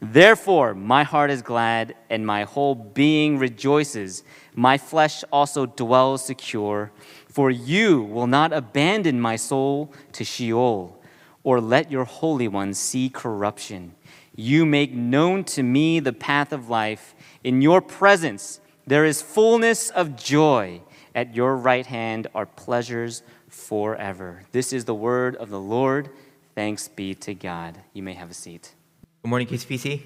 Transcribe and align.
Therefore, 0.00 0.74
my 0.74 1.02
heart 1.02 1.30
is 1.30 1.42
glad 1.42 1.94
and 2.08 2.24
my 2.24 2.44
whole 2.44 2.74
being 2.74 3.38
rejoices. 3.38 4.22
My 4.54 4.78
flesh 4.78 5.24
also 5.32 5.66
dwells 5.66 6.24
secure. 6.24 6.92
For 7.28 7.50
you 7.50 8.02
will 8.02 8.26
not 8.26 8.52
abandon 8.52 9.20
my 9.20 9.36
soul 9.36 9.92
to 10.12 10.24
Sheol 10.24 11.02
or 11.42 11.60
let 11.60 11.90
your 11.90 12.04
Holy 12.04 12.46
One 12.48 12.74
see 12.74 13.08
corruption. 13.08 13.94
You 14.36 14.64
make 14.64 14.92
known 14.92 15.42
to 15.44 15.62
me 15.62 15.98
the 15.98 16.12
path 16.12 16.52
of 16.52 16.68
life. 16.68 17.14
In 17.42 17.60
your 17.60 17.80
presence 17.80 18.60
there 18.86 19.04
is 19.04 19.20
fullness 19.20 19.90
of 19.90 20.16
joy. 20.16 20.80
At 21.14 21.34
your 21.34 21.56
right 21.56 21.86
hand 21.86 22.28
are 22.34 22.46
pleasures 22.46 23.22
forever. 23.48 24.44
This 24.52 24.72
is 24.72 24.84
the 24.84 24.94
word 24.94 25.34
of 25.36 25.50
the 25.50 25.60
Lord. 25.60 26.10
Thanks 26.54 26.86
be 26.86 27.14
to 27.16 27.34
God. 27.34 27.80
You 27.92 28.02
may 28.02 28.14
have 28.14 28.30
a 28.30 28.34
seat. 28.34 28.74
Good 29.22 29.30
morning, 29.30 29.48
KCPC. 29.48 30.02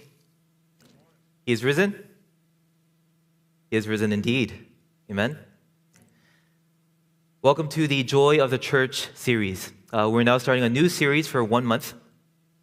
He 1.44 1.52
is 1.52 1.62
risen. 1.62 1.94
He 3.70 3.76
is 3.76 3.86
risen 3.86 4.10
indeed. 4.10 4.54
Amen. 5.10 5.38
Welcome 7.42 7.68
to 7.68 7.86
the 7.86 8.04
Joy 8.04 8.42
of 8.42 8.50
the 8.50 8.56
Church 8.56 9.08
series. 9.14 9.70
Uh, 9.92 10.08
we're 10.10 10.22
now 10.22 10.38
starting 10.38 10.64
a 10.64 10.70
new 10.70 10.88
series 10.88 11.28
for 11.28 11.44
one 11.44 11.66
month, 11.66 11.92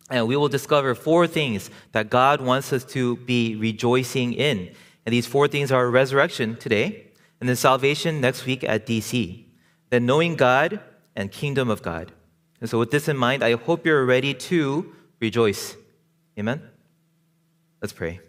and 0.10 0.28
we 0.28 0.36
will 0.36 0.50
discover 0.50 0.96
four 0.96 1.28
things 1.28 1.70
that 1.92 2.10
God 2.10 2.42
wants 2.42 2.74
us 2.74 2.84
to 2.86 3.18
be 3.18 3.56
rejoicing 3.56 4.34
in. 4.34 4.74
And 5.06 5.14
these 5.14 5.28
four 5.28 5.48
things 5.48 5.72
are 5.72 5.88
resurrection 5.88 6.56
today, 6.56 7.12
and 7.40 7.48
then 7.48 7.58
salvation 7.58 8.20
next 8.22 8.48
week 8.48 8.64
at 8.64 8.88
DC, 8.88 9.46
then 9.92 10.08
knowing 10.08 10.36
God 10.36 10.80
and 11.16 11.32
kingdom 11.32 11.70
of 11.70 11.84
God. 11.84 12.12
And 12.60 12.68
so, 12.68 12.80
with 12.80 12.90
this 12.90 13.08
in 13.08 13.18
mind, 13.18 13.44
I 13.44 13.54
hope 13.54 13.86
you're 13.86 14.04
ready 14.04 14.34
to 14.34 14.96
rejoice. 15.20 15.76
Amen? 16.40 16.62
Let's 17.82 17.92
pray. 17.92 18.22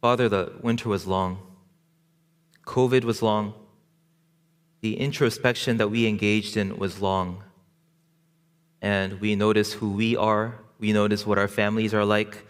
Father, 0.00 0.28
the 0.28 0.52
winter 0.62 0.88
was 0.88 1.06
long. 1.06 1.38
COVID 2.64 3.04
was 3.04 3.20
long. 3.20 3.52
The 4.80 4.98
introspection 4.98 5.76
that 5.76 5.88
we 5.88 6.06
engaged 6.06 6.56
in 6.56 6.78
was 6.78 7.02
long. 7.02 7.44
And 8.80 9.20
we 9.20 9.36
notice 9.36 9.74
who 9.74 9.92
we 9.92 10.16
are. 10.16 10.60
We 10.78 10.92
notice 10.94 11.26
what 11.26 11.36
our 11.36 11.48
families 11.48 11.92
are 11.92 12.04
like. 12.04 12.46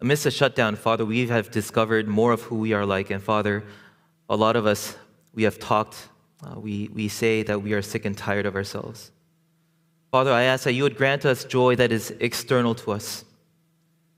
Amidst 0.00 0.24
the 0.24 0.30
shutdown, 0.32 0.74
Father, 0.74 1.04
we 1.04 1.28
have 1.28 1.50
discovered 1.52 2.08
more 2.08 2.32
of 2.32 2.42
who 2.42 2.56
we 2.56 2.72
are 2.72 2.84
like. 2.84 3.10
And 3.10 3.22
Father, 3.22 3.64
a 4.28 4.36
lot 4.36 4.56
of 4.56 4.66
us, 4.66 4.96
we 5.32 5.44
have 5.44 5.58
talked, 5.58 6.08
uh, 6.44 6.58
we, 6.58 6.88
we 6.92 7.06
say 7.08 7.44
that 7.44 7.62
we 7.62 7.74
are 7.74 7.82
sick 7.82 8.04
and 8.04 8.16
tired 8.16 8.46
of 8.46 8.56
ourselves. 8.56 9.12
Father, 10.16 10.32
I 10.32 10.44
ask 10.44 10.64
that 10.64 10.72
you 10.72 10.82
would 10.84 10.96
grant 10.96 11.26
us 11.26 11.44
joy 11.44 11.76
that 11.76 11.92
is 11.92 12.10
external 12.20 12.74
to 12.76 12.92
us. 12.92 13.26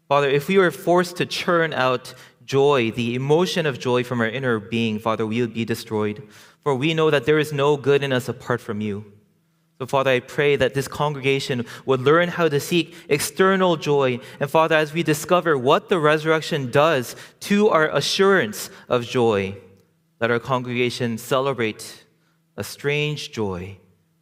Father, 0.08 0.28
if 0.28 0.46
we 0.46 0.56
were 0.56 0.70
forced 0.70 1.16
to 1.16 1.26
churn 1.26 1.72
out 1.72 2.14
joy, 2.44 2.92
the 2.92 3.16
emotion 3.16 3.66
of 3.66 3.80
joy 3.80 4.04
from 4.04 4.20
our 4.20 4.28
inner 4.28 4.60
being, 4.60 5.00
Father, 5.00 5.26
we 5.26 5.40
would 5.40 5.52
be 5.52 5.64
destroyed. 5.64 6.22
For 6.62 6.72
we 6.72 6.94
know 6.94 7.10
that 7.10 7.26
there 7.26 7.40
is 7.40 7.52
no 7.52 7.76
good 7.76 8.04
in 8.04 8.12
us 8.12 8.28
apart 8.28 8.60
from 8.60 8.80
you. 8.80 9.12
So, 9.80 9.86
Father, 9.86 10.12
I 10.12 10.20
pray 10.20 10.54
that 10.54 10.72
this 10.72 10.86
congregation 10.86 11.66
would 11.84 12.02
learn 12.02 12.28
how 12.28 12.48
to 12.48 12.60
seek 12.60 12.94
external 13.08 13.74
joy. 13.76 14.20
And, 14.38 14.48
Father, 14.48 14.76
as 14.76 14.94
we 14.94 15.02
discover 15.02 15.58
what 15.58 15.88
the 15.88 15.98
resurrection 15.98 16.70
does 16.70 17.16
to 17.40 17.70
our 17.70 17.88
assurance 17.88 18.70
of 18.88 19.04
joy, 19.04 19.56
let 20.20 20.30
our 20.30 20.38
congregation 20.38 21.18
celebrate 21.18 22.04
a 22.56 22.62
strange 22.62 23.32
joy 23.32 23.78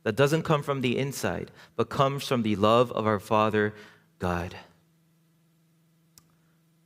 that 0.07 0.15
doesn't 0.15 0.45
come 0.45 0.63
from 0.63 0.83
the 0.83 0.97
inside, 0.97 1.51
but 1.75 1.89
comes 1.89 2.29
from 2.29 2.45
the 2.45 2.55
love 2.55 2.93
of 2.93 3.09
our 3.09 3.19
Father, 3.19 3.75
God. 4.21 4.55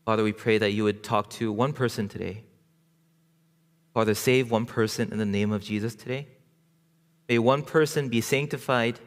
Father, 0.07 0.25
we 0.25 0.33
pray 0.33 0.57
that 0.57 0.73
you 0.73 0.85
would 0.85 1.03
talk 1.03 1.29
to 1.33 1.53
one 1.53 1.75
person 1.75 2.09
today. 2.09 2.45
Father, 3.93 4.15
save 4.15 4.51
one 4.51 4.65
person 4.65 5.13
in 5.13 5.19
the 5.19 5.27
name 5.27 5.53
of 5.53 5.63
Jesus 5.63 5.95
today. 5.95 6.29
May 7.29 7.39
one 7.39 7.61
person 7.61 8.09
be 8.09 8.23
sanctified 8.23 8.99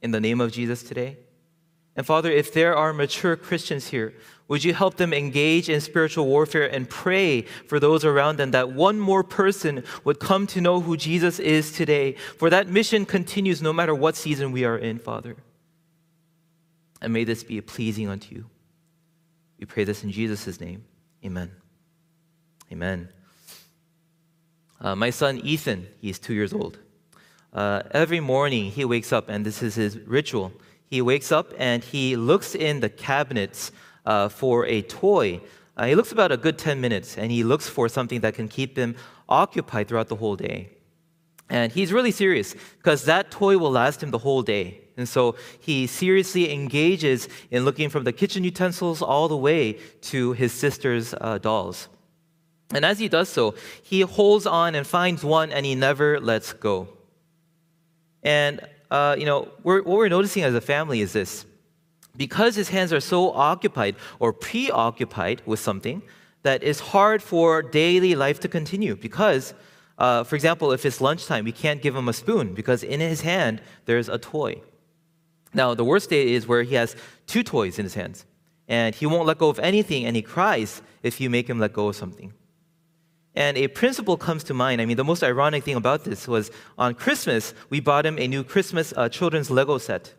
in 0.00 0.12
the 0.12 0.20
name 0.20 0.40
of 0.40 0.52
Jesus 0.52 0.84
today. 0.84 1.16
And 1.96 2.06
Father, 2.06 2.30
if 2.30 2.52
there 2.52 2.76
are 2.76 2.92
mature 2.92 3.34
Christians 3.34 3.88
here, 3.88 4.14
would 4.46 4.62
you 4.62 4.74
help 4.74 4.96
them 4.96 5.14
engage 5.14 5.70
in 5.70 5.80
spiritual 5.80 6.26
warfare 6.26 6.66
and 6.66 6.88
pray 6.88 7.42
for 7.42 7.80
those 7.80 8.04
around 8.04 8.36
them 8.36 8.50
that 8.50 8.72
one 8.72 8.98
more 8.98 9.24
person 9.24 9.82
would 10.04 10.20
come 10.20 10.46
to 10.48 10.60
know 10.60 10.80
who 10.80 10.96
Jesus 10.96 11.38
is 11.38 11.72
today? 11.72 12.12
For 12.38 12.50
that 12.50 12.68
mission 12.68 13.06
continues 13.06 13.62
no 13.62 13.72
matter 13.72 13.94
what 13.94 14.16
season 14.16 14.52
we 14.52 14.64
are 14.64 14.76
in, 14.76 14.98
Father. 14.98 15.36
And 17.00 17.12
may 17.12 17.24
this 17.24 17.42
be 17.42 17.60
pleasing 17.62 18.08
unto 18.08 18.34
you. 18.34 18.44
We 19.58 19.66
pray 19.66 19.84
this 19.84 20.04
in 20.04 20.10
Jesus' 20.10 20.60
name. 20.60 20.84
Amen. 21.24 21.50
Amen. 22.70 23.08
Uh, 24.78 24.94
my 24.94 25.08
son 25.08 25.38
Ethan, 25.38 25.86
he's 26.00 26.18
two 26.18 26.34
years 26.34 26.52
old. 26.52 26.78
Uh, 27.52 27.82
every 27.92 28.20
morning 28.20 28.70
he 28.70 28.84
wakes 28.84 29.12
up, 29.12 29.30
and 29.30 29.46
this 29.46 29.62
is 29.62 29.76
his 29.76 29.98
ritual. 30.00 30.52
He 30.86 31.00
wakes 31.00 31.32
up 31.32 31.52
and 31.58 31.82
he 31.82 32.14
looks 32.14 32.54
in 32.54 32.80
the 32.80 32.88
cabinets 32.88 33.72
uh, 34.04 34.28
for 34.28 34.66
a 34.66 34.82
toy. 34.82 35.40
Uh, 35.76 35.86
he 35.86 35.94
looks 35.94 36.12
about 36.12 36.30
a 36.30 36.36
good 36.36 36.58
10 36.58 36.80
minutes 36.80 37.18
and 37.18 37.30
he 37.30 37.42
looks 37.42 37.68
for 37.68 37.88
something 37.88 38.20
that 38.20 38.34
can 38.34 38.48
keep 38.48 38.76
him 38.76 38.94
occupied 39.28 39.88
throughout 39.88 40.08
the 40.08 40.16
whole 40.16 40.36
day. 40.36 40.70
And 41.50 41.72
he's 41.72 41.92
really 41.92 42.10
serious 42.10 42.54
because 42.78 43.04
that 43.04 43.30
toy 43.30 43.58
will 43.58 43.70
last 43.70 44.02
him 44.02 44.10
the 44.10 44.18
whole 44.18 44.42
day. 44.42 44.80
And 44.96 45.08
so 45.08 45.34
he 45.60 45.86
seriously 45.86 46.52
engages 46.52 47.28
in 47.50 47.64
looking 47.64 47.88
from 47.90 48.04
the 48.04 48.12
kitchen 48.12 48.44
utensils 48.44 49.02
all 49.02 49.28
the 49.28 49.36
way 49.36 49.78
to 50.02 50.32
his 50.32 50.52
sister's 50.52 51.14
uh, 51.20 51.38
dolls. 51.38 51.88
And 52.72 52.84
as 52.84 52.98
he 52.98 53.08
does 53.08 53.28
so, 53.28 53.54
he 53.82 54.00
holds 54.00 54.46
on 54.46 54.74
and 54.74 54.86
finds 54.86 55.24
one 55.24 55.52
and 55.52 55.66
he 55.66 55.74
never 55.74 56.20
lets 56.20 56.52
go. 56.52 56.88
And, 58.22 58.60
uh, 58.90 59.16
you 59.18 59.26
know, 59.26 59.48
we're, 59.62 59.82
what 59.82 59.98
we're 59.98 60.08
noticing 60.08 60.44
as 60.44 60.54
a 60.54 60.60
family 60.60 61.00
is 61.00 61.12
this 61.12 61.44
because 62.16 62.54
his 62.54 62.68
hands 62.68 62.92
are 62.92 63.00
so 63.00 63.32
occupied 63.32 63.96
or 64.18 64.32
preoccupied 64.32 65.42
with 65.46 65.60
something 65.60 66.02
that 66.42 66.62
it's 66.62 66.80
hard 66.80 67.22
for 67.22 67.62
daily 67.62 68.14
life 68.14 68.38
to 68.40 68.48
continue 68.48 68.94
because 68.94 69.54
uh, 69.98 70.22
for 70.24 70.36
example 70.36 70.72
if 70.72 70.84
it's 70.84 71.00
lunchtime 71.00 71.44
we 71.44 71.52
can't 71.52 71.82
give 71.82 71.96
him 71.96 72.08
a 72.08 72.12
spoon 72.12 72.54
because 72.54 72.82
in 72.82 73.00
his 73.00 73.22
hand 73.22 73.60
there's 73.86 74.08
a 74.08 74.18
toy. 74.18 74.60
Now 75.52 75.74
the 75.74 75.84
worst 75.84 76.10
day 76.10 76.32
is 76.32 76.46
where 76.46 76.62
he 76.62 76.74
has 76.74 76.96
two 77.26 77.42
toys 77.42 77.78
in 77.78 77.84
his 77.84 77.94
hands 77.94 78.24
and 78.68 78.94
he 78.94 79.06
won't 79.06 79.26
let 79.26 79.38
go 79.38 79.48
of 79.48 79.58
anything 79.58 80.04
and 80.04 80.16
he 80.16 80.22
cries 80.22 80.82
if 81.02 81.20
you 81.20 81.30
make 81.30 81.48
him 81.48 81.58
let 81.58 81.72
go 81.72 81.88
of 81.88 81.96
something. 81.96 82.32
And 83.36 83.56
a 83.56 83.66
principle 83.66 84.16
comes 84.16 84.44
to 84.44 84.54
mind. 84.54 84.80
I 84.80 84.86
mean, 84.86 84.96
the 84.96 85.04
most 85.04 85.24
ironic 85.24 85.64
thing 85.64 85.74
about 85.74 86.04
this 86.04 86.28
was 86.28 86.52
on 86.78 86.94
Christmas, 86.94 87.52
we 87.68 87.80
bought 87.80 88.06
him 88.06 88.16
a 88.16 88.28
new 88.28 88.44
Christmas 88.44 88.94
uh, 88.96 89.08
children's 89.08 89.50
Lego 89.50 89.76
set 89.78 90.14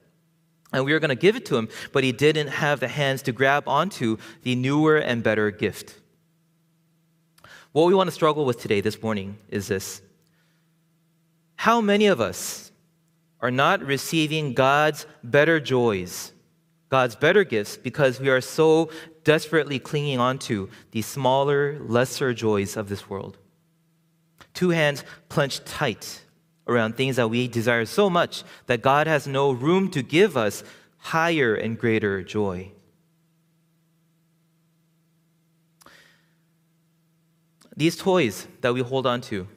and 0.75 0.83
we 0.83 0.91
were 0.91 0.99
going 0.99 1.09
to 1.09 1.15
give 1.15 1.37
it 1.37 1.45
to 1.45 1.55
him, 1.55 1.69
but 1.93 2.03
he 2.03 2.11
didn't 2.11 2.49
have 2.49 2.81
the 2.81 2.89
hands 2.89 3.21
to 3.23 3.31
grab 3.31 3.63
onto 3.65 4.17
the 4.43 4.55
newer 4.55 4.97
and 4.97 5.23
better 5.23 5.49
gift. 5.49 6.01
What 7.71 7.87
we 7.87 7.95
want 7.95 8.07
to 8.09 8.11
struggle 8.11 8.45
with 8.45 8.59
today, 8.59 8.81
this 8.81 9.01
morning, 9.01 9.37
is 9.47 9.69
this 9.69 10.01
How 11.55 11.79
many 11.79 12.07
of 12.07 12.19
us 12.19 12.73
are 13.39 13.51
not 13.51 13.81
receiving 13.83 14.53
God's 14.53 15.05
better 15.23 15.61
joys, 15.61 16.33
God's 16.89 17.15
better 17.15 17.45
gifts, 17.45 17.77
because 17.77 18.19
we 18.19 18.27
are 18.27 18.41
so 18.41 18.89
desperately 19.23 19.79
clinging 19.79 20.19
on 20.19 20.39
to 20.39 20.69
the 20.91 21.01
smaller, 21.01 21.79
lesser 21.79 22.33
joys 22.33 22.75
of 22.75 22.89
this 22.89 23.09
world. 23.09 23.37
Two 24.53 24.71
hands 24.71 25.05
clenched 25.29 25.65
tight 25.65 26.24
around 26.67 26.95
things 26.95 27.15
that 27.15 27.29
we 27.29 27.47
desire 27.47 27.85
so 27.85 28.09
much 28.09 28.43
that 28.67 28.81
God 28.81 29.07
has 29.07 29.27
no 29.27 29.51
room 29.51 29.89
to 29.91 30.01
give 30.01 30.35
us 30.35 30.63
higher 30.97 31.53
and 31.53 31.77
greater 31.77 32.23
joy. 32.23 32.71
These 37.77 37.97
toys 37.97 38.47
that 38.61 38.73
we 38.73 38.81
hold 38.81 39.05
on 39.05 39.21
to, 39.21 39.47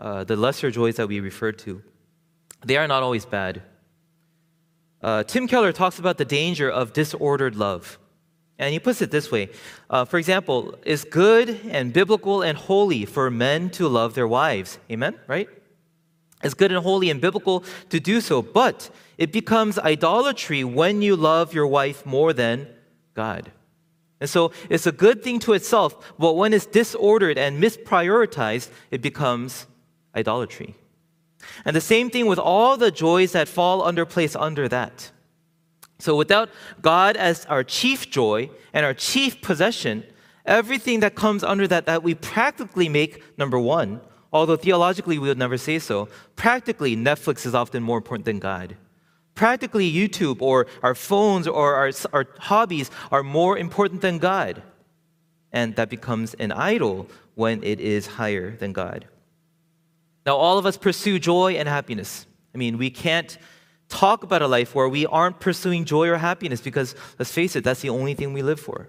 uh, 0.00 0.24
the 0.24 0.36
lesser 0.36 0.70
joys 0.70 0.96
that 0.96 1.06
we 1.06 1.20
refer 1.20 1.52
to, 1.52 1.82
they 2.64 2.76
are 2.76 2.88
not 2.88 3.02
always 3.02 3.24
bad. 3.24 3.62
Uh, 5.00 5.22
Tim 5.22 5.46
Keller 5.46 5.72
talks 5.72 5.98
about 5.98 6.18
the 6.18 6.24
danger 6.24 6.68
of 6.68 6.92
disordered 6.92 7.54
love. 7.54 7.98
And 8.58 8.72
he 8.72 8.80
puts 8.80 9.00
it 9.00 9.12
this 9.12 9.30
way 9.30 9.50
uh, 9.88 10.04
For 10.04 10.18
example, 10.18 10.76
it's 10.84 11.04
good 11.04 11.60
and 11.70 11.92
biblical 11.92 12.42
and 12.42 12.58
holy 12.58 13.04
for 13.04 13.30
men 13.30 13.70
to 13.70 13.86
love 13.86 14.14
their 14.14 14.26
wives. 14.26 14.78
Amen? 14.90 15.14
Right? 15.28 15.48
It's 16.42 16.54
good 16.54 16.70
and 16.70 16.82
holy 16.82 17.10
and 17.10 17.20
biblical 17.20 17.64
to 17.90 17.98
do 17.98 18.20
so, 18.20 18.42
but 18.42 18.90
it 19.16 19.32
becomes 19.32 19.78
idolatry 19.78 20.62
when 20.64 21.02
you 21.02 21.16
love 21.16 21.52
your 21.52 21.66
wife 21.66 22.06
more 22.06 22.32
than 22.32 22.68
God. 23.14 23.50
And 24.20 24.30
so 24.30 24.52
it's 24.68 24.86
a 24.86 24.92
good 24.92 25.22
thing 25.22 25.38
to 25.40 25.52
itself, 25.52 26.14
but 26.18 26.34
when 26.34 26.52
it's 26.52 26.66
disordered 26.66 27.38
and 27.38 27.62
misprioritized, 27.62 28.70
it 28.90 29.00
becomes 29.00 29.66
idolatry. 30.14 30.74
And 31.64 31.74
the 31.74 31.80
same 31.80 32.10
thing 32.10 32.26
with 32.26 32.38
all 32.38 32.76
the 32.76 32.90
joys 32.90 33.32
that 33.32 33.48
fall 33.48 33.82
under 33.82 34.04
place 34.04 34.34
under 34.34 34.68
that. 34.68 35.10
So 35.98 36.16
without 36.16 36.50
God 36.80 37.16
as 37.16 37.44
our 37.46 37.64
chief 37.64 38.10
joy 38.10 38.50
and 38.72 38.84
our 38.84 38.94
chief 38.94 39.40
possession, 39.40 40.04
everything 40.46 41.00
that 41.00 41.14
comes 41.14 41.42
under 41.42 41.66
that 41.68 41.86
that 41.86 42.02
we 42.02 42.14
practically 42.14 42.88
make 42.88 43.22
number 43.38 43.58
1, 43.58 44.00
although 44.32 44.56
theologically 44.56 45.18
we 45.18 45.28
would 45.28 45.38
never 45.38 45.58
say 45.58 45.78
so, 45.78 46.08
practically 46.36 46.96
Netflix 46.96 47.46
is 47.46 47.54
often 47.54 47.82
more 47.82 47.98
important 47.98 48.26
than 48.26 48.38
God. 48.38 48.76
Practically 49.34 49.90
YouTube 49.90 50.42
or 50.42 50.66
our 50.82 50.94
phones 50.94 51.46
or 51.46 51.74
our, 51.74 51.92
our 52.12 52.26
hobbies 52.38 52.90
are 53.12 53.22
more 53.22 53.56
important 53.56 54.00
than 54.00 54.18
God. 54.18 54.62
And 55.52 55.76
that 55.76 55.88
becomes 55.88 56.34
an 56.34 56.52
idol 56.52 57.08
when 57.34 57.62
it 57.62 57.80
is 57.80 58.06
higher 58.06 58.56
than 58.56 58.72
God. 58.72 59.06
Now, 60.26 60.36
all 60.36 60.58
of 60.58 60.66
us 60.66 60.76
pursue 60.76 61.18
joy 61.18 61.54
and 61.54 61.68
happiness. 61.68 62.26
I 62.54 62.58
mean, 62.58 62.76
we 62.76 62.90
can't 62.90 63.38
talk 63.88 64.22
about 64.22 64.42
a 64.42 64.48
life 64.48 64.74
where 64.74 64.88
we 64.88 65.06
aren't 65.06 65.40
pursuing 65.40 65.84
joy 65.84 66.08
or 66.08 66.18
happiness 66.18 66.60
because, 66.60 66.94
let's 67.18 67.32
face 67.32 67.56
it, 67.56 67.64
that's 67.64 67.80
the 67.80 67.88
only 67.88 68.14
thing 68.14 68.32
we 68.32 68.42
live 68.42 68.60
for. 68.60 68.88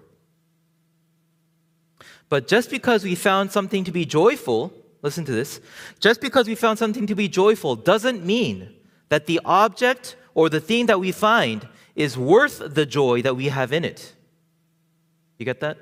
But 2.28 2.46
just 2.46 2.70
because 2.70 3.04
we 3.04 3.14
found 3.14 3.52
something 3.52 3.84
to 3.84 3.92
be 3.92 4.04
joyful, 4.04 4.72
listen 5.02 5.24
to 5.24 5.32
this, 5.32 5.60
just 5.98 6.20
because 6.20 6.46
we 6.46 6.54
found 6.54 6.78
something 6.78 7.06
to 7.06 7.14
be 7.14 7.28
joyful 7.28 7.76
doesn't 7.76 8.24
mean 8.24 8.74
that 9.08 9.26
the 9.26 9.40
object 9.44 10.16
or 10.34 10.48
the 10.48 10.60
thing 10.60 10.86
that 10.86 11.00
we 11.00 11.12
find 11.12 11.66
is 11.96 12.16
worth 12.16 12.62
the 12.74 12.86
joy 12.86 13.22
that 13.22 13.36
we 13.36 13.48
have 13.48 13.72
in 13.72 13.84
it. 13.84 14.14
You 15.38 15.44
get 15.44 15.60
that? 15.60 15.78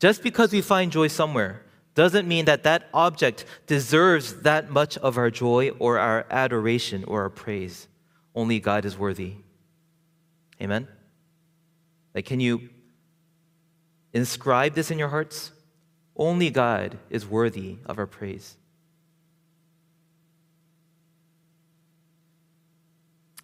Just 0.00 0.22
because 0.22 0.52
we 0.52 0.60
find 0.60 0.90
joy 0.90 1.08
somewhere 1.08 1.64
doesn't 1.94 2.26
mean 2.26 2.44
that 2.46 2.62
that 2.62 2.88
object 2.94 3.44
deserves 3.66 4.42
that 4.42 4.70
much 4.70 4.96
of 4.98 5.18
our 5.18 5.30
joy 5.30 5.70
or 5.78 5.98
our 5.98 6.26
adoration 6.30 7.04
or 7.04 7.22
our 7.22 7.30
praise. 7.30 7.88
Only 8.34 8.60
God 8.60 8.84
is 8.84 8.96
worthy. 8.96 9.34
Amen? 10.60 10.88
Like, 12.14 12.26
can 12.26 12.40
you 12.40 12.68
inscribe 14.12 14.74
this 14.74 14.90
in 14.90 14.98
your 14.98 15.08
hearts? 15.08 15.52
Only 16.20 16.50
God 16.50 16.98
is 17.08 17.26
worthy 17.26 17.78
of 17.86 17.98
our 17.98 18.06
praise. 18.06 18.58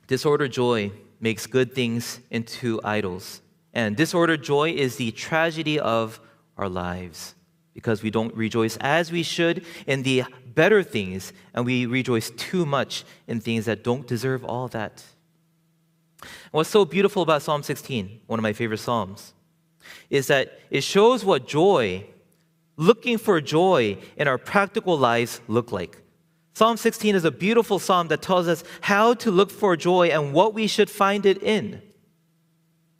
Disordered 0.07 0.53
joy 0.53 0.93
makes 1.19 1.47
good 1.47 1.73
things 1.73 2.21
into 2.31 2.79
idols. 2.85 3.41
And 3.73 3.97
disordered 3.97 4.45
joy 4.45 4.73
is 4.73 4.97
the 4.97 5.11
tragedy 5.13 5.81
of 5.81 6.21
our 6.59 6.69
lives 6.69 7.35
because 7.73 8.03
we 8.03 8.11
don't 8.11 8.35
rejoice 8.35 8.77
as 8.83 9.11
we 9.11 9.23
should 9.23 9.65
in 9.87 10.03
the 10.03 10.25
better 10.55 10.83
things, 10.83 11.33
and 11.55 11.65
we 11.65 11.87
rejoice 11.87 12.31
too 12.31 12.67
much 12.67 13.05
in 13.27 13.41
things 13.41 13.65
that 13.65 13.85
don't 13.85 14.07
deserve 14.07 14.45
all 14.45 14.69
that. 14.69 15.03
And 16.21 16.53
what's 16.53 16.71
so 16.71 16.85
beautiful 16.85 17.23
about 17.23 17.43
Psalm 17.43 17.63
16, 17.63 18.21
one 18.27 18.39
of 18.39 18.43
my 18.43 18.53
favorite 18.53 18.79
Psalms, 18.79 19.33
is 20.11 20.27
that 20.27 20.59
it 20.71 20.83
shows 20.83 21.25
what 21.25 21.47
joy, 21.47 22.07
looking 22.77 23.19
for 23.19 23.41
joy 23.41 23.99
in 24.17 24.29
our 24.29 24.39
practical 24.39 24.99
lives, 24.99 25.41
look 25.49 25.73
like. 25.73 26.03
Psalm 26.55 26.77
16 26.77 27.15
is 27.15 27.25
a 27.25 27.31
beautiful 27.31 27.79
psalm 27.79 28.09
that 28.09 28.23
tells 28.23 28.49
us 28.49 28.65
how 28.81 29.13
to 29.15 29.31
look 29.31 29.51
for 29.51 29.77
joy 29.77 30.09
and 30.09 30.33
what 30.33 30.55
we 30.55 30.67
should 30.67 30.89
find 30.89 31.27
it 31.27 31.43
in. 31.43 31.83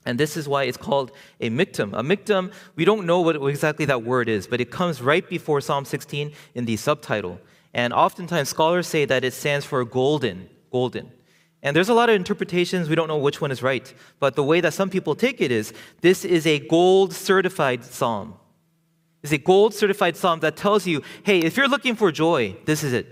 And 0.05 0.21
this 0.21 0.37
is 0.37 0.49
why 0.49 0.65
it's 0.65 0.77
called 0.77 1.11
a 1.41 1.51
miktam. 1.51 1.93
A 1.93 2.03
miktam, 2.03 2.53
we 2.77 2.85
don't 2.85 3.07
know 3.07 3.21
what 3.21 3.37
exactly 3.49 3.85
that 3.87 4.05
word 4.05 4.29
is, 4.29 4.47
but 4.47 4.61
it 4.61 4.71
comes 4.71 5.03
right 5.03 5.29
before 5.29 5.61
Psalm 5.61 5.85
16 5.85 6.33
in 6.55 6.65
the 6.65 6.77
subtitle. 6.77 7.41
And 7.75 7.93
oftentimes 7.93 8.49
scholars 8.49 8.87
say 8.87 9.05
that 9.05 9.25
it 9.25 9.33
stands 9.33 9.67
for 9.67 9.85
golden, 9.85 10.49
golden. 10.71 11.11
And 11.63 11.75
there's 11.75 11.89
a 11.89 11.95
lot 11.95 12.09
of 12.09 12.15
interpretations, 12.15 12.89
we 12.89 12.95
don't 12.95 13.09
know 13.09 13.19
which 13.19 13.41
one 13.41 13.51
is 13.51 13.63
right. 13.63 13.93
But 14.21 14.37
the 14.37 14.45
way 14.45 14.61
that 14.61 14.75
some 14.75 14.89
people 14.89 15.17
take 15.17 15.41
it 15.41 15.51
is 15.51 15.73
this 16.01 16.25
is 16.25 16.47
a 16.47 16.61
gold 16.61 17.13
certified 17.13 17.85
psalm. 17.85 18.35
It's 19.27 19.33
a 19.33 19.39
gold 19.39 19.75
certified 19.75 20.17
psalm 20.17 20.39
that 20.41 20.57
tells 20.57 20.87
you, 20.87 21.03
hey, 21.25 21.41
if 21.41 21.57
you're 21.57 21.67
looking 21.67 21.97
for 21.97 22.13
joy, 22.13 22.57
this 22.65 22.85
is 22.85 22.93
it. 22.93 23.09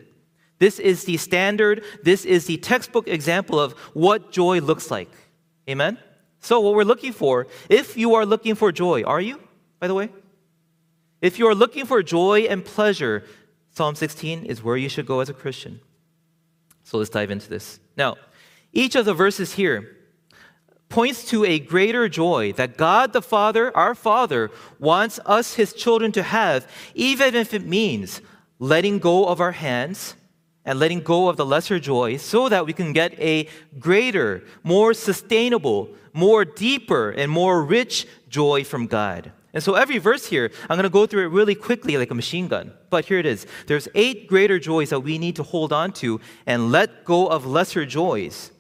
This 0.61 0.78
is 0.78 1.05
the 1.05 1.16
standard, 1.16 1.82
this 2.05 2.25
is 2.25 2.46
the 2.46 2.56
textbook 2.56 3.08
example 3.08 3.58
of 3.58 3.72
what 3.94 4.31
joy 4.31 4.61
looks 4.61 4.93
like. 4.93 5.11
Amen? 5.69 5.99
So, 6.38 6.61
what 6.61 6.75
we're 6.75 6.84
looking 6.84 7.12
for, 7.12 7.49
if 7.69 7.96
you 7.96 8.14
are 8.14 8.25
looking 8.25 8.55
for 8.55 8.70
joy, 8.70 9.02
are 9.02 9.20
you, 9.20 9.40
by 9.81 9.88
the 9.88 9.94
way? 9.94 10.08
If 11.20 11.40
you 11.40 11.49
are 11.49 11.55
looking 11.55 11.84
for 11.84 12.00
joy 12.00 12.43
and 12.43 12.64
pleasure, 12.64 13.25
Psalm 13.72 13.96
16 13.96 14.44
is 14.44 14.62
where 14.62 14.76
you 14.76 14.88
should 14.88 15.06
go 15.06 15.19
as 15.19 15.28
a 15.28 15.34
Christian. 15.34 15.81
So, 16.84 16.99
let's 16.99 17.11
dive 17.11 17.32
into 17.32 17.49
this. 17.49 17.81
Now, 17.96 18.19
each 18.72 18.94
of 18.94 19.05
the 19.05 19.14
verses 19.14 19.55
here 19.55 19.96
points 20.94 21.25
to 21.25 21.44
a 21.44 21.58
greater 21.58 22.08
joy 22.08 22.52
that 22.52 22.76
God 22.76 23.12
the 23.12 23.20
Father, 23.20 23.76
our 23.76 23.96
Father, 23.96 24.52
wants 24.79 25.19
us, 25.26 25.55
his 25.55 25.73
children, 25.73 26.12
to 26.12 26.23
have, 26.23 26.68
even 26.95 27.35
if 27.35 27.52
it 27.52 27.66
means 27.66 28.21
letting 28.61 29.00
go 29.00 29.26
of 29.26 29.40
our 29.40 29.50
hands 29.50 30.14
and 30.64 30.78
letting 30.78 31.00
go 31.00 31.28
of 31.28 31.37
the 31.37 31.45
lesser 31.45 31.80
joy 31.80 32.16
so 32.16 32.49
that 32.49 32.64
we 32.64 32.73
can 32.73 32.92
get 32.92 33.18
a 33.18 33.49
greater, 33.76 34.45
more 34.62 34.95
sustainable, 34.95 35.88
more 36.12 36.45
deeper, 36.45 37.11
and 37.11 37.28
more 37.28 37.64
rich 37.64 38.07
joy 38.28 38.62
from 38.62 38.87
God. 38.87 39.33
And 39.52 39.64
so 39.64 39.75
every 39.75 39.99
verse 39.99 40.26
here, 40.26 40.52
I'm 40.71 40.76
going 40.76 40.85
to 40.85 40.90
go 40.90 41.07
through 41.07 41.25
it 41.25 41.30
really 41.30 41.57
quickly 41.57 41.97
like 41.97 42.12
a 42.12 42.14
machine 42.14 42.47
gun. 42.47 42.73
But 42.90 43.07
here 43.07 43.18
it 43.18 43.26
is. 43.26 43.49
There's 43.66 43.88
eight 43.97 44.28
greater 44.28 44.61
joys 44.61 44.90
that 44.90 45.00
we 45.00 45.18
need 45.18 45.35
to 45.37 45.42
hold 45.42 45.73
on 45.73 45.90
to 45.95 46.21
and 46.47 46.71
let 46.71 47.04
go 47.04 47.26
of 47.26 47.47
lesser 47.47 47.85
joys. 47.85 48.52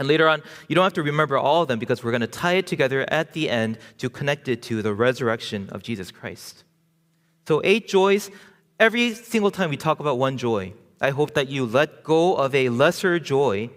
And 0.00 0.08
later 0.08 0.26
on, 0.26 0.42
you 0.66 0.74
don't 0.74 0.82
have 0.82 0.94
to 0.94 1.02
remember 1.02 1.36
all 1.36 1.60
of 1.60 1.68
them 1.68 1.78
because 1.78 2.02
we're 2.02 2.10
going 2.10 2.22
to 2.22 2.26
tie 2.26 2.54
it 2.54 2.66
together 2.66 3.04
at 3.08 3.34
the 3.34 3.50
end 3.50 3.76
to 3.98 4.08
connect 4.08 4.48
it 4.48 4.62
to 4.62 4.80
the 4.80 4.94
resurrection 4.94 5.68
of 5.72 5.82
Jesus 5.82 6.10
Christ. 6.10 6.64
So, 7.46 7.60
eight 7.64 7.86
joys. 7.86 8.30
Every 8.78 9.12
single 9.12 9.50
time 9.50 9.68
we 9.68 9.76
talk 9.76 10.00
about 10.00 10.16
one 10.16 10.38
joy, 10.38 10.72
I 11.02 11.10
hope 11.10 11.34
that 11.34 11.48
you 11.48 11.66
let 11.66 12.02
go 12.02 12.34
of 12.34 12.54
a 12.54 12.70
lesser 12.70 13.20
joy 13.20 13.68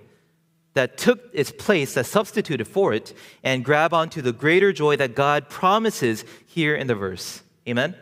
that 0.75 0.97
took 0.97 1.29
its 1.33 1.51
place, 1.51 1.93
that 1.95 2.05
substituted 2.05 2.69
for 2.69 2.93
it, 2.93 3.13
and 3.43 3.65
grab 3.65 3.93
onto 3.93 4.21
the 4.21 4.31
greater 4.31 4.71
joy 4.71 4.95
that 4.95 5.15
God 5.15 5.49
promises 5.49 6.23
here 6.45 6.73
in 6.73 6.87
the 6.87 6.95
verse. 6.95 7.43
Amen? 7.67 7.97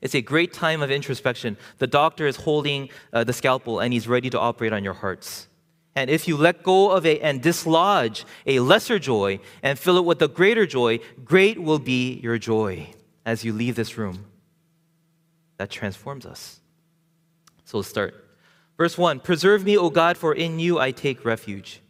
It's 0.00 0.14
a 0.14 0.22
great 0.22 0.54
time 0.54 0.80
of 0.80 0.90
introspection. 0.90 1.58
The 1.76 1.86
doctor 1.86 2.26
is 2.26 2.36
holding 2.36 2.88
uh, 3.12 3.24
the 3.24 3.34
scalpel 3.34 3.80
and 3.80 3.92
he's 3.92 4.08
ready 4.08 4.30
to 4.30 4.40
operate 4.40 4.72
on 4.72 4.84
your 4.84 4.94
hearts. 4.94 5.48
And 5.96 6.10
if 6.10 6.26
you 6.26 6.36
let 6.36 6.62
go 6.62 6.90
of 6.90 7.06
it 7.06 7.22
and 7.22 7.40
dislodge 7.40 8.24
a 8.46 8.60
lesser 8.60 8.98
joy 8.98 9.38
and 9.62 9.78
fill 9.78 9.96
it 9.96 10.04
with 10.04 10.20
a 10.22 10.28
greater 10.28 10.66
joy, 10.66 10.98
great 11.24 11.62
will 11.62 11.78
be 11.78 12.14
your 12.14 12.38
joy 12.38 12.88
as 13.24 13.44
you 13.44 13.52
leave 13.52 13.76
this 13.76 13.96
room. 13.96 14.26
That 15.58 15.70
transforms 15.70 16.26
us. 16.26 16.60
So 17.64 17.78
let's 17.78 17.88
start. 17.88 18.24
Verse 18.76 18.98
1 18.98 19.20
Preserve 19.20 19.64
me, 19.64 19.76
O 19.76 19.90
God, 19.90 20.16
for 20.16 20.34
in 20.34 20.58
you 20.58 20.78
I 20.78 20.90
take 20.90 21.24
refuge. 21.24 21.80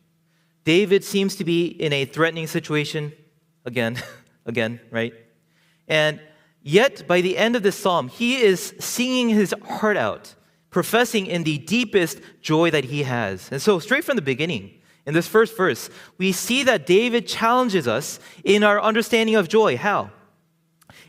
David 0.64 1.04
seems 1.04 1.36
to 1.36 1.44
be 1.44 1.66
in 1.66 1.92
a 1.92 2.04
threatening 2.04 2.46
situation 2.46 3.12
again, 3.64 4.02
again, 4.46 4.80
right? 4.90 5.12
And 5.88 6.20
yet, 6.62 7.06
by 7.06 7.20
the 7.20 7.36
end 7.36 7.56
of 7.56 7.62
this 7.62 7.76
psalm, 7.76 8.08
he 8.08 8.40
is 8.40 8.74
singing 8.78 9.28
his 9.28 9.54
heart 9.64 9.96
out, 9.96 10.34
professing 10.74 11.26
in 11.26 11.44
the 11.44 11.56
deepest 11.56 12.20
joy 12.42 12.68
that 12.68 12.86
he 12.86 13.04
has. 13.04 13.48
And 13.52 13.62
so, 13.62 13.78
straight 13.78 14.02
from 14.02 14.16
the 14.16 14.22
beginning, 14.22 14.74
In 15.06 15.14
this 15.14 15.28
first 15.28 15.56
verse, 15.56 15.90
we 16.18 16.32
see 16.32 16.64
that 16.64 16.86
David 16.86 17.28
challenges 17.28 17.86
us 17.86 18.18
in 18.42 18.64
our 18.64 18.80
understanding 18.80 19.36
of 19.36 19.48
joy. 19.48 19.76
How? 19.76 20.10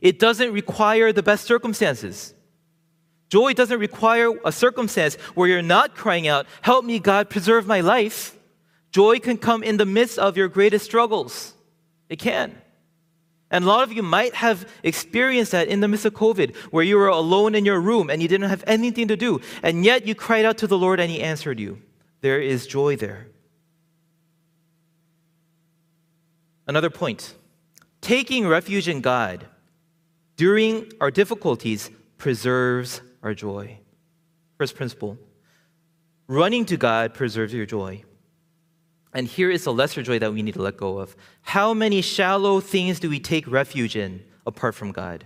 It 0.01 0.19
doesn't 0.19 0.51
require 0.51 1.11
the 1.13 1.23
best 1.23 1.45
circumstances. 1.45 2.33
Joy 3.29 3.53
doesn't 3.53 3.79
require 3.79 4.33
a 4.43 4.51
circumstance 4.51 5.15
where 5.33 5.47
you're 5.49 5.71
not 5.77 5.95
crying 5.95 6.27
out, 6.27 6.45
Help 6.61 6.85
me, 6.85 6.99
God, 6.99 7.29
preserve 7.29 7.65
my 7.65 7.81
life. 7.81 8.37
Joy 8.91 9.19
can 9.19 9.37
come 9.37 9.63
in 9.63 9.77
the 9.77 9.85
midst 9.85 10.19
of 10.19 10.37
your 10.37 10.49
greatest 10.49 10.85
struggles. 10.85 11.55
It 12.07 12.19
can. 12.19 12.61
And 13.55 13.63
a 13.63 13.67
lot 13.69 13.83
of 13.83 13.93
you 13.93 14.03
might 14.03 14.35
have 14.35 14.69
experienced 14.83 15.53
that 15.53 15.69
in 15.69 15.79
the 15.79 15.87
midst 15.87 16.03
of 16.03 16.13
COVID, 16.13 16.53
where 16.73 16.83
you 16.83 16.97
were 16.97 17.07
alone 17.07 17.55
in 17.55 17.63
your 17.63 17.79
room 17.79 18.09
and 18.09 18.21
you 18.21 18.27
didn't 18.27 18.49
have 18.49 18.65
anything 18.67 19.07
to 19.07 19.15
do, 19.15 19.39
and 19.63 19.85
yet 19.85 20.05
you 20.05 20.13
cried 20.13 20.43
out 20.43 20.57
to 20.57 20.67
the 20.67 20.77
Lord 20.77 20.99
and 20.99 21.09
He 21.09 21.21
answered 21.21 21.57
you. 21.57 21.81
There 22.19 22.41
is 22.41 22.67
joy 22.67 22.97
there. 22.97 23.27
Another 26.67 26.89
point 26.89 27.33
taking 28.01 28.45
refuge 28.45 28.89
in 28.89 28.99
God 28.99 29.45
during 30.35 30.91
our 30.99 31.09
difficulties 31.09 31.89
preserves 32.17 32.99
our 33.23 33.33
joy. 33.33 33.79
First 34.57 34.75
principle 34.75 35.17
running 36.27 36.65
to 36.65 36.75
God 36.75 37.13
preserves 37.13 37.53
your 37.53 37.65
joy. 37.65 38.03
And 39.15 39.27
here 39.27 39.49
is 39.49 39.65
a 39.65 39.71
lesser 39.71 40.03
joy 40.03 40.19
that 40.19 40.33
we 40.33 40.43
need 40.43 40.55
to 40.55 40.61
let 40.61 40.75
go 40.75 40.99
of. 40.99 41.15
How 41.41 41.73
many 41.73 42.01
shallow 42.01 42.59
things 42.59 42.99
do 42.99 43.09
we 43.09 43.19
take 43.19 43.47
refuge 43.47 43.95
in 43.95 44.21
apart 44.45 44.75
from 44.75 44.91
God? 44.91 45.23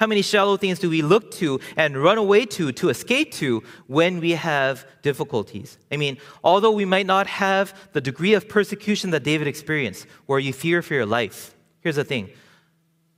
How 0.00 0.08
many 0.08 0.20
shallow 0.20 0.56
things 0.56 0.80
do 0.80 0.90
we 0.90 1.00
look 1.00 1.30
to 1.34 1.60
and 1.76 1.96
run 1.96 2.18
away 2.18 2.44
to, 2.46 2.72
to 2.72 2.88
escape 2.88 3.30
to 3.34 3.62
when 3.86 4.18
we 4.18 4.32
have 4.32 4.84
difficulties? 5.00 5.78
I 5.92 5.96
mean, 5.96 6.18
although 6.42 6.72
we 6.72 6.84
might 6.84 7.06
not 7.06 7.28
have 7.28 7.72
the 7.92 8.00
degree 8.00 8.34
of 8.34 8.48
persecution 8.48 9.10
that 9.10 9.22
David 9.22 9.46
experienced, 9.46 10.08
where 10.26 10.40
you 10.40 10.52
fear 10.52 10.82
for 10.82 10.94
your 10.94 11.06
life, 11.06 11.54
here's 11.82 11.94
the 11.94 12.04
thing 12.04 12.30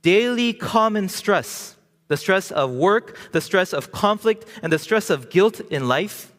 daily 0.03 0.53
common 0.53 1.09
stress, 1.09 1.75
the 2.07 2.17
stress 2.17 2.51
of 2.51 2.69
work, 2.69 3.17
the 3.31 3.41
stress 3.41 3.73
of 3.73 3.91
conflict, 3.91 4.45
and 4.61 4.71
the 4.71 4.77
stress 4.77 5.09
of 5.09 5.31
guilt 5.31 5.59
in 5.71 5.87
life, 5.87 6.31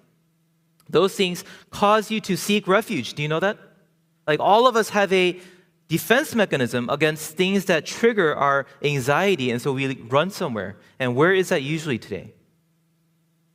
those 0.88 1.14
things 1.14 1.44
cause 1.70 2.10
you 2.10 2.20
to 2.22 2.36
seek 2.36 2.66
refuge. 2.68 3.14
Do 3.14 3.22
you 3.22 3.28
know 3.28 3.40
that? 3.40 3.58
Like 4.26 4.40
all 4.40 4.66
of 4.66 4.76
us 4.76 4.90
have 4.90 5.12
a 5.12 5.40
defense 5.88 6.34
mechanism 6.34 6.88
against 6.90 7.36
things 7.36 7.66
that 7.66 7.86
trigger 7.86 8.34
our 8.34 8.66
anxiety, 8.82 9.50
and 9.50 9.62
so 9.62 9.72
we 9.72 9.94
run 10.02 10.30
somewhere. 10.30 10.76
And 10.98 11.14
where 11.14 11.32
is 11.32 11.50
that 11.50 11.62
usually 11.62 11.98
today? 11.98 12.32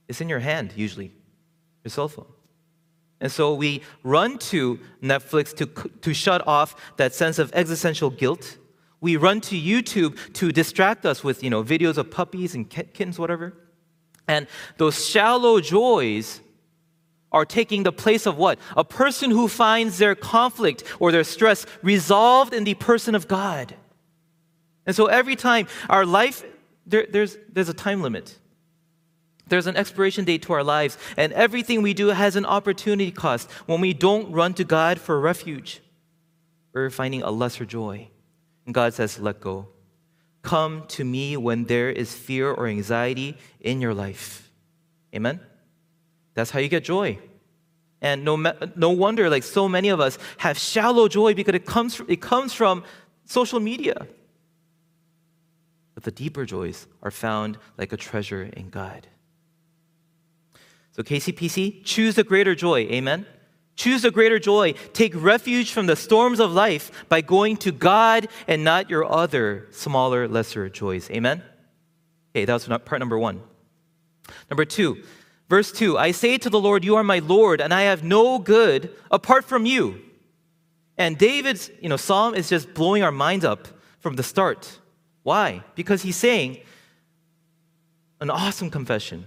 It's 0.07 0.21
in 0.21 0.29
your 0.29 0.39
hand, 0.39 0.73
usually, 0.75 1.11
your 1.83 1.89
cell 1.89 2.07
phone. 2.07 2.27
And 3.19 3.31
so 3.31 3.53
we 3.53 3.81
run 4.03 4.39
to 4.39 4.79
Netflix 5.01 5.55
to, 5.57 5.67
to 6.01 6.13
shut 6.13 6.45
off 6.47 6.75
that 6.97 7.13
sense 7.13 7.37
of 7.37 7.51
existential 7.53 8.09
guilt. 8.09 8.57
We 8.99 9.15
run 9.15 9.41
to 9.41 9.55
YouTube 9.55 10.17
to 10.33 10.51
distract 10.51 11.05
us 11.05 11.23
with 11.23 11.43
you 11.43 11.49
know, 11.49 11.63
videos 11.63 11.97
of 11.97 12.09
puppies 12.09 12.55
and 12.55 12.69
kittens, 12.69 13.19
whatever. 13.19 13.53
And 14.27 14.47
those 14.77 15.07
shallow 15.07 15.59
joys 15.59 16.41
are 17.31 17.45
taking 17.45 17.83
the 17.83 17.91
place 17.91 18.25
of 18.25 18.37
what? 18.37 18.59
A 18.75 18.83
person 18.83 19.31
who 19.31 19.47
finds 19.47 19.97
their 19.97 20.15
conflict 20.15 20.83
or 20.99 21.11
their 21.11 21.23
stress 21.23 21.65
resolved 21.81 22.53
in 22.53 22.63
the 22.63 22.73
person 22.73 23.15
of 23.15 23.27
God. 23.27 23.75
And 24.85 24.95
so 24.95 25.05
every 25.05 25.35
time 25.35 25.67
our 25.89 26.05
life, 26.05 26.43
there, 26.85 27.07
there's, 27.09 27.37
there's 27.51 27.69
a 27.69 27.73
time 27.73 28.01
limit. 28.01 28.37
There's 29.47 29.67
an 29.67 29.75
expiration 29.75 30.25
date 30.25 30.43
to 30.43 30.53
our 30.53 30.63
lives, 30.63 30.97
and 31.17 31.33
everything 31.33 31.81
we 31.81 31.93
do 31.93 32.07
has 32.07 32.35
an 32.35 32.45
opportunity 32.45 33.11
cost. 33.11 33.51
When 33.65 33.81
we 33.81 33.93
don't 33.93 34.31
run 34.31 34.53
to 34.55 34.63
God 34.63 34.99
for 34.99 35.19
refuge, 35.19 35.81
we're 36.73 36.89
finding 36.89 37.21
a 37.21 37.31
lesser 37.31 37.65
joy. 37.65 38.07
And 38.65 38.73
God 38.73 38.93
says, 38.93 39.19
let 39.19 39.41
go. 39.41 39.67
Come 40.41 40.85
to 40.89 41.03
me 41.03 41.37
when 41.37 41.65
there 41.65 41.89
is 41.89 42.13
fear 42.15 42.51
or 42.51 42.67
anxiety 42.67 43.37
in 43.59 43.81
your 43.81 43.93
life. 43.93 44.49
Amen? 45.13 45.41
That's 46.33 46.51
how 46.51 46.59
you 46.59 46.69
get 46.69 46.83
joy. 46.83 47.19
And 48.01 48.25
no, 48.25 48.35
no 48.75 48.89
wonder, 48.89 49.29
like 49.29 49.43
so 49.43 49.69
many 49.69 49.89
of 49.89 49.99
us 49.99 50.17
have 50.37 50.57
shallow 50.57 51.07
joy 51.07 51.33
because 51.33 51.53
it 51.53 51.65
comes, 51.65 52.01
it 52.07 52.21
comes 52.21 52.53
from 52.53 52.83
social 53.25 53.59
media. 53.59 54.07
But 55.93 56.03
the 56.03 56.11
deeper 56.11 56.45
joys 56.45 56.87
are 57.03 57.11
found 57.11 57.57
like 57.77 57.93
a 57.93 57.97
treasure 57.97 58.43
in 58.43 58.69
God. 58.69 59.07
So, 60.93 61.03
KCPC, 61.03 61.85
choose 61.85 62.17
a 62.17 62.23
greater 62.23 62.53
joy. 62.53 62.79
Amen? 62.79 63.25
Choose 63.75 64.03
a 64.03 64.11
greater 64.11 64.39
joy. 64.39 64.73
Take 64.93 65.13
refuge 65.15 65.71
from 65.71 65.85
the 65.85 65.95
storms 65.95 66.39
of 66.39 66.51
life 66.51 66.91
by 67.07 67.21
going 67.21 67.57
to 67.57 67.71
God 67.71 68.27
and 68.47 68.63
not 68.63 68.89
your 68.89 69.09
other 69.09 69.67
smaller, 69.71 70.27
lesser 70.27 70.69
joys. 70.69 71.09
Amen? 71.09 71.43
Okay, 72.31 72.45
that 72.45 72.53
was 72.53 72.67
part 72.67 72.99
number 72.99 73.17
one. 73.17 73.41
Number 74.49 74.65
two, 74.65 75.01
Verse 75.51 75.73
2 75.73 75.97
I 75.97 76.11
say 76.11 76.37
to 76.37 76.49
the 76.49 76.61
Lord, 76.61 76.85
You 76.85 76.95
are 76.95 77.03
my 77.03 77.19
Lord, 77.19 77.59
and 77.59 77.73
I 77.73 77.81
have 77.81 78.05
no 78.05 78.39
good 78.39 78.89
apart 79.11 79.43
from 79.43 79.65
you. 79.65 79.99
And 80.97 81.17
David's 81.17 81.69
you 81.81 81.89
know, 81.89 81.97
psalm 81.97 82.35
is 82.35 82.47
just 82.47 82.73
blowing 82.73 83.03
our 83.03 83.11
minds 83.11 83.43
up 83.43 83.67
from 83.99 84.15
the 84.15 84.23
start. 84.23 84.79
Why? 85.23 85.61
Because 85.75 86.03
he's 86.03 86.15
saying 86.15 86.59
an 88.21 88.29
awesome 88.29 88.69
confession. 88.69 89.25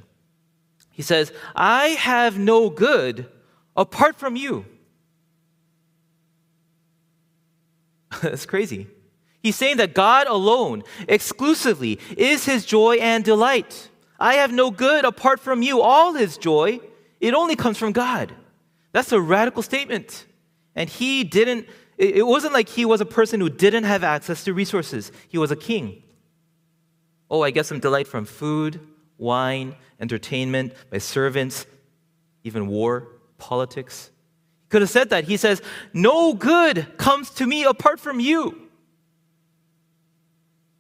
He 0.91 1.03
says, 1.03 1.31
I 1.55 1.89
have 1.89 2.39
no 2.39 2.71
good 2.71 3.31
apart 3.77 4.17
from 4.17 4.35
you. 4.35 4.65
That's 8.23 8.47
crazy. 8.47 8.87
He's 9.43 9.57
saying 9.57 9.77
that 9.77 9.93
God 9.93 10.27
alone, 10.27 10.85
exclusively, 11.07 12.01
is 12.17 12.47
his 12.47 12.65
joy 12.65 12.95
and 12.95 13.23
delight. 13.23 13.91
I 14.25 14.37
have 14.37 14.53
no 14.53 14.71
good 14.71 15.05
apart 15.05 15.39
from 15.39 15.61
you. 15.61 15.83
All 15.83 16.15
his 16.15 16.39
joy, 16.39 16.81
it 17.21 17.35
only 17.35 17.57
comes 17.57 17.77
from 17.77 17.93
God. 17.93 18.35
That's 18.93 19.13
a 19.13 19.21
radical 19.21 19.63
statement. 19.63 20.25
And 20.75 20.89
he 20.89 21.25
didn't, 21.25 21.69
it 21.99 22.27
wasn't 22.27 22.55
like 22.55 22.71
he 22.71 22.87
was 22.87 23.03
a 23.03 23.05
person 23.05 23.39
who 23.39 23.51
didn't 23.51 23.85
have 23.85 24.03
access 24.03 24.43
to 24.45 24.55
resources. 24.55 25.13
He 25.29 25.37
was 25.37 25.51
a 25.51 25.57
king. 25.57 26.03
Oh, 27.31 27.43
I 27.43 27.51
get 27.51 27.67
some 27.67 27.81
delight 27.81 28.09
from 28.09 28.25
food, 28.25 28.81
wine, 29.19 29.77
entertainment, 30.01 30.73
my 30.91 30.97
servants, 30.97 31.67
even 32.45 32.69
war, 32.69 33.09
politics. 33.37 34.11
He 34.63 34.69
could 34.71 34.81
have 34.81 34.91
said 34.91 35.11
that. 35.11 35.25
He 35.25 35.37
says, 35.37 35.61
No 35.93 36.33
good 36.33 36.97
comes 36.97 37.29
to 37.33 37.47
me 37.47 37.65
apart 37.65 38.01
from 38.01 38.21
you. 38.21 38.64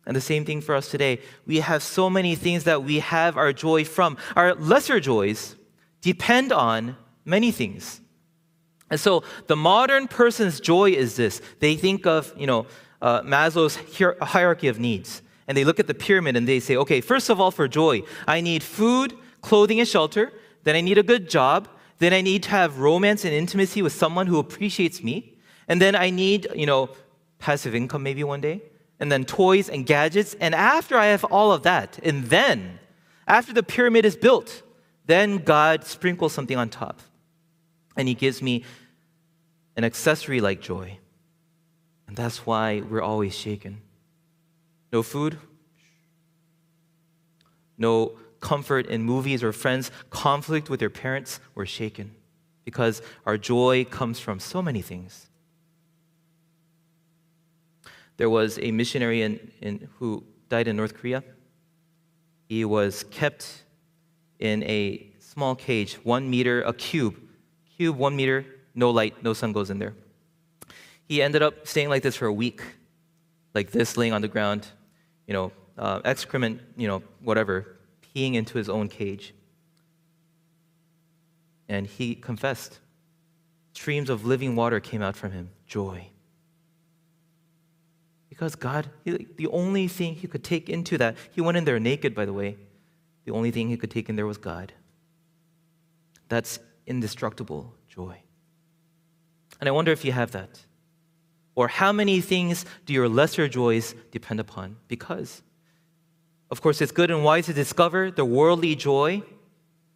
And 0.07 0.15
the 0.15 0.21
same 0.21 0.45
thing 0.45 0.61
for 0.61 0.75
us 0.75 0.91
today. 0.91 1.21
We 1.47 1.61
have 1.61 1.83
so 1.83 2.11
many 2.11 2.35
things 2.35 2.65
that 2.65 2.83
we 2.83 2.99
have 2.99 3.37
our 3.37 3.53
joy 3.53 3.85
from. 3.85 4.17
Our 4.37 4.55
lesser 4.55 5.01
joys 5.01 5.57
depend 6.03 6.53
on 6.53 6.97
many 7.25 7.51
things. 7.51 8.01
And 8.91 9.01
so 9.01 9.25
the 9.47 9.57
modern 9.57 10.09
person's 10.09 10.61
joy 10.61 10.91
is 10.91 11.17
this. 11.17 11.41
They 11.61 11.77
think 11.77 12.07
of, 12.07 12.35
you 12.37 12.47
know, 12.47 12.67
uh, 13.01 13.23
Maslow's 13.23 13.79
hierarchy 14.21 14.69
of 14.69 14.79
needs. 14.79 15.23
And 15.49 15.57
they 15.57 15.65
look 15.65 15.81
at 15.81 15.87
the 15.87 15.95
pyramid 15.95 16.37
and 16.37 16.47
they 16.47 16.61
say, 16.61 16.77
okay, 16.77 17.01
first 17.01 17.31
of 17.31 17.41
all, 17.41 17.51
for 17.51 17.67
joy, 17.67 18.03
I 18.27 18.41
need 18.41 18.63
food, 18.63 19.15
clothing, 19.41 19.79
and 19.81 19.89
shelter. 19.89 20.33
Then 20.65 20.77
I 20.77 20.81
need 20.81 20.99
a 20.99 21.03
good 21.03 21.29
job. 21.29 21.69
Then 21.99 22.13
I 22.13 22.21
need 22.21 22.43
to 22.45 22.51
have 22.51 22.79
romance 22.79 23.25
and 23.25 23.33
intimacy 23.33 23.81
with 23.81 23.93
someone 23.93 24.27
who 24.27 24.39
appreciates 24.39 25.03
me. 25.03 25.35
And 25.67 25.81
then 25.81 25.97
I 25.97 26.11
need, 26.11 26.47
you 26.55 26.67
know, 26.67 26.91
passive 27.39 27.75
income 27.75 28.03
maybe 28.03 28.23
one 28.23 28.41
day 28.41 28.63
and 29.01 29.11
then 29.11 29.25
toys 29.25 29.69
and 29.69 29.87
gadgets. 29.87 30.35
And 30.41 30.55
after 30.55 30.97
I 30.97 31.07
have 31.07 31.25
all 31.25 31.53
of 31.53 31.63
that, 31.63 31.99
and 32.03 32.25
then, 32.25 32.79
after 33.27 33.53
the 33.53 33.63
pyramid 33.63 34.05
is 34.05 34.17
built, 34.17 34.63
then 35.07 35.39
God 35.39 35.85
sprinkles 35.85 36.33
something 36.33 36.57
on 36.57 36.69
top. 36.69 37.01
And 37.97 38.09
He 38.09 38.15
gives 38.15 38.43
me 38.43 38.65
an 39.77 39.85
accessory 39.85 40.41
like 40.41 40.61
joy. 40.61 40.99
And 42.07 42.17
that's 42.17 42.47
why 42.47 42.81
we're 42.81 43.03
always 43.03 43.35
shaken. 43.35 43.81
No 44.93 45.03
food, 45.03 45.39
no 47.77 48.13
comfort 48.41 48.87
in 48.87 49.03
movies 49.03 49.43
or 49.43 49.53
friends, 49.53 49.91
conflict 50.11 50.71
with 50.71 50.81
your 50.81 50.91
parents, 50.91 51.41
we're 51.55 51.67
shaken 51.67 52.15
because 52.65 53.03
our 53.27 53.37
joy 53.37 53.85
comes 53.85 54.19
from 54.21 54.41
so 54.41 54.63
many 54.63 54.83
things. 54.83 55.29
There 58.17 58.31
was 58.31 58.59
a 58.61 58.71
missionary 58.71 59.23
in, 59.23 59.51
in, 59.61 59.89
who 59.99 60.25
died 60.49 60.69
in 60.69 60.77
North 60.77 60.95
Korea. 60.95 61.23
He 62.49 62.65
was 62.65 63.05
kept 63.11 63.65
in 64.39 64.63
a 64.65 65.07
small 65.19 65.55
cage, 65.55 65.95
one 66.05 66.31
meter, 66.31 66.63
a 66.63 66.73
cube, 66.73 67.17
cube, 67.77 67.97
one 67.97 68.15
meter, 68.15 68.45
no 68.75 68.91
light, 68.91 69.23
no 69.23 69.33
sun 69.33 69.53
goes 69.53 69.71
in 69.71 69.79
there. 69.79 69.95
He 71.09 71.23
ended 71.23 71.43
up 71.43 71.67
staying 71.67 71.89
like 71.89 72.03
this 72.03 72.17
for 72.17 72.27
a 72.27 72.33
week, 72.33 72.63
like 73.55 73.71
this, 73.71 73.97
laying 73.97 74.13
on 74.13 74.23
the 74.23 74.29
ground, 74.29 74.67
you 75.27 75.35
know, 75.35 75.53
uh, 75.77 76.01
excrement, 76.05 76.61
you 76.77 76.87
know, 76.87 77.03
whatever, 77.21 77.77
peeing 78.15 78.35
into 78.35 78.59
his 78.59 78.69
own 78.69 78.89
cage. 78.89 79.35
And 81.69 81.87
he 81.87 82.15
confessed. 82.15 82.79
streams 83.73 84.09
of 84.09 84.25
living 84.25 84.55
water 84.55 84.81
came 84.81 85.03
out 85.03 85.17
from 85.17 85.33
him. 85.33 85.51
Joy. 85.67 86.09
Because 88.35 88.57
God, 88.57 88.91
he, 89.05 89.29
the 89.37 89.47
only 89.47 89.87
thing 89.87 90.17
he 90.17 90.27
could 90.27 90.43
take 90.43 90.69
into 90.69 90.99
that, 90.99 91.17
he 91.31 91.41
went 91.41 91.57
in 91.57 91.65
there 91.65 91.79
naked, 91.79 92.17
by 92.17 92.25
the 92.25 92.33
way. 92.33 92.57
The 93.27 93.31
only 93.31 93.53
thing 93.53 93.69
he 93.69 93.77
could 93.77 93.93
take 93.93 94.09
in 94.09 94.17
there 94.17 94.27
was 94.27 94.39
God. 94.39 94.73
That's 96.29 96.59
indestructible 96.85 97.73
joy. 97.89 98.19
And 99.61 99.69
I 99.69 99.73
wonder 99.73 99.93
if 99.93 100.05
you 100.05 100.11
have 100.11 100.33
that. 100.33 100.59
Or 101.55 101.69
how 101.69 101.93
many 101.93 102.21
things 102.21 102.67
do 102.87 102.93
your 102.93 103.09
lesser 103.09 103.47
joys 103.47 103.95
depend 104.11 104.41
upon? 104.41 104.79
Because, 104.89 105.41
of 106.51 106.61
course, 106.61 106.81
it's 106.81 106.91
good 106.91 107.13
and 107.13 107.23
wise 107.23 107.47
to 107.47 107.53
discover 107.53 108.11
the 108.11 108.25
worldly 108.25 108.75
joy, 108.75 109.23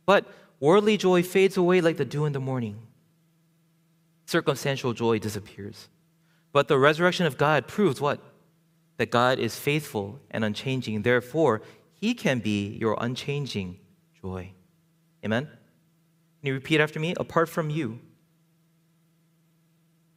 but 0.06 0.32
worldly 0.60 0.96
joy 0.96 1.24
fades 1.24 1.56
away 1.56 1.80
like 1.80 1.96
the 1.96 2.04
dew 2.04 2.24
in 2.24 2.32
the 2.32 2.38
morning. 2.38 2.86
Circumstantial 4.26 4.92
joy 4.92 5.18
disappears. 5.18 5.88
But 6.52 6.68
the 6.68 6.78
resurrection 6.78 7.26
of 7.26 7.36
God 7.36 7.66
proves 7.66 8.00
what? 8.00 8.20
That 8.96 9.10
God 9.10 9.38
is 9.38 9.56
faithful 9.56 10.20
and 10.30 10.44
unchanging. 10.44 11.02
Therefore, 11.02 11.62
He 11.92 12.14
can 12.14 12.40
be 12.40 12.76
your 12.80 12.96
unchanging 13.00 13.78
joy. 14.20 14.52
Amen? 15.24 15.44
Can 15.44 16.46
you 16.46 16.54
repeat 16.54 16.80
after 16.80 17.00
me? 17.00 17.14
Apart 17.18 17.48
from 17.48 17.70
you, 17.70 18.00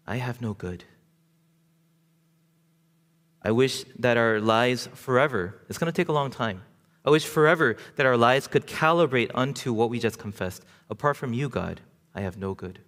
I 0.05 0.17
have 0.17 0.41
no 0.41 0.53
good. 0.53 0.83
I 3.43 3.51
wish 3.51 3.85
that 3.97 4.17
our 4.17 4.39
lives 4.39 4.87
forever, 4.93 5.61
it's 5.67 5.79
going 5.79 5.91
to 5.91 5.95
take 5.95 6.09
a 6.09 6.13
long 6.13 6.29
time. 6.29 6.61
I 7.03 7.09
wish 7.09 7.25
forever 7.25 7.77
that 7.95 8.05
our 8.05 8.17
lives 8.17 8.47
could 8.47 8.67
calibrate 8.67 9.31
unto 9.33 9.73
what 9.73 9.89
we 9.89 9.99
just 9.99 10.19
confessed. 10.19 10.63
Apart 10.89 11.17
from 11.17 11.33
you, 11.33 11.49
God, 11.49 11.81
I 12.13 12.21
have 12.21 12.37
no 12.37 12.53
good. 12.53 12.79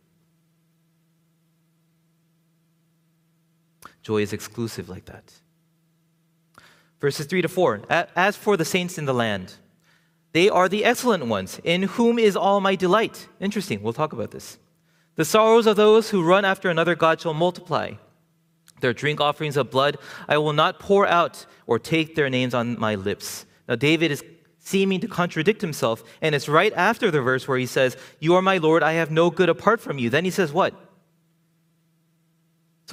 Joy 4.04 4.22
is 4.22 4.34
exclusive 4.34 4.90
like 4.90 5.06
that. 5.06 5.34
Verses 7.00 7.26
3 7.26 7.42
to 7.42 7.50
4 7.50 7.82
As 7.90 8.36
for 8.36 8.56
the 8.56 8.66
saints 8.66 8.98
in 8.98 9.06
the 9.06 9.14
land, 9.14 9.56
they 10.34 10.50
are 10.50 10.70
the 10.70 10.86
excellent 10.86 11.26
ones, 11.28 11.60
in 11.64 11.84
whom 11.84 12.20
is 12.20 12.36
all 12.36 12.60
my 12.60 12.76
delight. 12.76 13.28
Interesting, 13.40 13.82
we'll 13.82 13.94
talk 13.94 14.14
about 14.14 14.32
this. 14.32 14.58
The 15.16 15.26
sorrows 15.26 15.68
of 15.68 15.76
those 15.76 16.10
who 16.10 16.24
run 16.24 16.44
after 16.44 16.70
another 16.70 16.96
God 16.96 17.22
shall 17.22 17.34
multiply. 17.34 17.94
Their 18.82 18.94
drink 18.94 19.22
offerings 19.22 19.58
of 19.58 19.72
blood 19.72 19.98
I 20.28 20.38
will 20.40 20.54
not 20.54 20.80
pour 20.80 21.08
out 21.08 21.46
or 21.68 21.80
take 21.80 22.16
their 22.16 22.30
names 22.30 22.54
on 22.54 22.80
my 22.80 22.96
lips. 22.96 23.46
Now, 23.68 23.76
David 23.76 24.12
is 24.12 24.24
seeming 24.60 25.00
to 25.02 25.08
contradict 25.08 25.62
himself, 25.62 26.04
and 26.22 26.34
it's 26.34 26.50
right 26.50 26.74
after 26.74 27.12
the 27.12 27.22
verse 27.22 27.48
where 27.48 27.58
he 27.58 27.66
says, 27.66 27.96
You 28.20 28.36
are 28.36 28.42
my 28.42 28.58
Lord, 28.58 28.82
I 28.82 28.94
have 28.94 29.12
no 29.12 29.30
good 29.30 29.50
apart 29.50 29.82
from 29.82 30.00
you. 30.00 30.10
Then 30.10 30.26
he 30.26 30.32
says, 30.32 30.52
What? 30.52 30.74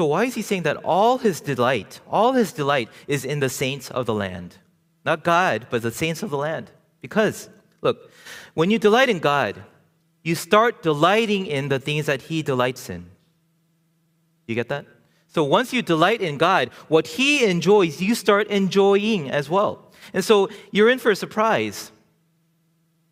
So, 0.01 0.07
why 0.07 0.25
is 0.25 0.35
he 0.35 0.41
saying 0.41 0.63
that 0.63 0.79
all 0.79 1.19
his 1.19 1.43
delight, 1.43 2.01
all 2.09 2.33
his 2.33 2.55
delight 2.55 2.89
is 3.07 3.27
in 3.27 3.41
the 3.41 3.51
saints 3.51 3.91
of 3.91 4.07
the 4.07 4.15
land? 4.15 4.57
Not 5.05 5.25
God, 5.25 5.67
but 5.69 5.83
the 5.83 5.91
saints 5.91 6.23
of 6.23 6.31
the 6.31 6.39
land. 6.39 6.71
Because, 7.03 7.51
look, 7.83 8.11
when 8.55 8.71
you 8.71 8.79
delight 8.79 9.11
in 9.11 9.19
God, 9.19 9.63
you 10.23 10.35
start 10.35 10.83
delighting 10.83 11.45
in 11.45 11.69
the 11.69 11.79
things 11.79 12.07
that 12.07 12.23
He 12.23 12.41
delights 12.41 12.89
in. 12.89 13.11
You 14.47 14.55
get 14.55 14.71
that? 14.71 14.87
So 15.27 15.45
once 15.45 15.71
you 15.71 15.83
delight 15.83 16.23
in 16.23 16.39
God, 16.39 16.71
what 16.89 17.07
He 17.07 17.45
enjoys, 17.45 18.01
you 18.01 18.15
start 18.15 18.47
enjoying 18.47 19.31
as 19.31 19.51
well. 19.51 19.93
And 20.15 20.25
so 20.25 20.49
you're 20.71 20.89
in 20.89 20.99
for 20.99 21.11
a 21.11 21.15
surprise. 21.15 21.93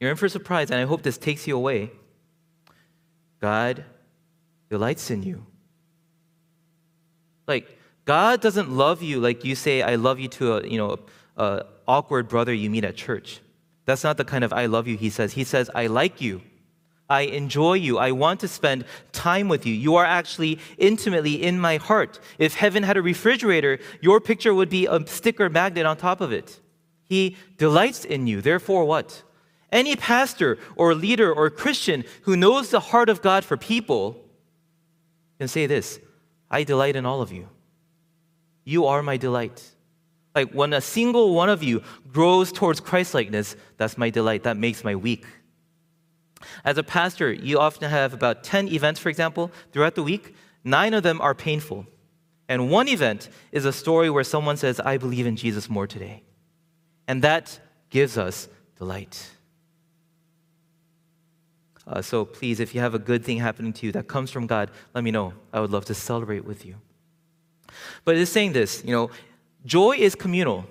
You're 0.01 0.13
in 0.13 0.17
for 0.17 0.25
a 0.25 0.31
surprise, 0.31 0.71
and 0.71 0.81
I 0.81 0.85
hope 0.85 1.03
this 1.03 1.19
takes 1.19 1.47
you 1.47 1.55
away. 1.55 1.91
God 3.43 3.85
delights 4.71 5.11
in 5.11 5.23
you. 5.23 5.45
Like, 7.49 7.79
God 8.05 8.41
doesn't 8.41 8.71
love 8.71 9.03
you 9.03 9.21
like 9.21 9.45
you 9.45 9.55
say, 9.55 9.83
I 9.83 9.97
love 9.97 10.21
you 10.21 10.29
to 10.29 10.55
a, 10.55 10.67
you 10.67 10.79
know, 10.79 10.99
a, 11.37 11.65
awkward 11.87 12.29
brother 12.29 12.53
you 12.53 12.69
meet 12.69 12.85
at 12.85 12.97
church. 12.97 13.41
That's 13.87 14.05
not 14.05 14.19
the 14.19 14.25
kind 14.25 14.45
of 14.45 14.53
I 14.53 14.67
love 14.67 14.87
you 14.87 14.97
he 14.97 15.09
says. 15.09 15.33
He 15.33 15.45
says, 15.45 15.71
I 15.75 15.87
like 15.87 16.21
you. 16.21 16.43
I 17.09 17.23
enjoy 17.23 17.75
you. 17.75 17.97
I 17.97 18.13
want 18.13 18.41
to 18.41 18.49
spend 18.49 18.85
time 19.13 19.49
with 19.49 19.65
you. 19.65 19.73
You 19.73 19.97
are 19.97 20.05
actually 20.05 20.59
intimately 20.77 21.43
in 21.43 21.59
my 21.59 21.79
heart. 21.79 22.21
If 22.39 22.55
heaven 22.55 22.83
had 22.83 22.99
a 22.99 23.03
refrigerator, 23.03 23.79
your 24.03 24.21
picture 24.21 24.53
would 24.53 24.69
be 24.69 24.87
a 24.87 25.07
sticker 25.07 25.49
magnet 25.49 25.87
on 25.87 25.97
top 25.97 26.21
of 26.21 26.33
it. 26.33 26.61
He 27.05 27.39
delights 27.57 28.05
in 28.05 28.27
you. 28.27 28.43
Therefore, 28.43 28.85
what? 28.85 29.23
Any 29.73 29.97
pastor 29.97 30.59
or 30.77 30.95
leader 30.95 31.33
or 31.33 31.49
Christian 31.49 32.05
who 32.23 32.37
knows 32.37 32.69
the 32.69 32.81
heart 32.81 33.09
of 33.09 33.23
God 33.23 33.45
for 33.45 33.57
people 33.57 34.23
can 35.39 35.49
say 35.49 35.67
this 35.67 35.99
I 36.51 36.65
delight 36.65 36.97
in 36.97 37.07
all 37.07 37.21
of 37.21 37.33
you. 37.33 37.49
You 38.65 38.87
are 38.87 39.03
my 39.03 39.17
delight. 39.17 39.63
Like 40.35 40.53
when 40.53 40.73
a 40.73 40.81
single 40.81 41.35
one 41.35 41.51
of 41.51 41.63
you 41.63 41.83
grows 42.13 42.53
towards 42.53 42.81
Christlikeness, 42.81 43.57
that's 43.77 43.99
my 43.99 44.11
delight. 44.11 44.45
That 44.45 44.57
makes 44.57 44.85
my 44.85 44.95
week. 44.95 45.27
As 46.65 46.79
a 46.79 46.83
pastor, 46.83 47.33
you 47.33 47.59
often 47.59 47.91
have 47.91 48.15
about 48.15 48.45
10 48.45 48.69
events, 48.69 49.01
for 49.01 49.09
example, 49.09 49.51
throughout 49.73 49.95
the 49.95 50.03
week. 50.03 50.35
Nine 50.65 50.95
of 50.95 51.03
them 51.03 51.21
are 51.21 51.35
painful. 51.35 51.87
And 52.49 52.71
one 52.71 52.89
event 52.89 53.29
is 53.53 53.65
a 53.65 53.73
story 53.73 54.09
where 54.11 54.25
someone 54.25 54.57
says, 54.57 54.81
I 54.81 54.97
believe 54.97 55.27
in 55.27 55.37
Jesus 55.37 55.69
more 55.69 55.87
today. 55.87 56.23
And 57.07 57.23
that 57.23 57.59
gives 57.91 58.17
us 58.17 58.49
delight. 58.77 59.31
Uh, 61.89 62.03
so 62.03 62.25
please, 62.25 62.61
if 62.61 62.75
you 62.75 62.81
have 62.81 62.95
a 62.95 62.99
good 62.99 63.25
thing 63.25 63.39
happening 63.39 63.73
to 63.73 63.87
you 63.87 63.93
that 63.93 64.09
comes 64.09 64.31
from 64.31 64.47
God, 64.47 64.71
let 64.95 65.03
me 65.03 65.11
know. 65.11 65.33
I 65.53 65.61
would 65.61 65.71
love 65.71 65.87
to 65.87 65.95
celebrate 65.95 66.45
with 66.45 66.67
you. 66.67 66.77
But 68.05 68.17
it 68.17 68.21
is 68.21 68.31
saying 68.31 68.53
this, 68.53 68.85
you 68.85 68.93
know, 68.93 69.11
joy 69.65 69.97
is 69.97 70.15
communal. 70.15 70.67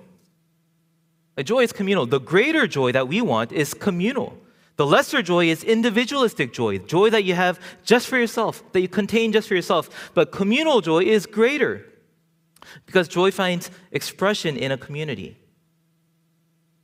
A 1.36 1.42
joy 1.42 1.60
is 1.60 1.72
communal. 1.72 2.06
The 2.06 2.20
greater 2.20 2.66
joy 2.66 2.92
that 2.92 3.08
we 3.08 3.20
want 3.20 3.52
is 3.52 3.74
communal. 3.74 4.38
The 4.76 4.86
lesser 4.86 5.22
joy 5.22 5.46
is 5.46 5.64
individualistic 5.64 6.52
joy, 6.52 6.78
joy 6.78 7.10
that 7.10 7.24
you 7.24 7.34
have 7.34 7.58
just 7.84 8.06
for 8.06 8.16
yourself, 8.16 8.62
that 8.72 8.80
you 8.80 8.88
contain 8.88 9.32
just 9.32 9.48
for 9.48 9.56
yourself. 9.56 10.12
But 10.14 10.30
communal 10.30 10.80
joy 10.80 11.00
is 11.00 11.26
greater 11.26 11.84
because 12.86 13.08
joy 13.08 13.32
finds 13.32 13.72
expression 13.90 14.56
in 14.56 14.70
a 14.70 14.78
community. 14.78 15.36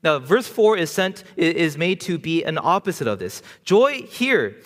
Now, 0.04 0.18
verse 0.18 0.46
4 0.46 0.76
is 0.76 0.90
sent 0.90 1.24
is 1.34 1.78
made 1.78 1.98
to 2.02 2.18
be 2.18 2.44
an 2.44 2.58
opposite 2.58 3.08
of 3.08 3.18
this. 3.18 3.42
Joy 3.64 4.02
here, 4.02 4.56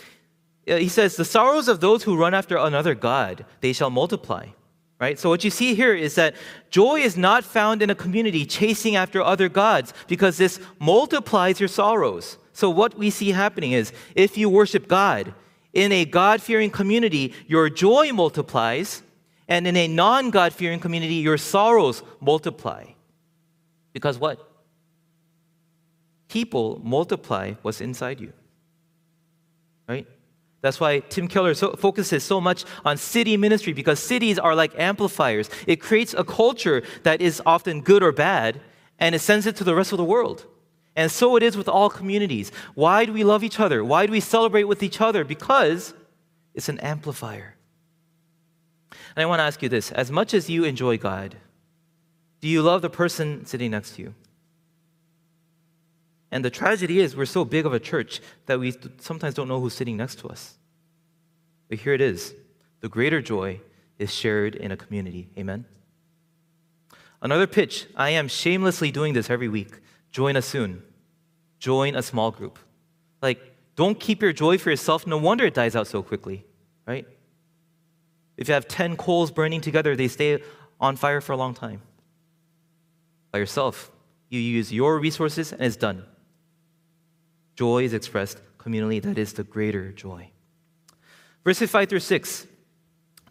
uh, 0.69 0.77
he 0.77 0.89
says, 0.89 1.15
the 1.15 1.25
sorrows 1.25 1.69
of 1.69 1.79
those 1.79 2.03
who 2.03 2.17
run 2.17 2.35
after 2.35 2.57
another 2.57 2.97
God, 2.97 3.47
they 3.61 3.73
shall 3.73 3.89
multiply. 3.89 4.49
Right? 5.01 5.17
So 5.17 5.29
what 5.29 5.45
you 5.45 5.51
see 5.51 5.77
here 5.77 5.95
is 5.95 6.17
that 6.17 6.35
joy 6.71 6.97
is 6.97 7.17
not 7.17 7.45
found 7.45 7.83
in 7.83 7.89
a 7.89 7.95
community 7.95 8.45
chasing 8.45 8.97
after 8.97 9.23
other 9.23 9.49
gods 9.49 9.95
because 10.09 10.39
this 10.39 10.59
multiplies 10.81 11.61
your 11.61 11.69
sorrows. 11.69 12.37
So, 12.53 12.69
what 12.69 12.99
we 12.99 13.11
see 13.11 13.31
happening 13.31 13.71
is 13.71 13.93
if 14.17 14.37
you 14.37 14.49
worship 14.49 14.89
God 14.89 15.33
in 15.73 15.93
a 15.93 16.05
God 16.05 16.43
fearing 16.43 16.71
community, 16.71 17.33
your 17.47 17.71
joy 17.71 18.11
multiplies, 18.11 19.05
and 19.47 19.69
in 19.69 19.77
a 19.77 19.87
non 19.87 20.31
God 20.31 20.53
fearing 20.53 20.81
community, 20.81 21.15
your 21.15 21.39
sorrows 21.39 22.03
multiply. 22.21 22.87
Because 23.93 24.19
what? 24.19 24.48
People 26.29 26.81
multiply 26.85 27.55
what's 27.63 27.81
inside 27.81 28.21
you. 28.21 28.33
Right? 29.89 30.07
That's 30.61 30.81
why 30.81 31.01
Tim 31.01 31.29
Keller 31.29 31.55
so, 31.55 31.73
focuses 31.77 32.25
so 32.25 32.41
much 32.41 32.65
on 32.85 32.97
city 32.97 33.37
ministry 33.37 33.73
because 33.73 34.01
cities 34.01 34.39
are 34.39 34.55
like 34.55 34.79
amplifiers. 34.79 35.49
It 35.67 35.77
creates 35.77 36.15
a 36.15 36.25
culture 36.25 36.83
that 37.05 37.21
is 37.21 37.41
often 37.47 37.81
good 37.81 38.03
or 38.03 38.13
bad, 38.13 38.61
and 38.99 39.15
it 39.15 39.21
sends 39.21 39.47
it 39.47 39.57
to 39.57 39.65
the 39.65 39.75
rest 39.75 39.93
of 39.93 39.99
the 39.99 40.05
world. 40.05 40.47
And 40.97 41.13
so 41.13 41.37
it 41.37 41.45
is 41.45 41.57
with 41.57 41.69
all 41.69 41.89
communities. 41.89 42.51
Why 42.75 43.05
do 43.05 43.13
we 43.13 43.23
love 43.23 43.45
each 43.45 43.61
other? 43.61 43.85
Why 43.85 44.05
do 44.07 44.13
we 44.13 44.21
celebrate 44.21 44.65
with 44.65 44.83
each 44.83 45.01
other? 45.01 45.25
Because 45.25 45.95
it's 46.55 46.69
an 46.69 46.81
amplifier. 46.81 47.55
And 49.15 49.23
I 49.23 49.27
want 49.27 49.39
to 49.39 49.45
ask 49.45 49.63
you 49.63 49.69
this 49.69 49.93
as 49.93 50.11
much 50.11 50.35
as 50.35 50.51
you 50.51 50.65
enjoy 50.65 50.99
God, 50.99 51.37
do 52.41 52.49
you 52.49 52.63
love 52.63 52.83
the 52.83 52.91
person 52.91 53.47
sitting 53.47 53.71
next 53.71 53.95
to 53.95 54.03
you? 54.03 54.15
And 56.31 56.45
the 56.45 56.51
tragedy 56.51 57.01
is, 57.01 57.17
we're 57.17 57.27
so 57.27 57.45
big 57.45 57.65
of 57.65 57.73
a 57.73 57.81
church 57.81 58.21
that 58.47 58.61
we 58.61 58.75
sometimes 58.99 59.35
don't 59.35 59.49
know 59.49 59.61
who's 59.61 59.75
sitting 59.75 59.97
next 59.97 60.19
to 60.21 60.29
us. 60.29 60.55
But 61.69 61.79
here 61.79 61.95
it 61.95 62.01
is 62.01 62.35
the 62.81 62.89
greater 62.89 63.21
joy 63.21 63.61
is 63.99 64.13
shared 64.15 64.55
in 64.55 64.71
a 64.71 64.77
community. 64.77 65.29
Amen? 65.37 65.65
Another 67.21 67.47
pitch 67.47 67.87
I 67.97 68.11
am 68.11 68.29
shamelessly 68.29 68.91
doing 68.91 69.15
this 69.15 69.31
every 69.31 69.49
week. 69.49 69.81
Join 70.13 70.37
us 70.37 70.47
soon 70.47 70.83
join 71.59 71.95
a 71.95 72.03
small 72.03 72.31
group. 72.31 72.59
Like, 73.21 73.41
don't 73.77 73.99
keep 73.99 74.23
your 74.23 74.33
joy 74.33 74.59
for 74.59 74.71
yourself. 74.71 75.07
No 75.07 75.19
wonder 75.19 75.47
it 75.47 75.55
dies 75.55 75.77
out 75.77 75.87
so 75.87 76.03
quickly, 76.03 76.45
right? 76.87 77.07
If 78.37 78.49
you 78.49 78.55
have 78.55 78.69
10 78.69 78.97
coals 78.97 79.31
burning 79.31 79.61
together, 79.61 79.97
they 79.97 80.09
stay 80.09 80.43
on 80.81 80.97
fire 80.97 81.21
for 81.21 81.33
a 81.33 81.37
long 81.37 81.55
time. 81.55 81.83
By 83.33 83.41
yourself, 83.41 83.91
you 84.29 84.41
use 84.41 84.73
your 84.73 84.99
resources 84.99 85.53
and 85.53 85.63
it's 85.63 85.77
done. 85.77 86.05
Joy 87.59 87.83
is 87.83 87.93
expressed 87.93 88.41
communally, 88.57 89.03
that 89.03 89.19
is 89.19 89.33
the 89.33 89.43
greater 89.43 89.91
joy. 89.91 90.31
Verses 91.43 91.69
5 91.69 91.89
through 91.89 91.99
6. 91.99 92.47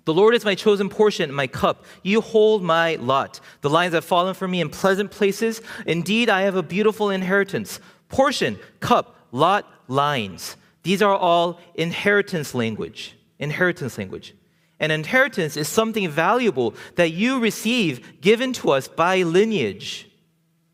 The 0.03 0.13
Lord 0.13 0.35
is 0.35 0.43
my 0.43 0.53
chosen 0.53 0.89
portion 0.89 1.33
my 1.33 1.47
cup. 1.47 1.85
You 2.03 2.19
hold 2.19 2.61
my 2.61 2.95
lot. 2.95 3.39
The 3.61 3.69
lines 3.69 3.93
have 3.93 4.03
fallen 4.03 4.33
for 4.33 4.45
me 4.45 4.59
in 4.59 4.69
pleasant 4.69 5.11
places. 5.11 5.61
Indeed, 5.85 6.27
I 6.27 6.41
have 6.41 6.57
a 6.57 6.61
beautiful 6.61 7.09
inheritance. 7.09 7.79
Portion, 8.09 8.59
cup, 8.81 9.15
lot, 9.31 9.65
lines. 9.87 10.57
These 10.83 11.01
are 11.01 11.15
all 11.15 11.61
inheritance 11.75 12.53
language. 12.53 13.15
Inheritance 13.39 13.97
language. 13.97 14.35
An 14.81 14.91
inheritance 14.91 15.55
is 15.55 15.69
something 15.69 16.09
valuable 16.09 16.75
that 16.95 17.11
you 17.11 17.39
receive 17.39 18.19
given 18.19 18.51
to 18.59 18.71
us 18.71 18.89
by 18.89 19.21
lineage, 19.21 20.09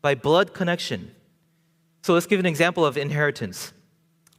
by 0.02 0.16
blood 0.16 0.54
connection. 0.54 1.13
So 2.04 2.12
let's 2.12 2.26
give 2.26 2.38
an 2.38 2.44
example 2.44 2.84
of 2.84 2.98
inheritance. 2.98 3.72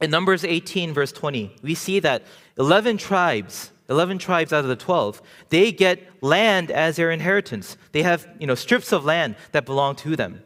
In 0.00 0.08
Numbers 0.08 0.44
18, 0.44 0.94
verse 0.94 1.10
20, 1.10 1.56
we 1.62 1.74
see 1.74 1.98
that 1.98 2.22
11 2.58 2.96
tribes 2.96 3.72
11 3.88 4.18
tribes 4.18 4.52
out 4.52 4.64
of 4.64 4.68
the 4.68 4.76
12, 4.76 5.22
they 5.48 5.70
get 5.70 6.00
land 6.20 6.70
as 6.70 6.96
their 6.96 7.10
inheritance. 7.10 7.76
They 7.92 8.02
have, 8.02 8.26
you 8.38 8.46
know, 8.46 8.54
strips 8.56 8.92
of 8.92 9.04
land 9.04 9.36
that 9.52 9.64
belong 9.64 9.94
to 9.96 10.16
them. 10.16 10.42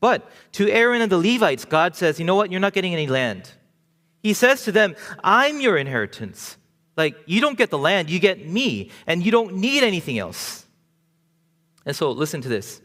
But 0.00 0.30
to 0.52 0.70
Aaron 0.70 1.00
and 1.00 1.10
the 1.10 1.16
Levites, 1.16 1.64
God 1.64 1.96
says, 1.96 2.18
you 2.18 2.26
know 2.26 2.34
what? 2.34 2.50
You're 2.50 2.60
not 2.60 2.74
getting 2.74 2.92
any 2.92 3.06
land. 3.06 3.50
He 4.22 4.34
says 4.34 4.64
to 4.64 4.72
them, 4.72 4.94
I'm 5.24 5.60
your 5.60 5.78
inheritance. 5.78 6.58
Like, 6.98 7.16
you 7.24 7.40
don't 7.40 7.56
get 7.56 7.70
the 7.70 7.78
land, 7.78 8.10
you 8.10 8.18
get 8.18 8.46
me, 8.46 8.90
and 9.06 9.24
you 9.24 9.30
don't 9.30 9.56
need 9.56 9.82
anything 9.82 10.18
else. 10.18 10.66
And 11.86 11.96
so, 11.96 12.10
listen 12.10 12.42
to 12.42 12.48
this. 12.48 12.82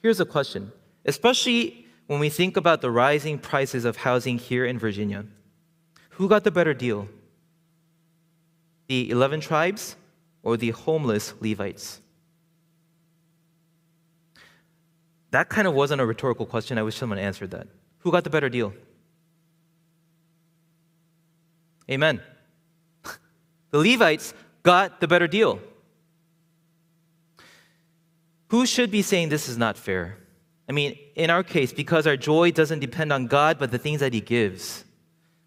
Here's 0.00 0.20
a 0.20 0.26
question, 0.26 0.72
especially 1.04 1.85
when 2.06 2.20
we 2.20 2.28
think 2.28 2.56
about 2.56 2.80
the 2.80 2.90
rising 2.90 3.38
prices 3.38 3.84
of 3.84 3.98
housing 3.98 4.38
here 4.38 4.64
in 4.64 4.78
Virginia. 4.78 5.24
Who 6.10 6.28
got 6.28 6.44
the 6.44 6.50
better 6.50 6.74
deal? 6.74 7.08
the 8.86 9.10
11 9.10 9.40
tribes 9.40 9.96
or 10.42 10.56
the 10.56 10.70
homeless 10.70 11.34
Levites? 11.40 12.00
That 15.30 15.48
kind 15.48 15.66
of 15.66 15.74
wasn't 15.74 16.00
a 16.00 16.06
rhetorical 16.06 16.46
question. 16.46 16.78
I 16.78 16.82
wish 16.82 16.96
someone 16.96 17.18
answered 17.18 17.50
that. 17.50 17.66
Who 17.98 18.12
got 18.12 18.24
the 18.24 18.30
better 18.30 18.48
deal? 18.48 18.72
Amen. 21.90 22.20
The 23.72 23.78
Levites 23.78 24.32
got 24.62 25.00
the 25.00 25.08
better 25.08 25.26
deal. 25.26 25.58
Who 28.48 28.64
should 28.64 28.92
be 28.92 29.02
saying 29.02 29.28
this 29.28 29.48
is 29.48 29.58
not 29.58 29.76
fair? 29.76 30.16
I 30.68 30.72
mean, 30.72 30.98
in 31.14 31.30
our 31.30 31.42
case, 31.42 31.72
because 31.72 32.06
our 32.06 32.16
joy 32.16 32.50
doesn't 32.50 32.80
depend 32.80 33.12
on 33.12 33.26
God, 33.26 33.58
but 33.58 33.70
the 33.70 33.78
things 33.78 34.00
that 34.00 34.12
He 34.12 34.20
gives. 34.20 34.84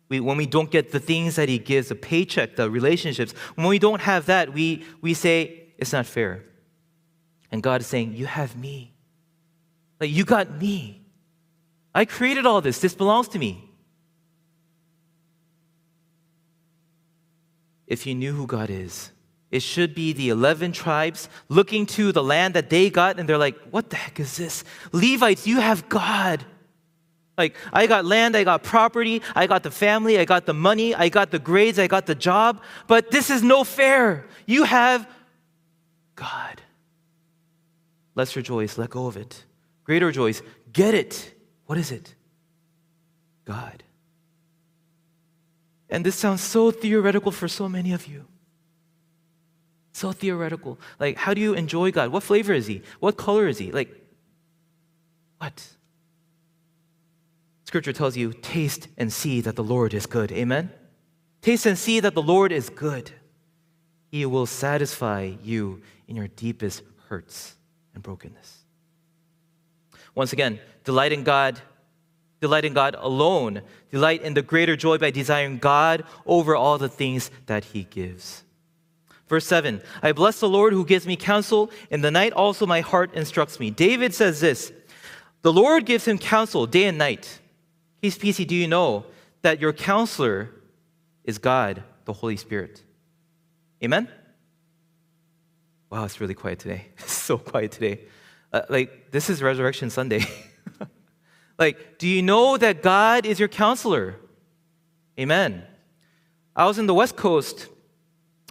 We, 0.08 0.20
when 0.20 0.38
we 0.38 0.46
don't 0.46 0.72
get 0.72 0.92
the 0.92 1.00
things 1.00 1.36
that 1.36 1.50
He 1.50 1.60
gives, 1.60 1.90
the 1.90 1.96
paycheck, 1.96 2.56
the 2.56 2.70
relationships, 2.70 3.34
when 3.56 3.68
we 3.68 3.80
don't 3.80 4.02
have 4.02 4.26
that, 4.28 4.54
we, 4.54 4.86
we 5.02 5.14
say, 5.14 5.74
it's 5.78 5.94
not 5.94 6.06
fair. 6.06 6.44
And 7.52 7.62
God 7.62 7.82
is 7.82 7.88
saying, 7.88 8.14
You 8.16 8.26
have 8.26 8.56
me. 8.56 8.94
Like, 10.00 10.12
you 10.12 10.24
got 10.24 10.62
me. 10.62 11.02
I 11.94 12.06
created 12.06 12.46
all 12.46 12.62
this. 12.62 12.80
This 12.80 12.94
belongs 12.96 13.28
to 13.30 13.40
me. 13.40 13.70
If 17.88 18.06
you 18.06 18.14
knew 18.14 18.34
who 18.34 18.46
God 18.46 18.70
is, 18.70 19.12
it 19.52 19.62
should 19.62 19.96
be 19.96 20.14
the 20.14 20.30
11 20.30 20.74
tribes 20.74 21.28
looking 21.48 21.86
to 21.88 22.12
the 22.12 22.24
land 22.24 22.54
that 22.54 22.70
they 22.70 22.90
got, 22.90 23.20
and 23.20 23.28
they're 23.28 23.38
like, 23.38 23.58
What 23.72 23.90
the 23.90 23.96
heck 23.96 24.20
is 24.20 24.38
this? 24.38 24.64
Levites, 24.92 25.48
you 25.48 25.60
have 25.60 25.90
God. 25.90 26.46
Like, 27.38 27.56
I 27.72 27.88
got 27.88 28.04
land, 28.04 28.36
I 28.36 28.44
got 28.44 28.64
property, 28.64 29.22
I 29.34 29.48
got 29.48 29.64
the 29.64 29.72
family, 29.72 30.20
I 30.20 30.26
got 30.26 30.46
the 30.46 30.54
money, 30.54 30.94
I 30.94 31.08
got 31.08 31.32
the 31.32 31.40
grades, 31.40 31.80
I 31.80 31.88
got 31.88 32.06
the 32.06 32.14
job, 32.14 32.62
but 32.86 33.12
this 33.12 33.30
is 33.30 33.42
no 33.42 33.64
fair. 33.64 34.28
You 34.46 34.66
have 34.66 35.10
God. 36.16 36.62
Let's 38.14 38.36
rejoice, 38.36 38.78
let 38.78 38.90
go 38.90 39.08
of 39.08 39.16
it. 39.16 39.46
Greater 39.86 40.12
joys, 40.12 40.44
get 40.74 40.94
it. 40.94 41.34
What 41.66 41.78
is 41.78 41.92
it? 41.92 42.14
God. 43.46 43.84
And 45.90 46.06
this 46.06 46.16
sounds 46.16 46.42
so 46.42 46.72
theoretical 46.72 47.32
for 47.32 47.48
so 47.48 47.70
many 47.70 47.94
of 47.94 48.06
you. 48.06 48.26
So 49.92 50.12
theoretical. 50.12 50.80
Like, 51.00 51.18
how 51.18 51.34
do 51.34 51.42
you 51.42 51.54
enjoy 51.54 51.92
God? 51.92 52.12
What 52.12 52.24
flavor 52.24 52.54
is 52.54 52.68
He? 52.68 52.84
What 53.00 53.18
color 53.18 53.48
is 53.48 53.58
He? 53.58 53.72
Like, 53.72 53.90
what? 55.40 55.68
Scripture 57.66 57.94
tells 57.94 58.18
you, 58.18 58.34
taste 58.34 58.88
and 58.98 59.12
see 59.14 59.42
that 59.42 59.56
the 59.56 59.64
Lord 59.64 59.94
is 59.94 60.06
good. 60.06 60.32
Amen? 60.32 60.72
Taste 61.42 61.66
and 61.66 61.78
see 61.78 62.00
that 62.00 62.16
the 62.16 62.22
Lord 62.22 62.52
is 62.52 62.70
good. 62.70 63.12
He 64.12 64.26
will 64.26 64.46
satisfy 64.46 65.34
you 65.44 65.82
in 66.08 66.16
your 66.16 66.28
deepest 66.28 66.82
hurts 67.08 67.56
and 67.94 68.02
brokenness. 68.02 68.64
Once 70.16 70.34
again, 70.34 70.60
delight 70.84 71.12
in 71.12 71.24
God, 71.24 71.62
delight 72.42 72.66
in 72.66 72.74
God 72.74 72.96
alone, 72.98 73.62
delight 73.92 74.22
in 74.24 74.34
the 74.34 74.42
greater 74.42 74.76
joy 74.76 74.98
by 74.98 75.12
desiring 75.12 75.60
God 75.60 76.04
over 76.26 76.56
all 76.56 76.78
the 76.78 76.90
things 76.90 77.30
that 77.46 77.66
He 77.66 77.84
gives. 77.84 78.44
Verse 79.30 79.46
7 79.46 79.82
I 80.02 80.12
bless 80.12 80.40
the 80.40 80.50
Lord 80.50 80.74
who 80.74 80.84
gives 80.84 81.08
me 81.08 81.16
counsel. 81.16 81.72
In 81.90 82.02
the 82.02 82.12
night 82.12 82.34
also 82.34 82.66
my 82.66 82.82
heart 82.82 83.14
instructs 83.14 83.60
me. 83.60 83.70
David 83.70 84.14
says 84.14 84.42
this 84.42 84.74
The 85.44 85.54
Lord 85.54 85.86
gives 85.86 86.06
him 86.06 86.18
counsel 86.18 86.66
day 86.66 86.86
and 86.86 86.98
night. 86.98 87.40
KCPC, 88.04 88.48
do 88.48 88.56
you 88.56 88.68
know 88.68 89.06
that 89.42 89.62
your 89.62 89.72
counselor 89.72 90.50
is 91.24 91.38
God, 91.38 91.84
the 92.06 92.14
Holy 92.14 92.38
Spirit? 92.38 92.82
Amen? 93.84 94.10
Wow, 95.90 96.06
it's 96.06 96.20
really 96.20 96.34
quiet 96.34 96.60
today. 96.60 96.88
It's 96.98 97.14
so 97.14 97.38
quiet 97.38 97.72
today. 97.72 98.02
Uh, 98.52 98.62
like, 98.70 99.12
this 99.12 99.30
is 99.30 99.44
Resurrection 99.44 99.92
Sunday. 99.92 100.26
like, 101.60 102.00
do 102.00 102.08
you 102.08 102.24
know 102.24 102.58
that 102.58 102.82
God 102.82 103.26
is 103.26 103.38
your 103.38 103.48
counselor? 103.48 104.16
Amen. 105.20 105.64
I 106.56 106.66
was 106.66 106.80
in 106.80 106.88
the 106.88 106.94
West 106.94 107.16
Coast 107.16 107.68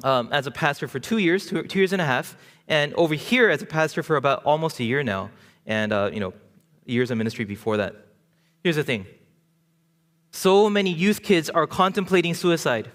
um, 0.05 0.29
as 0.33 0.47
a 0.47 0.51
pastor 0.51 0.89
for 0.89 0.99
two 0.99 1.19
years, 1.19 1.47
two, 1.47 1.63
two, 1.63 1.79
years 1.79 1.93
and 1.93 2.03
a 2.03 2.05
half, 2.05 2.37
and 2.69 2.95
over 2.95 3.15
here 3.15 3.49
as 3.51 3.63
a 3.63 3.67
pastor 3.67 4.03
for 4.03 4.17
about 4.17 4.45
almost 4.45 4.79
a 4.81 4.85
year 4.85 5.03
now, 5.03 5.31
and 5.67 5.93
uh, 5.93 6.11
you 6.13 6.21
know, 6.21 6.33
years 6.87 7.11
of 7.11 7.19
ministry 7.19 7.45
before 7.45 7.77
that. 7.79 7.95
Here's 8.63 8.77
the 8.77 8.85
thing: 8.85 9.07
so 10.31 10.69
many 10.71 10.93
youth 10.93 11.23
kids 11.23 11.51
are 11.51 11.67
contemplating 11.67 12.35
suicide. 12.35 12.91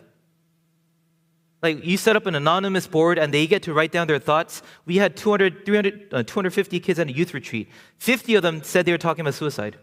Like 1.62 1.86
you 1.86 1.96
set 1.96 2.18
up 2.18 2.26
an 2.26 2.36
anonymous 2.36 2.88
board 2.88 3.18
and 3.18 3.34
they 3.34 3.48
get 3.48 3.63
to 3.63 3.74
write 3.74 3.94
down 3.94 4.08
their 4.08 4.20
thoughts. 4.20 4.62
We 4.86 4.98
had 4.98 5.16
200, 5.16 5.66
300, 5.66 6.13
uh, 6.13 6.24
250 6.24 6.80
kids 6.82 7.00
at 7.00 7.08
a 7.08 7.12
youth 7.13 7.34
retreat. 7.34 7.70
50 8.00 8.36
of 8.36 8.44
them 8.44 8.62
said 8.63 8.86
they 8.86 8.92
were 8.92 8.98
talking 8.98 9.22
about 9.22 9.34
suicide. 9.34 9.78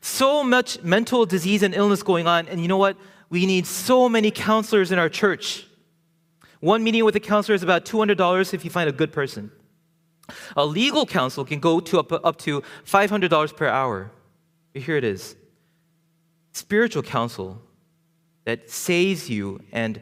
So 0.00 0.42
much 0.42 0.82
mental 0.82 1.26
disease 1.26 1.62
and 1.62 1.74
illness 1.74 2.02
going 2.02 2.26
on. 2.26 2.48
And 2.48 2.62
you 2.62 2.68
know 2.68 2.78
what? 2.78 2.96
We 3.28 3.44
need 3.44 3.66
so 3.66 4.08
many 4.08 4.30
counselors 4.30 4.90
in 4.90 4.98
our 4.98 5.10
church. 5.10 5.66
One 6.64 6.82
meeting 6.82 7.04
with 7.04 7.14
a 7.14 7.20
counselor 7.20 7.54
is 7.54 7.62
about 7.62 7.84
$200 7.84 8.54
if 8.54 8.64
you 8.64 8.70
find 8.70 8.88
a 8.88 8.92
good 8.92 9.12
person. 9.12 9.50
A 10.56 10.64
legal 10.64 11.04
counsel 11.04 11.44
can 11.44 11.60
go 11.60 11.78
to 11.78 11.98
up, 11.98 12.10
up 12.10 12.38
to 12.38 12.62
$500 12.86 13.54
per 13.54 13.68
hour. 13.68 14.10
But 14.72 14.80
Here 14.80 14.96
it 14.96 15.04
is 15.04 15.36
spiritual 16.52 17.02
counsel 17.02 17.60
that 18.44 18.70
saves 18.70 19.28
you 19.28 19.60
and 19.72 20.00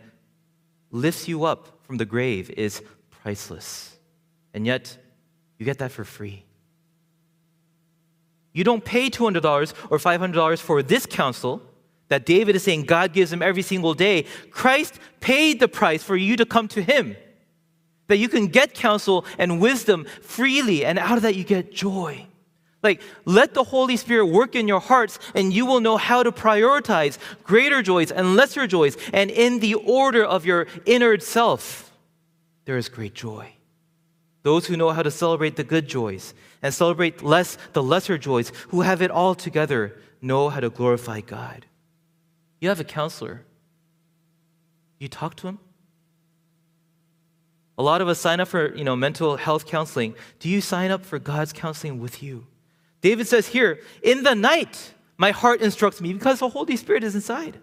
lifts 0.93 1.27
you 1.27 1.43
up 1.43 1.81
from 1.83 1.97
the 1.97 2.05
grave 2.05 2.49
is 2.51 2.81
priceless. 3.11 3.97
And 4.55 4.65
yet, 4.65 4.97
you 5.59 5.67
get 5.67 5.79
that 5.79 5.91
for 5.91 6.05
free. 6.05 6.45
You 8.53 8.63
don't 8.63 8.85
pay 8.85 9.11
$200 9.11 9.75
or 9.91 9.99
$500 9.99 10.61
for 10.61 10.81
this 10.81 11.07
counsel 11.07 11.61
that 12.13 12.27
David 12.27 12.55
is 12.55 12.63
saying 12.63 12.85
God 12.85 13.15
gives 13.15 13.33
him 13.33 13.41
every 13.41 13.63
single 13.63 13.95
day. 13.95 14.27
Christ 14.51 15.01
paid 15.21 15.61
the 15.61 15.67
price 15.67 16.03
for 16.03 16.15
you 16.15 16.37
to 16.37 16.45
come 16.45 16.69
to 16.69 16.83
him. 16.83 17.17
That 18.09 18.19
you 18.19 18.29
can 18.29 18.49
get 18.49 18.75
counsel 18.75 19.25
and 19.39 19.63
wisdom 19.63 20.07
freely, 20.21 20.85
and 20.85 20.99
out 20.99 21.17
of 21.17 21.23
that, 21.23 21.37
you 21.37 21.45
get 21.45 21.73
joy. 21.73 22.27
Like, 22.83 23.01
let 23.25 23.55
the 23.55 23.65
Holy 23.65 23.97
Spirit 23.97 24.27
work 24.27 24.55
in 24.55 24.69
your 24.69 24.81
hearts, 24.81 25.19
and 25.35 25.55
you 25.55 25.65
will 25.65 25.81
know 25.81 25.97
how 25.97 26.23
to 26.23 26.31
prioritize 26.31 27.17
greater 27.45 27.81
joys 27.81 28.13
and 28.13 28.37
lesser 28.37 28.67
joys. 28.67 28.99
And 29.15 29.31
in 29.31 29.61
the 29.61 29.75
order 29.75 30.23
of 30.23 30.45
your 30.45 30.67
inner 30.85 31.19
self, 31.19 31.93
there 32.67 32.77
is 32.77 32.91
great 32.91 33.15
joy. 33.15 33.55
Those 34.43 34.67
who 34.67 34.77
know 34.77 34.91
how 34.91 35.03
to 35.03 35.11
celebrate 35.11 35.57
the 35.57 35.65
good 35.65 35.89
joys 35.89 36.35
and 36.61 36.75
celebrate 36.75 37.23
less 37.23 37.57
the 37.73 37.83
lesser 37.83 38.19
joys, 38.19 38.53
who 38.69 38.83
have 38.83 39.01
it 39.01 39.11
all 39.11 39.35
together, 39.35 39.97
know 40.21 40.51
how 40.51 40.61
to 40.61 40.69
glorify 40.69 41.23
God. 41.23 41.65
You 42.63 42.69
have 42.69 42.79
a 42.79 42.85
counselor. 42.85 43.43
You 45.01 45.09
talk 45.09 45.35
to 45.39 45.49
him? 45.49 45.59
A 47.77 47.83
lot 47.83 48.01
of 48.01 48.07
us 48.07 48.21
sign 48.21 48.39
up 48.39 48.47
for, 48.47 48.73
you 48.77 48.85
know, 48.85 48.95
mental 48.95 49.37
health 49.37 49.67
counseling. 49.67 50.15
Do 50.39 50.49
you 50.49 50.61
sign 50.61 50.93
up 50.93 51.05
for 51.05 51.19
God's 51.19 51.53
counseling 51.53 51.99
with 51.99 52.23
you? 52.23 52.47
David 53.01 53.27
says 53.27 53.49
here, 53.49 53.81
In 54.01 54.23
the 54.23 54.37
night, 54.37 54.95
my 55.17 55.33
heart 55.33 55.61
instructs 55.61 56.01
me 56.01 56.13
because 56.13 56.39
the 56.39 56.51
Holy 56.51 56.77
Spirit 56.77 57.03
is 57.03 57.17
inside. 57.17 57.59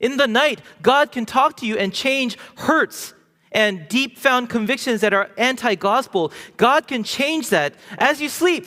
In 0.00 0.16
the 0.16 0.26
night, 0.26 0.60
God 0.82 1.12
can 1.12 1.24
talk 1.24 1.58
to 1.58 1.66
you 1.66 1.78
and 1.78 1.94
change 1.94 2.36
hurts 2.56 3.14
and 3.52 3.86
deep 3.86 4.18
found 4.18 4.50
convictions 4.50 5.02
that 5.02 5.14
are 5.14 5.30
anti 5.38 5.76
gospel. 5.76 6.32
God 6.56 6.88
can 6.88 7.04
change 7.04 7.50
that 7.50 7.76
as 7.98 8.20
you 8.20 8.28
sleep. 8.28 8.66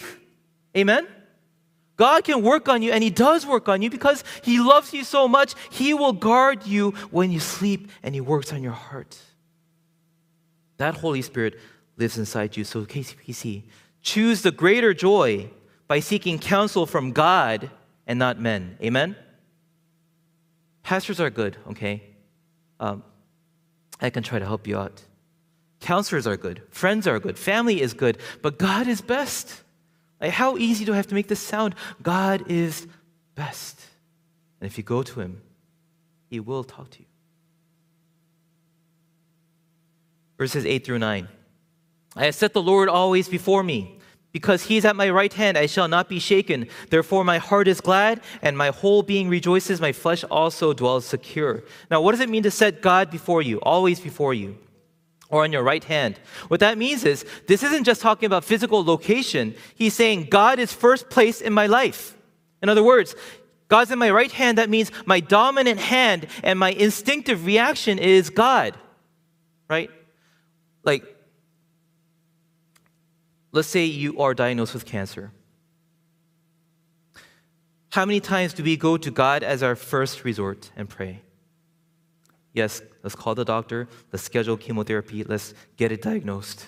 Amen? 0.78 1.06
God 1.98 2.24
can 2.24 2.42
work 2.42 2.68
on 2.68 2.82
you, 2.82 2.92
and 2.92 3.04
He 3.04 3.10
does 3.10 3.46
work 3.46 3.70
on 3.70 3.82
you 3.82 3.90
because 3.90 4.24
He 4.44 4.60
loves 4.60 4.94
you 4.94 5.04
so 5.04 5.28
much. 5.28 5.54
He 5.70 5.94
will 5.94 6.14
guard 6.14 6.66
you 6.66 6.92
when 7.12 7.32
you 7.32 7.40
sleep, 7.40 7.90
and 8.04 8.14
He 8.14 8.22
works 8.22 8.52
on 8.52 8.62
your 8.62 8.74
heart. 8.74 9.18
That 10.78 10.96
Holy 10.96 11.22
Spirit 11.22 11.58
lives 11.98 12.18
inside 12.18 12.58
you. 12.58 12.64
So, 12.64 12.86
KCPC, 12.86 13.64
choose 14.02 14.42
the 14.42 14.52
greater 14.52 14.94
joy 14.94 15.50
by 15.88 16.00
seeking 16.00 16.40
counsel 16.40 16.86
from 16.86 17.12
God 17.12 17.70
and 18.08 18.20
not 18.20 18.40
men. 18.40 18.78
Amen? 18.82 19.16
Pastors 20.84 21.20
are 21.20 21.30
good, 21.30 21.58
okay? 21.72 22.04
Um, 22.80 23.04
I 24.02 24.10
can 24.10 24.24
try 24.24 24.40
to 24.40 24.46
help 24.46 24.68
you 24.68 24.78
out. 24.78 25.02
Counselors 25.80 26.28
are 26.28 26.38
good. 26.38 26.62
Friends 26.70 27.08
are 27.08 27.20
good. 27.20 27.38
Family 27.38 27.82
is 27.82 27.94
good. 27.94 28.18
But 28.42 28.58
God 28.58 28.88
is 28.88 29.02
best. 29.02 29.62
Like, 30.22 30.32
how 30.32 30.58
easy 30.58 30.86
do 30.86 30.94
I 30.94 30.96
have 30.96 31.08
to 31.08 31.16
make 31.16 31.28
this 31.28 31.40
sound? 31.40 31.76
God 32.02 32.50
is 32.50 32.88
best. 33.36 33.82
And 34.60 34.70
if 34.70 34.78
you 34.78 34.84
go 34.84 35.04
to 35.04 35.20
Him, 35.20 35.42
He 36.30 36.40
will 36.40 36.64
talk 36.64 36.90
to 36.92 37.00
you. 37.00 37.06
Verses 40.38 40.66
8 40.66 40.86
through 40.86 41.00
9. 41.00 41.28
I 42.16 42.26
have 42.26 42.36
set 42.36 42.54
the 42.54 42.62
Lord 42.62 42.90
always 42.90 43.28
before 43.28 43.64
me. 43.64 44.00
Because 44.32 44.64
he 44.64 44.76
is 44.76 44.84
at 44.84 44.98
my 44.98 45.10
right 45.10 45.32
hand, 45.32 45.58
I 45.58 45.66
shall 45.66 45.88
not 45.88 46.10
be 46.10 46.20
shaken. 46.20 46.68
Therefore, 46.90 47.24
my 47.24 47.38
heart 47.38 47.70
is 47.70 47.80
glad, 47.80 48.20
and 48.42 48.58
my 48.58 48.68
whole 48.68 49.02
being 49.02 49.30
rejoices. 49.30 49.80
My 49.80 49.94
flesh 49.94 50.26
also 50.26 50.74
dwells 50.74 51.06
secure. 51.06 51.64
Now, 51.90 52.02
what 52.02 52.12
does 52.12 52.20
it 52.20 52.28
mean 52.28 52.44
to 52.44 52.52
set 52.52 52.82
God 52.82 53.10
before 53.10 53.42
you, 53.42 53.62
always 53.62 54.02
before 54.02 54.34
you, 54.34 54.58
or 55.36 55.44
on 55.44 55.52
your 55.52 55.64
right 55.64 55.84
hand? 55.84 56.20
What 56.48 56.62
that 56.62 56.78
means 56.78 57.04
is 57.04 57.26
this 57.48 57.64
isn't 57.64 57.84
just 57.84 58.02
talking 58.02 58.28
about 58.28 58.44
physical 58.44 58.84
location. 58.84 59.56
He's 59.76 59.94
saying 59.94 60.28
God 60.30 60.60
is 60.60 60.72
first 60.72 61.10
place 61.10 61.42
in 61.42 61.54
my 61.54 61.68
life. 61.68 62.16
In 62.62 62.70
other 62.70 62.84
words, 62.84 63.16
God's 63.68 63.92
in 63.92 64.00
my 64.00 64.12
right 64.12 64.32
hand. 64.32 64.58
That 64.58 64.70
means 64.70 64.92
my 65.06 65.20
dominant 65.20 65.80
hand 65.80 66.28
and 66.44 66.58
my 66.58 66.72
instinctive 66.72 67.46
reaction 67.46 68.00
is 68.00 68.30
God, 68.30 68.76
right? 69.70 69.90
Like, 70.84 71.16
Let's 73.56 73.70
say 73.70 73.86
you 73.86 74.20
are 74.20 74.34
diagnosed 74.34 74.74
with 74.74 74.84
cancer. 74.84 75.32
How 77.92 78.06
many 78.06 78.20
times 78.20 78.54
do 78.54 78.66
we 78.66 78.76
go 78.76 78.98
to 78.98 79.10
God 79.10 79.44
as 79.44 79.64
our 79.64 79.78
first 79.78 80.26
resort 80.26 80.72
and 80.76 80.90
pray? 80.90 81.22
Yes, 82.52 82.82
let's 83.06 83.16
call 83.16 83.36
the 83.36 83.46
doctor, 83.46 83.88
let's 84.12 84.24
schedule 84.24 84.58
chemotherapy, 84.58 85.24
let's 85.24 85.54
get 85.78 85.92
it 85.92 86.02
diagnosed. 86.02 86.66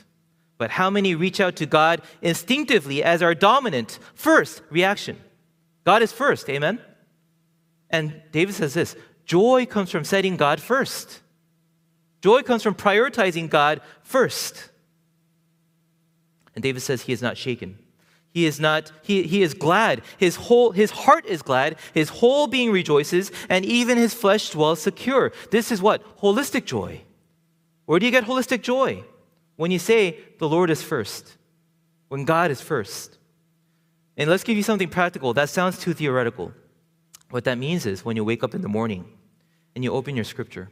But 0.59 0.69
how 0.69 0.91
many 0.91 1.15
reach 1.15 1.39
out 1.39 1.55
to 1.55 1.65
God 1.65 2.01
instinctively 2.21 3.03
as 3.03 3.23
our 3.23 3.33
dominant 3.33 3.97
first 4.13 4.61
reaction? 4.69 5.17
God 5.83 6.03
is 6.03 6.11
first, 6.11 6.47
amen? 6.49 6.79
And 7.89 8.21
David 8.31 8.53
says 8.53 8.75
this 8.75 8.95
joy 9.25 9.65
comes 9.65 9.89
from 9.89 10.03
setting 10.03 10.37
God 10.37 10.61
first. 10.61 11.21
Joy 12.21 12.43
comes 12.43 12.61
from 12.61 12.75
prioritizing 12.75 13.49
God 13.49 13.81
first. 14.03 14.69
And 16.53 16.61
David 16.61 16.81
says 16.81 17.03
he 17.03 17.13
is 17.13 17.21
not 17.21 17.35
shaken. 17.35 17.79
He 18.37 18.45
is 18.45 18.59
not, 18.59 18.91
he, 19.01 19.23
he 19.23 19.41
is 19.41 19.55
glad. 19.55 20.03
His 20.19 20.35
whole, 20.35 20.69
his 20.69 20.91
heart 20.91 21.25
is 21.25 21.41
glad. 21.41 21.75
His 21.95 22.09
whole 22.09 22.45
being 22.45 22.71
rejoices, 22.71 23.31
and 23.49 23.65
even 23.65 23.97
his 23.97 24.13
flesh 24.13 24.51
dwells 24.51 24.79
secure. 24.79 25.31
This 25.49 25.71
is 25.71 25.81
what? 25.81 26.03
Holistic 26.19 26.65
joy. 26.65 27.01
Where 27.87 27.97
do 27.97 28.05
you 28.05 28.11
get 28.11 28.25
holistic 28.25 28.61
joy? 28.61 29.03
When 29.55 29.71
you 29.71 29.79
say 29.79 30.19
the 30.37 30.47
Lord 30.47 30.69
is 30.69 30.83
first, 30.83 31.35
when 32.09 32.25
God 32.25 32.51
is 32.51 32.61
first. 32.61 33.17
And 34.17 34.29
let's 34.29 34.43
give 34.43 34.55
you 34.55 34.61
something 34.61 34.89
practical. 34.89 35.33
That 35.33 35.49
sounds 35.49 35.79
too 35.79 35.95
theoretical. 35.95 36.53
What 37.31 37.45
that 37.45 37.57
means 37.57 37.87
is 37.87 38.05
when 38.05 38.15
you 38.17 38.23
wake 38.23 38.43
up 38.43 38.53
in 38.53 38.61
the 38.61 38.69
morning 38.69 39.05
and 39.73 39.83
you 39.83 39.91
open 39.91 40.15
your 40.15 40.25
scripture 40.25 40.69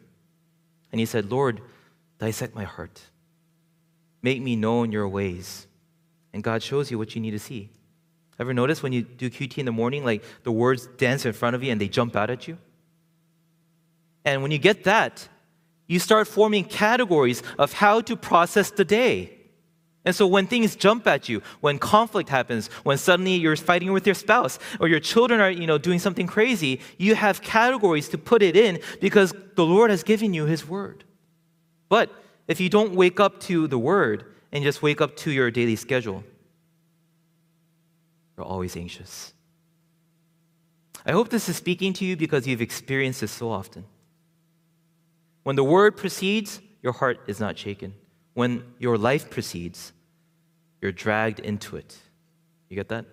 and 0.91 1.01
you 1.01 1.07
said, 1.07 1.31
Lord, 1.31 1.61
dissect 2.19 2.53
my 2.53 2.65
heart. 2.65 3.01
Make 4.21 4.39
me 4.39 4.55
know 4.55 4.83
your 4.83 5.07
ways 5.07 5.65
and 6.35 6.43
God 6.43 6.61
shows 6.61 6.91
you 6.91 6.97
what 6.97 7.15
you 7.15 7.21
need 7.21 7.31
to 7.31 7.39
see. 7.39 7.69
Ever 8.37 8.53
notice 8.53 8.83
when 8.83 8.91
you 8.91 9.03
do 9.03 9.29
QT 9.29 9.57
in 9.57 9.65
the 9.65 9.71
morning, 9.71 10.03
like 10.03 10.21
the 10.43 10.51
words 10.51 10.85
dance 10.97 11.25
in 11.25 11.31
front 11.31 11.55
of 11.55 11.63
you 11.63 11.71
and 11.71 11.79
they 11.79 11.87
jump 11.87 12.13
out 12.13 12.29
at 12.29 12.45
you? 12.45 12.57
And 14.25 14.41
when 14.41 14.51
you 14.51 14.57
get 14.57 14.83
that, 14.83 15.29
you 15.87 15.97
start 15.97 16.27
forming 16.27 16.65
categories 16.65 17.41
of 17.57 17.71
how 17.71 18.01
to 18.01 18.17
process 18.17 18.69
the 18.69 18.83
day. 18.83 19.31
And 20.03 20.13
so 20.13 20.27
when 20.27 20.45
things 20.45 20.75
jump 20.75 21.07
at 21.07 21.29
you, 21.29 21.41
when 21.61 21.79
conflict 21.79 22.27
happens, 22.27 22.67
when 22.83 22.97
suddenly 22.97 23.35
you're 23.35 23.55
fighting 23.55 23.93
with 23.93 24.05
your 24.05 24.13
spouse 24.13 24.59
or 24.81 24.89
your 24.89 24.99
children 24.99 25.39
are, 25.39 25.49
you 25.49 25.65
know, 25.65 25.77
doing 25.77 25.99
something 25.99 26.27
crazy, 26.27 26.81
you 26.97 27.15
have 27.15 27.41
categories 27.41 28.09
to 28.09 28.17
put 28.17 28.43
it 28.43 28.57
in 28.57 28.81
because 28.99 29.33
the 29.55 29.65
Lord 29.65 29.89
has 29.89 30.03
given 30.03 30.33
you 30.33 30.45
his 30.45 30.67
word. 30.67 31.05
But 31.87 32.11
if 32.49 32.59
you 32.59 32.69
don't 32.69 32.93
wake 32.93 33.21
up 33.21 33.39
to 33.41 33.67
the 33.67 33.79
word, 33.79 34.25
and 34.51 34.63
just 34.63 34.81
wake 34.81 35.01
up 35.01 35.15
to 35.17 35.31
your 35.31 35.51
daily 35.51 35.75
schedule. 35.75 36.23
You're 38.37 38.45
always 38.45 38.75
anxious. 38.75 39.33
I 41.05 41.11
hope 41.11 41.29
this 41.29 41.47
is 41.49 41.55
speaking 41.55 41.93
to 41.93 42.05
you 42.05 42.17
because 42.17 42.47
you've 42.47 42.61
experienced 42.61 43.21
this 43.21 43.31
so 43.31 43.49
often. 43.51 43.85
When 45.43 45.55
the 45.55 45.63
word 45.63 45.95
proceeds, 45.95 46.59
your 46.81 46.93
heart 46.93 47.19
is 47.27 47.39
not 47.39 47.57
shaken. 47.57 47.93
When 48.33 48.63
your 48.79 48.97
life 48.97 49.29
proceeds, 49.29 49.93
you're 50.81 50.91
dragged 50.91 51.39
into 51.39 51.77
it. 51.77 51.97
You 52.69 52.75
get 52.75 52.89
that? 52.89 53.05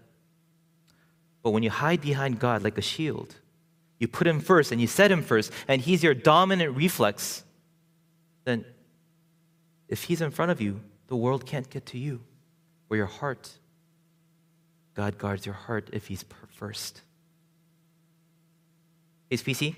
But 1.43 1.51
when 1.51 1.63
you 1.63 1.71
hide 1.71 2.01
behind 2.01 2.39
God 2.39 2.63
like 2.63 2.79
a 2.79 2.83
shield, 2.83 3.35
you 3.99 4.09
put 4.09 4.27
Him 4.27 4.41
first 4.41 4.73
and 4.73 4.81
you 4.81 4.87
set 4.87 5.11
Him 5.11 5.23
first, 5.23 5.53
and 5.69 5.81
He's 5.81 6.03
your 6.03 6.15
dominant 6.15 6.77
reflex, 6.77 7.45
then 8.45 8.65
if 9.89 10.05
He's 10.05 10.21
in 10.21 10.31
front 10.31 10.51
of 10.51 10.61
you, 10.61 10.81
the 11.13 11.17
world 11.17 11.45
can't 11.45 11.69
get 11.69 11.85
to 11.85 11.99
you 11.99 12.23
or 12.89 12.97
your 12.97 13.05
heart. 13.05 13.51
God 14.95 15.19
guards 15.19 15.45
your 15.45 15.55
heart 15.55 15.91
if 15.93 16.07
He's 16.07 16.25
first. 16.53 17.03
HPC, 19.31 19.77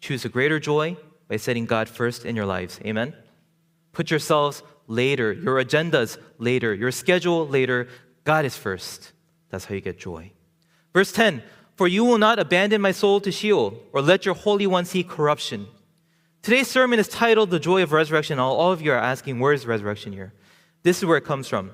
choose 0.00 0.24
a 0.24 0.30
greater 0.30 0.58
joy 0.58 0.96
by 1.28 1.36
setting 1.36 1.66
God 1.66 1.90
first 1.90 2.24
in 2.24 2.34
your 2.34 2.46
lives. 2.46 2.80
Amen? 2.86 3.14
Put 3.92 4.10
yourselves 4.10 4.62
later, 4.86 5.30
your 5.30 5.62
agendas 5.62 6.16
later, 6.38 6.72
your 6.72 6.90
schedule 6.90 7.46
later. 7.46 7.88
God 8.24 8.46
is 8.46 8.56
first. 8.56 9.12
That's 9.50 9.66
how 9.66 9.74
you 9.74 9.82
get 9.82 9.98
joy. 9.98 10.32
Verse 10.94 11.12
10 11.12 11.42
For 11.74 11.86
you 11.86 12.02
will 12.02 12.16
not 12.16 12.38
abandon 12.38 12.80
my 12.80 12.92
soul 12.92 13.20
to 13.20 13.30
Sheol, 13.30 13.78
or 13.92 14.00
let 14.00 14.24
your 14.24 14.34
Holy 14.34 14.66
One 14.66 14.86
see 14.86 15.04
corruption. 15.04 15.66
Today's 16.40 16.68
sermon 16.68 16.98
is 16.98 17.08
titled 17.08 17.50
The 17.50 17.60
Joy 17.60 17.82
of 17.82 17.92
Resurrection. 17.92 18.38
All, 18.38 18.56
all 18.56 18.72
of 18.72 18.80
you 18.80 18.92
are 18.92 18.96
asking, 19.12 19.38
where 19.38 19.52
is 19.52 19.66
resurrection 19.66 20.14
here? 20.14 20.32
This 20.82 20.98
is 20.98 21.04
where 21.04 21.16
it 21.16 21.24
comes 21.24 21.48
from. 21.48 21.72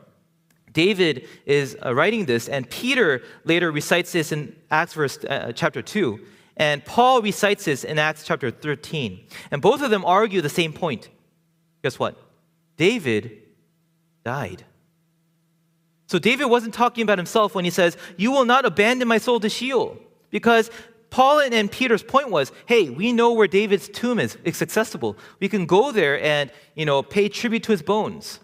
David 0.72 1.28
is 1.44 1.76
uh, 1.84 1.94
writing 1.94 2.24
this, 2.24 2.48
and 2.48 2.68
Peter 2.68 3.22
later 3.44 3.70
recites 3.70 4.12
this 4.12 4.32
in 4.32 4.56
Acts 4.70 4.94
verse, 4.94 5.18
uh, 5.24 5.52
chapter 5.54 5.82
2. 5.82 6.18
And 6.56 6.84
Paul 6.84 7.22
recites 7.22 7.64
this 7.64 7.84
in 7.84 7.98
Acts 7.98 8.24
chapter 8.24 8.50
13. 8.50 9.26
And 9.50 9.60
both 9.60 9.82
of 9.82 9.90
them 9.90 10.04
argue 10.04 10.40
the 10.40 10.48
same 10.48 10.72
point. 10.72 11.08
Guess 11.82 11.98
what? 11.98 12.16
David 12.76 13.42
died. 14.24 14.64
So 16.06 16.18
David 16.18 16.46
wasn't 16.46 16.74
talking 16.74 17.02
about 17.02 17.18
himself 17.18 17.54
when 17.54 17.64
he 17.64 17.70
says, 17.70 17.96
You 18.16 18.32
will 18.32 18.44
not 18.44 18.64
abandon 18.64 19.08
my 19.08 19.18
soul 19.18 19.40
to 19.40 19.48
Sheol. 19.48 19.98
Because 20.30 20.70
Paul 21.12 21.40
and 21.40 21.70
Peter's 21.70 22.02
point 22.02 22.30
was, 22.30 22.52
hey, 22.64 22.88
we 22.88 23.12
know 23.12 23.34
where 23.34 23.46
David's 23.46 23.86
tomb 23.86 24.18
is. 24.18 24.38
It's 24.44 24.62
accessible. 24.62 25.18
We 25.40 25.48
can 25.48 25.66
go 25.66 25.92
there 25.92 26.20
and, 26.22 26.50
you 26.74 26.86
know, 26.86 27.02
pay 27.02 27.28
tribute 27.28 27.62
to 27.64 27.72
his 27.72 27.82
bones. 27.82 28.40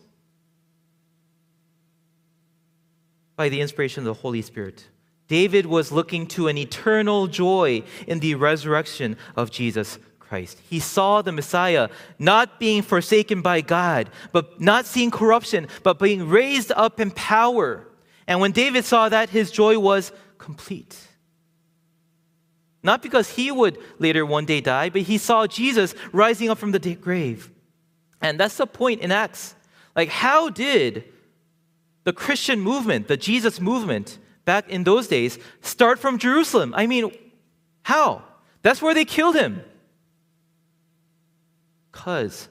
By 3.39 3.49
the 3.49 3.61
inspiration 3.61 4.01
of 4.01 4.05
the 4.05 4.21
Holy 4.21 4.43
Spirit. 4.43 4.85
David 5.29 5.65
was 5.65 5.93
looking 5.93 6.27
to 6.27 6.49
an 6.49 6.59
eternal 6.59 7.29
joy 7.29 7.85
in 8.09 8.19
the 8.19 8.35
resurrection 8.35 9.17
of 9.37 9.53
Jesus 9.53 10.01
Christ. 10.19 10.61
He 10.69 10.81
saw 10.81 11.23
the 11.23 11.31
Messiah 11.31 11.89
not 12.19 12.59
being 12.59 12.83
forsaken 12.83 13.41
by 13.41 13.61
God, 13.61 14.11
but 14.33 14.61
not 14.61 14.87
seeing 14.87 15.13
corruption, 15.13 15.69
but 15.85 16.01
being 16.01 16.29
raised 16.29 16.73
up 16.73 16.99
in 16.99 17.13
power. 17.13 17.87
And 18.27 18.41
when 18.41 18.51
David 18.51 18.85
saw 18.85 19.09
that, 19.09 19.31
his 19.31 19.53
joy 19.53 19.79
was 19.79 20.11
complete. 20.39 20.99
Not 22.83 23.03
because 23.03 23.31
he 23.31 23.53
would 23.53 23.79
later 24.01 24.27
one 24.27 24.47
day 24.47 24.61
die, 24.61 24.89
but 24.89 25.03
he 25.03 25.17
saw 25.17 25.47
Jesus 25.47 25.95
rising 26.11 26.51
up 26.51 26.59
from 26.59 26.73
the 26.73 26.95
grave. 26.97 27.53
And 28.21 28.41
that's 28.41 28.57
the 28.57 28.67
point 28.67 29.01
in 29.01 29.13
Acts. 29.13 29.55
Like, 29.95 30.09
how 30.09 30.49
did 30.49 31.05
the 32.09 32.13
Christian 32.15 32.59
movement, 32.59 33.07
the 33.07 33.19
Jesus 33.19 33.61
movement 33.61 34.19
back 34.47 34.71
in 34.71 34.83
those 34.83 35.09
days, 35.09 35.39
start 35.61 35.99
from 35.99 36.17
Jerusalem. 36.17 36.73
I 36.75 36.87
mean, 36.87 37.13
how? 37.83 38.23
That's 38.63 38.81
where 38.81 38.95
they 38.95 39.05
killed 39.05 39.37
him. 39.37 39.63
Because 41.93 42.49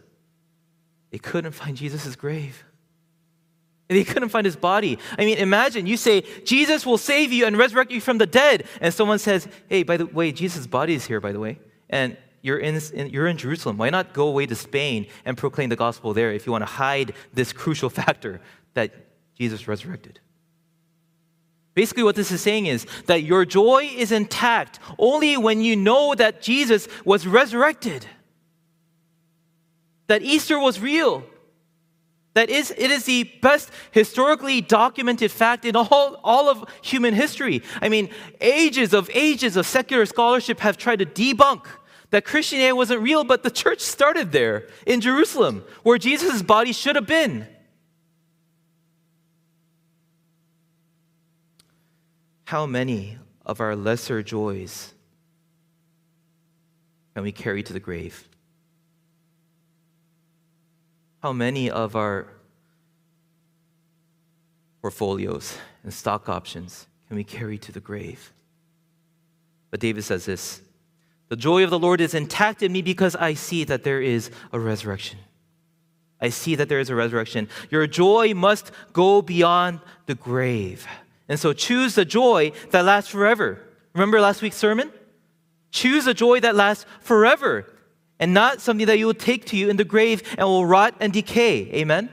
they 1.10 1.17
couldn't 1.17 1.54
find 1.54 1.76
Jesus' 1.76 2.15
grave. 2.15 2.65
They 3.88 4.04
couldn't 4.04 4.30
find 4.30 4.46
his 4.46 4.56
body. 4.56 5.00
I 5.17 5.26
mean, 5.26 5.39
imagine 5.39 5.88
you 5.88 5.98
say, 5.98 6.22
Jesus 6.46 6.86
will 6.86 7.00
save 7.00 7.34
you 7.34 7.48
and 7.48 7.58
resurrect 7.58 7.89
you 7.89 8.00
from 8.00 8.20
the 8.20 8.28
dead. 8.28 8.65
And 8.80 8.93
someone 8.93 9.17
says, 9.17 9.48
hey, 9.70 9.82
by 9.82 9.98
the 9.98 10.06
way, 10.06 10.32
Jesus' 10.32 10.67
body 10.67 10.93
is 10.93 11.08
here, 11.08 11.20
by 11.20 11.32
the 11.32 11.39
way. 11.39 11.58
And 11.89 12.15
you're 12.43 12.60
in, 12.60 12.80
you're 13.10 13.26
in 13.26 13.38
Jerusalem. 13.38 13.80
Why 13.80 13.89
not 13.89 14.13
go 14.13 14.28
away 14.28 14.46
to 14.46 14.56
Spain 14.56 15.08
and 15.26 15.36
proclaim 15.36 15.70
the 15.70 15.76
gospel 15.76 16.13
there 16.13 16.32
if 16.32 16.46
you 16.46 16.52
want 16.52 16.62
to 16.62 16.67
hide 16.67 17.13
this 17.34 17.54
crucial 17.54 17.89
factor 18.00 18.39
that 18.76 19.07
Jesus 19.38 19.67
resurrected? 19.67 20.19
Basically, 21.73 22.02
what 22.02 22.15
this 22.15 22.32
is 22.32 22.41
saying 22.41 22.65
is 22.65 22.88
that 23.06 23.21
your 23.21 23.45
joy 23.45 23.84
is 23.95 24.12
intact 24.12 24.80
only 24.97 25.38
when 25.38 25.62
you 25.62 25.76
know 25.76 26.15
that 26.15 26.41
Jesus 26.41 26.88
was 27.06 27.28
resurrected, 27.28 28.06
that 30.08 30.23
Easter 30.23 30.58
was 30.58 30.80
real. 30.80 31.23
That 32.34 32.50
is, 32.50 32.71
it 32.78 32.91
is 32.91 33.06
the 33.06 33.23
best 33.41 33.71
historically 33.91 34.62
documented 34.62 35.32
fact 35.32 35.65
in 35.65 35.76
all, 35.76 36.19
all 36.23 36.50
of 36.50 36.65
human 36.82 37.13
history. 37.13 37.63
I 37.82 37.89
mean, 37.89 38.10
ages 38.41 38.93
of 38.93 39.10
ages 39.13 39.56
of 39.56 39.65
secular 39.65 40.06
scholarship 40.06 40.60
have 40.60 40.78
tried 40.78 41.00
to 41.00 41.06
debunk 41.06 41.65
that 42.12 42.26
Christianity 42.26 42.73
wasn't 42.73 43.02
real, 43.02 43.23
but 43.23 43.43
the 43.43 43.52
church 43.52 43.82
started 43.82 44.32
there 44.32 44.67
in 44.86 45.02
Jerusalem, 45.02 45.63
where 45.84 45.97
Jesus' 45.97 46.41
body 46.41 46.73
should 46.73 46.95
have 46.95 47.08
been. 47.08 47.47
How 52.48 52.66
many 52.66 53.18
of 53.46 53.60
our 53.60 53.76
lesser 53.76 54.24
joys 54.24 54.94
can 57.14 57.24
we 57.24 57.34
carry 57.34 57.62
to 57.62 57.74
the 57.74 57.80
grave? 57.82 58.26
How 61.22 61.34
many 61.34 61.70
of 61.70 61.98
our 61.98 62.28
portfolios 64.82 65.58
and 65.84 65.94
stock 65.94 66.30
options 66.30 66.88
can 67.10 67.18
we 67.18 67.26
carry 67.26 67.58
to 67.58 67.74
the 67.74 67.82
grave? 67.82 68.32
But 69.70 69.82
David 69.82 70.06
says 70.06 70.24
this 70.24 70.62
The 71.28 71.36
joy 71.36 71.66
of 71.66 71.70
the 71.70 71.78
Lord 71.78 72.00
is 72.00 72.14
intact 72.14 72.64
in 72.64 72.72
me 72.72 72.82
because 72.82 73.18
I 73.18 73.34
see 73.34 73.66
that 73.66 73.84
there 73.84 74.02
is 74.02 74.32
a 74.54 74.60
resurrection. 74.62 75.20
I 76.22 76.30
see 76.30 76.56
that 76.56 76.70
there 76.70 76.80
is 76.80 76.90
a 76.90 76.96
resurrection. 76.96 77.50
Your 77.70 77.88
joy 77.88 78.34
must 78.34 78.72
go 78.94 79.22
beyond 79.22 79.82
the 80.06 80.16
grave. 80.16 80.88
And 81.30 81.40
so 81.40 81.54
choose 81.54 81.96
the 81.96 82.06
joy 82.06 82.52
that 82.72 82.86
lasts 82.86 83.10
forever. 83.10 83.62
Remember 83.94 84.22
last 84.22 84.42
week's 84.42 84.56
sermon? 84.56 84.92
Choose 85.72 86.08
a 86.08 86.13
joy 86.13 86.40
that 86.40 86.56
lasts 86.56 86.86
forever 87.02 87.66
and 88.20 88.34
not 88.34 88.62
something 88.62 88.88
that 88.88 88.98
you 88.98 89.06
will 89.06 89.13
take 89.13 89.46
to 89.46 89.58
you 89.58 89.70
in 89.70 89.78
the 89.78 89.84
grave 89.84 90.24
and 90.38 90.48
will 90.48 90.66
rot 90.66 90.96
and 91.00 91.12
decay. 91.12 91.72
Amen? 91.74 92.10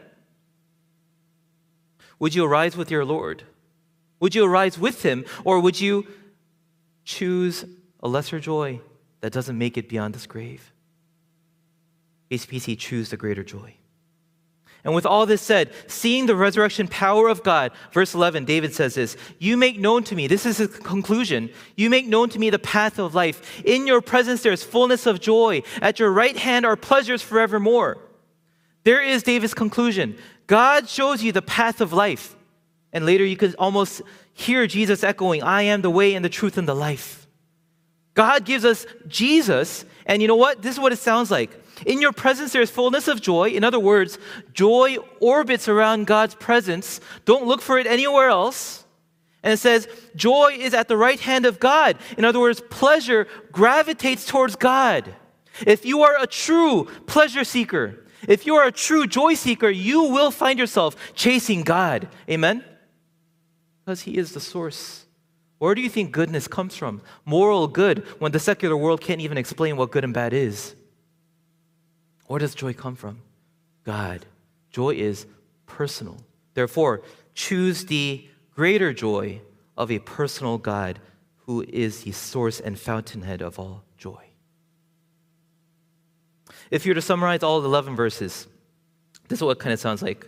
Would 2.18 2.35
you 2.35 2.44
arise 2.44 2.77
with 2.77 2.90
your 2.90 3.05
Lord? 3.05 3.44
Would 4.20 4.35
you 4.35 4.44
arise 4.44 4.79
with 4.79 5.03
him? 5.03 5.24
Or 5.44 5.61
would 5.61 5.81
you 5.81 6.07
choose 7.05 7.64
a 8.03 8.09
lesser 8.09 8.40
joy 8.40 8.81
that 9.20 9.33
doesn't 9.33 9.57
make 9.57 9.77
it 9.77 9.88
beyond 9.88 10.14
this 10.14 10.27
grave? 10.27 10.72
KCPC, 12.31 12.79
choose 12.79 13.11
the 13.11 13.16
greater 13.16 13.44
joy. 13.44 13.74
And 14.85 14.94
with 14.94 15.07
all 15.07 15.25
this 15.25 15.40
said, 15.40 15.73
seeing 15.87 16.27
the 16.27 16.37
resurrection 16.37 16.88
power 16.88 17.29
of 17.29 17.42
God, 17.42 17.73
verse 17.90 18.14
11, 18.14 18.44
David 18.44 18.75
says 18.75 18.94
this 18.94 19.16
You 19.38 19.57
make 19.57 19.79
known 19.79 20.05
to 20.05 20.14
me, 20.14 20.27
this 20.27 20.44
is 20.44 20.59
his 20.59 20.77
conclusion, 20.77 21.49
you 21.75 21.88
make 21.88 22.07
known 22.07 22.29
to 22.29 22.38
me 22.38 22.51
the 22.51 22.59
path 22.59 22.99
of 22.99 23.14
life. 23.14 23.64
In 23.64 23.87
your 23.87 24.03
presence 24.03 24.42
there 24.42 24.53
is 24.53 24.62
fullness 24.62 25.07
of 25.07 25.20
joy. 25.20 25.62
At 25.81 25.99
your 25.99 26.11
right 26.11 26.37
hand 26.37 26.66
are 26.66 26.77
pleasures 26.77 27.23
forevermore. 27.23 27.97
There 28.85 29.03
is 29.03 29.23
David's 29.23 29.55
conclusion. 29.55 30.18
God 30.47 30.87
shows 30.90 31.23
you 31.23 31.33
the 31.33 31.40
path 31.40 31.81
of 31.81 31.94
life. 31.94 32.37
And 32.92 33.07
later 33.07 33.25
you 33.25 33.38
could 33.38 33.55
almost 33.59 34.03
hear 34.35 34.66
Jesus 34.66 35.03
echoing, 35.03 35.42
I 35.42 35.62
am 35.62 35.81
the 35.81 35.90
way 35.90 36.14
and 36.14 36.23
the 36.23 36.29
truth 36.29 36.59
and 36.59 36.68
the 36.68 36.77
life. 36.77 37.27
God 38.12 38.44
gives 38.44 38.64
us 38.64 38.87
Jesus, 39.09 39.85
and 40.07 40.20
you 40.20 40.29
know 40.29 40.37
what? 40.37 40.62
This 40.62 40.75
is 40.75 40.81
what 40.81 40.92
it 40.92 40.99
sounds 40.99 41.31
like. 41.31 41.51
In 41.87 42.00
your 42.00 42.12
presence, 42.12 42.52
there 42.52 42.62
is 42.62 42.70
fullness 42.70 43.08
of 43.08 43.20
joy. 43.20 43.50
In 43.50 43.64
other 43.64 43.80
words, 43.80 44.18
joy 44.52 44.96
orbits 45.20 45.68
around 45.68 46.06
God's 46.06 46.34
presence. 46.34 47.00
Don't 47.24 47.46
look 47.46 47.60
for 47.60 47.78
it 47.78 47.87
anywhere 47.87 48.28
else. 48.28 48.84
And 49.42 49.52
it 49.52 49.58
says, 49.58 49.88
joy 50.16 50.56
is 50.58 50.72
at 50.72 50.88
the 50.88 50.96
right 50.96 51.20
hand 51.20 51.44
of 51.44 51.60
God. 51.60 51.98
In 52.16 52.24
other 52.24 52.40
words, 52.40 52.62
pleasure 52.70 53.26
gravitates 53.52 54.24
towards 54.24 54.56
God. 54.56 55.14
If 55.66 55.84
you 55.84 56.02
are 56.02 56.16
a 56.20 56.26
true 56.26 56.84
pleasure 57.06 57.44
seeker, 57.44 58.04
if 58.26 58.46
you 58.46 58.54
are 58.54 58.66
a 58.66 58.72
true 58.72 59.06
joy 59.06 59.34
seeker, 59.34 59.68
you 59.68 60.04
will 60.04 60.30
find 60.30 60.58
yourself 60.58 60.96
chasing 61.14 61.62
God. 61.62 62.08
Amen? 62.28 62.64
Because 63.84 64.02
He 64.02 64.16
is 64.16 64.32
the 64.32 64.40
source. 64.40 65.04
Where 65.58 65.74
do 65.74 65.82
you 65.82 65.90
think 65.90 66.12
goodness 66.12 66.48
comes 66.48 66.74
from? 66.74 67.02
Moral 67.24 67.68
good, 67.68 68.00
when 68.18 68.32
the 68.32 68.38
secular 68.38 68.76
world 68.76 69.00
can't 69.00 69.20
even 69.20 69.38
explain 69.38 69.76
what 69.76 69.90
good 69.90 70.04
and 70.04 70.14
bad 70.14 70.32
is. 70.32 70.74
Where 72.26 72.40
does 72.40 72.54
joy 72.54 72.72
come 72.72 72.96
from? 72.96 73.20
God. 73.84 74.26
Joy 74.70 74.94
is 74.94 75.26
personal. 75.66 76.18
Therefore, 76.54 77.02
choose 77.34 77.84
the 77.87 78.26
greater 78.54 78.92
joy 78.92 79.40
of 79.76 79.90
a 79.90 79.98
personal 79.98 80.58
God 80.58 81.00
who 81.46 81.64
is 81.68 82.04
the 82.04 82.12
source 82.12 82.60
and 82.60 82.78
fountainhead 82.78 83.42
of 83.42 83.58
all 83.58 83.82
joy. 83.98 84.24
If 86.70 86.87
you 86.87 86.90
were 86.90 86.94
to 86.94 87.02
summarize 87.02 87.42
all 87.42 87.64
11 87.64 87.94
verses, 87.94 88.46
this 89.28 89.38
is 89.38 89.42
what 89.42 89.58
kind 89.58 89.72
of 89.72 89.80
sounds 89.80 90.02
like. 90.02 90.26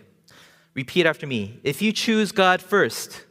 Repeat 0.73 1.05
after 1.05 1.25
me. 1.25 1.59
If 1.63 1.81
you 1.81 1.91
choose 1.91 2.31
God 2.31 2.61
first, 2.61 3.23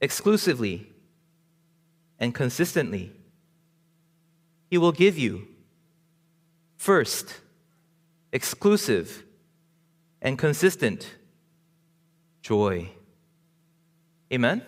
exclusively, 0.00 0.86
and 2.18 2.34
consistently, 2.34 3.12
He 4.70 4.78
will 4.78 4.92
give 4.92 5.18
you 5.18 5.48
First, 6.82 7.34
exclusive 8.32 9.22
and 10.20 10.36
consistent 10.36 11.14
joy. 12.42 12.90
Amen? 14.32 14.62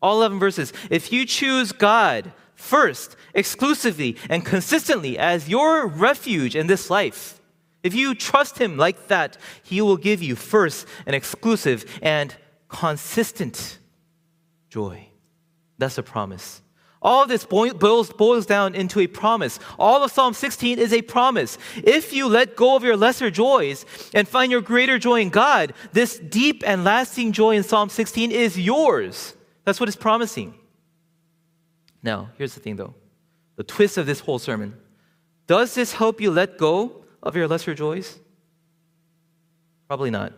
All 0.00 0.18
11 0.18 0.38
verses. 0.38 0.72
If 0.88 1.10
you 1.10 1.26
choose 1.26 1.72
God 1.72 2.32
first, 2.54 3.16
exclusively, 3.34 4.16
and 4.30 4.44
consistently 4.44 5.18
as 5.18 5.48
your 5.48 5.88
refuge 5.88 6.54
in 6.54 6.68
this 6.68 6.88
life, 6.88 7.40
if 7.82 7.92
you 7.92 8.14
trust 8.14 8.58
Him 8.58 8.76
like 8.76 9.08
that, 9.08 9.38
He 9.64 9.80
will 9.80 9.96
give 9.96 10.22
you 10.22 10.36
first 10.36 10.86
an 11.04 11.14
exclusive 11.14 11.98
and 12.00 12.32
consistent 12.68 13.80
joy. 14.70 15.08
That's 15.78 15.98
a 15.98 16.04
promise. 16.04 16.62
All 17.06 17.22
of 17.22 17.28
this 17.28 17.44
boils, 17.44 18.12
boils 18.12 18.46
down 18.46 18.74
into 18.74 18.98
a 18.98 19.06
promise. 19.06 19.60
All 19.78 20.02
of 20.02 20.10
Psalm 20.10 20.34
16 20.34 20.80
is 20.80 20.92
a 20.92 21.02
promise. 21.02 21.56
If 21.76 22.12
you 22.12 22.26
let 22.26 22.56
go 22.56 22.74
of 22.74 22.82
your 22.82 22.96
lesser 22.96 23.30
joys 23.30 23.86
and 24.12 24.26
find 24.26 24.50
your 24.50 24.60
greater 24.60 24.98
joy 24.98 25.20
in 25.20 25.28
God, 25.28 25.72
this 25.92 26.18
deep 26.18 26.64
and 26.66 26.82
lasting 26.82 27.30
joy 27.30 27.54
in 27.54 27.62
Psalm 27.62 27.90
16 27.90 28.32
is 28.32 28.58
yours. 28.58 29.34
That's 29.64 29.78
what 29.78 29.88
it's 29.88 29.96
promising. 29.96 30.54
Now, 32.02 32.30
here's 32.38 32.54
the 32.54 32.60
thing 32.60 32.74
though 32.74 32.94
the 33.54 33.62
twist 33.62 33.98
of 33.98 34.06
this 34.06 34.18
whole 34.18 34.40
sermon. 34.40 34.76
Does 35.46 35.76
this 35.76 35.92
help 35.92 36.20
you 36.20 36.32
let 36.32 36.58
go 36.58 37.04
of 37.22 37.36
your 37.36 37.46
lesser 37.46 37.72
joys? 37.72 38.18
Probably 39.86 40.10
not. 40.10 40.32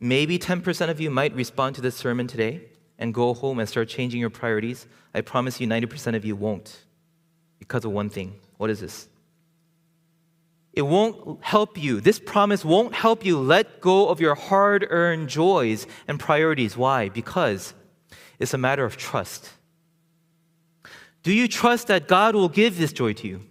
Maybe 0.00 0.38
10% 0.38 0.88
of 0.88 0.98
you 0.98 1.10
might 1.10 1.34
respond 1.34 1.74
to 1.74 1.82
this 1.82 1.94
sermon 1.94 2.26
today 2.26 2.71
and 2.98 3.12
go 3.12 3.34
home 3.34 3.58
and 3.58 3.68
start 3.68 3.88
changing 3.88 4.20
your 4.20 4.30
priorities, 4.30 4.86
I 5.14 5.20
promise 5.20 5.60
you 5.60 5.66
90% 5.66 6.14
of 6.14 6.24
you 6.24 6.36
won't 6.36 6.84
because 7.58 7.84
of 7.84 7.92
one 7.92 8.10
thing. 8.10 8.40
What 8.56 8.70
is 8.70 8.80
this? 8.80 9.08
It 10.72 10.82
won't 10.82 11.42
help 11.42 11.76
you. 11.76 12.00
This 12.00 12.18
promise 12.18 12.64
won't 12.64 12.94
help 12.94 13.24
you 13.24 13.38
let 13.38 13.80
go 13.80 14.08
of 14.08 14.20
your 14.20 14.34
hard 14.34 14.86
earned 14.88 15.28
joys 15.28 15.86
and 16.08 16.18
priorities. 16.18 16.76
Why? 16.76 17.10
Because 17.10 17.74
it's 18.38 18.54
a 18.54 18.58
matter 18.58 18.84
of 18.84 18.96
trust. 18.96 19.50
Do 21.22 21.32
you 21.32 21.46
trust 21.46 21.88
that 21.88 22.08
God 22.08 22.34
will 22.34 22.48
give 22.48 22.78
this 22.78 22.92
joy 22.92 23.12
to 23.14 23.28
you? 23.28 23.42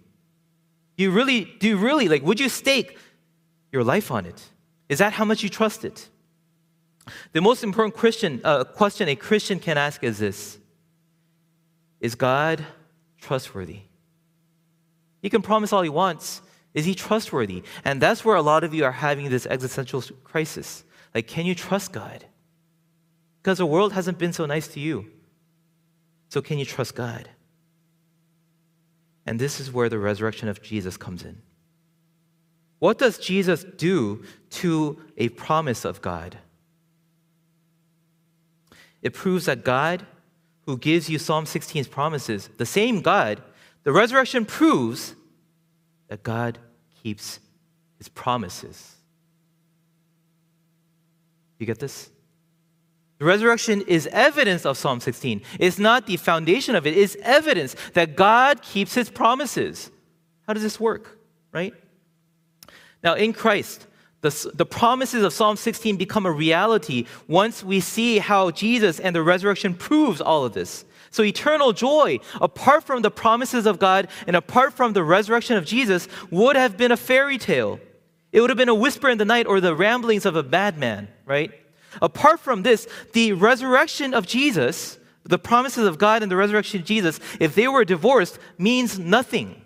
Do 0.97 1.03
you 1.03 1.11
really, 1.11 1.45
do 1.59 1.67
you 1.67 1.77
really, 1.77 2.07
like, 2.09 2.23
would 2.23 2.39
you 2.39 2.49
stake 2.49 2.97
your 3.71 3.83
life 3.83 4.11
on 4.11 4.25
it? 4.25 4.49
Is 4.89 4.99
that 4.99 5.13
how 5.13 5.23
much 5.23 5.43
you 5.43 5.49
trust 5.49 5.85
it? 5.85 6.09
The 7.31 7.41
most 7.41 7.63
important 7.63 7.95
Christian, 7.95 8.41
uh, 8.43 8.63
question 8.63 9.09
a 9.09 9.15
Christian 9.15 9.59
can 9.59 9.77
ask 9.77 10.03
is 10.03 10.19
this 10.19 10.57
Is 11.99 12.15
God 12.15 12.65
trustworthy? 13.19 13.81
He 15.21 15.29
can 15.29 15.41
promise 15.41 15.71
all 15.71 15.81
he 15.81 15.89
wants. 15.89 16.41
Is 16.73 16.85
he 16.85 16.95
trustworthy? 16.95 17.63
And 17.83 18.01
that's 18.01 18.23
where 18.23 18.35
a 18.35 18.41
lot 18.41 18.63
of 18.63 18.73
you 18.73 18.85
are 18.85 18.91
having 18.91 19.29
this 19.29 19.45
existential 19.45 20.01
crisis. 20.23 20.83
Like, 21.13 21.27
can 21.27 21.45
you 21.45 21.53
trust 21.53 21.91
God? 21.91 22.25
Because 23.41 23.57
the 23.57 23.65
world 23.65 23.93
hasn't 23.93 24.17
been 24.17 24.33
so 24.33 24.45
nice 24.45 24.67
to 24.69 24.79
you. 24.79 25.07
So, 26.29 26.41
can 26.41 26.57
you 26.57 26.65
trust 26.65 26.95
God? 26.95 27.29
And 29.25 29.39
this 29.39 29.59
is 29.59 29.71
where 29.71 29.89
the 29.89 29.99
resurrection 29.99 30.47
of 30.47 30.61
Jesus 30.61 30.97
comes 30.97 31.23
in. 31.23 31.41
What 32.79 32.97
does 32.97 33.17
Jesus 33.17 33.63
do 33.63 34.23
to 34.51 34.99
a 35.17 35.29
promise 35.29 35.85
of 35.85 36.01
God? 36.01 36.37
It 39.01 39.13
proves 39.13 39.45
that 39.45 39.63
God, 39.63 40.05
who 40.65 40.77
gives 40.77 41.09
you 41.09 41.17
Psalm 41.17 41.45
16's 41.45 41.87
promises, 41.87 42.49
the 42.57 42.65
same 42.65 43.01
God, 43.01 43.41
the 43.83 43.91
resurrection 43.91 44.45
proves 44.45 45.15
that 46.07 46.23
God 46.23 46.59
keeps 47.01 47.39
his 47.97 48.09
promises. 48.09 48.95
You 51.57 51.65
get 51.65 51.79
this? 51.79 52.09
The 53.19 53.25
resurrection 53.25 53.81
is 53.81 54.07
evidence 54.07 54.65
of 54.65 54.77
Psalm 54.77 54.99
16. 54.99 55.43
It's 55.59 55.77
not 55.77 56.07
the 56.07 56.17
foundation 56.17 56.75
of 56.75 56.87
it, 56.87 56.97
it's 56.97 57.15
evidence 57.21 57.75
that 57.93 58.15
God 58.15 58.63
keeps 58.63 58.95
his 58.95 59.11
promises. 59.11 59.91
How 60.47 60.53
does 60.53 60.63
this 60.63 60.79
work, 60.79 61.19
right? 61.51 61.73
Now, 63.03 63.13
in 63.13 63.33
Christ, 63.33 63.85
the, 64.21 64.51
the 64.53 64.65
promises 64.65 65.23
of 65.23 65.33
Psalm 65.33 65.57
16 65.57 65.97
become 65.97 66.25
a 66.25 66.31
reality 66.31 67.05
once 67.27 67.63
we 67.63 67.79
see 67.79 68.19
how 68.19 68.51
Jesus 68.51 68.99
and 68.99 69.15
the 69.15 69.23
resurrection 69.23 69.73
proves 69.73 70.21
all 70.21 70.45
of 70.45 70.53
this. 70.53 70.85
So, 71.09 71.23
eternal 71.23 71.73
joy, 71.73 72.19
apart 72.39 72.85
from 72.85 73.01
the 73.01 73.11
promises 73.11 73.65
of 73.65 73.79
God 73.79 74.07
and 74.27 74.35
apart 74.35 74.73
from 74.73 74.93
the 74.93 75.03
resurrection 75.03 75.57
of 75.57 75.65
Jesus, 75.65 76.07
would 76.29 76.55
have 76.55 76.77
been 76.77 76.91
a 76.91 76.97
fairy 76.97 77.37
tale. 77.37 77.79
It 78.31 78.39
would 78.39 78.49
have 78.49 78.57
been 78.57 78.69
a 78.69 78.75
whisper 78.75 79.09
in 79.09 79.17
the 79.17 79.25
night 79.25 79.45
or 79.45 79.59
the 79.59 79.75
ramblings 79.75 80.25
of 80.25 80.37
a 80.37 80.43
madman, 80.43 81.09
right? 81.25 81.51
Apart 82.01 82.39
from 82.39 82.63
this, 82.63 82.87
the 83.11 83.33
resurrection 83.33 84.13
of 84.13 84.25
Jesus, 84.25 84.97
the 85.23 85.39
promises 85.39 85.85
of 85.85 85.97
God 85.97 86.23
and 86.23 86.31
the 86.31 86.37
resurrection 86.37 86.79
of 86.79 86.85
Jesus, 86.85 87.19
if 87.39 87.55
they 87.55 87.67
were 87.67 87.83
divorced, 87.83 88.39
means 88.57 88.97
nothing. 88.97 89.61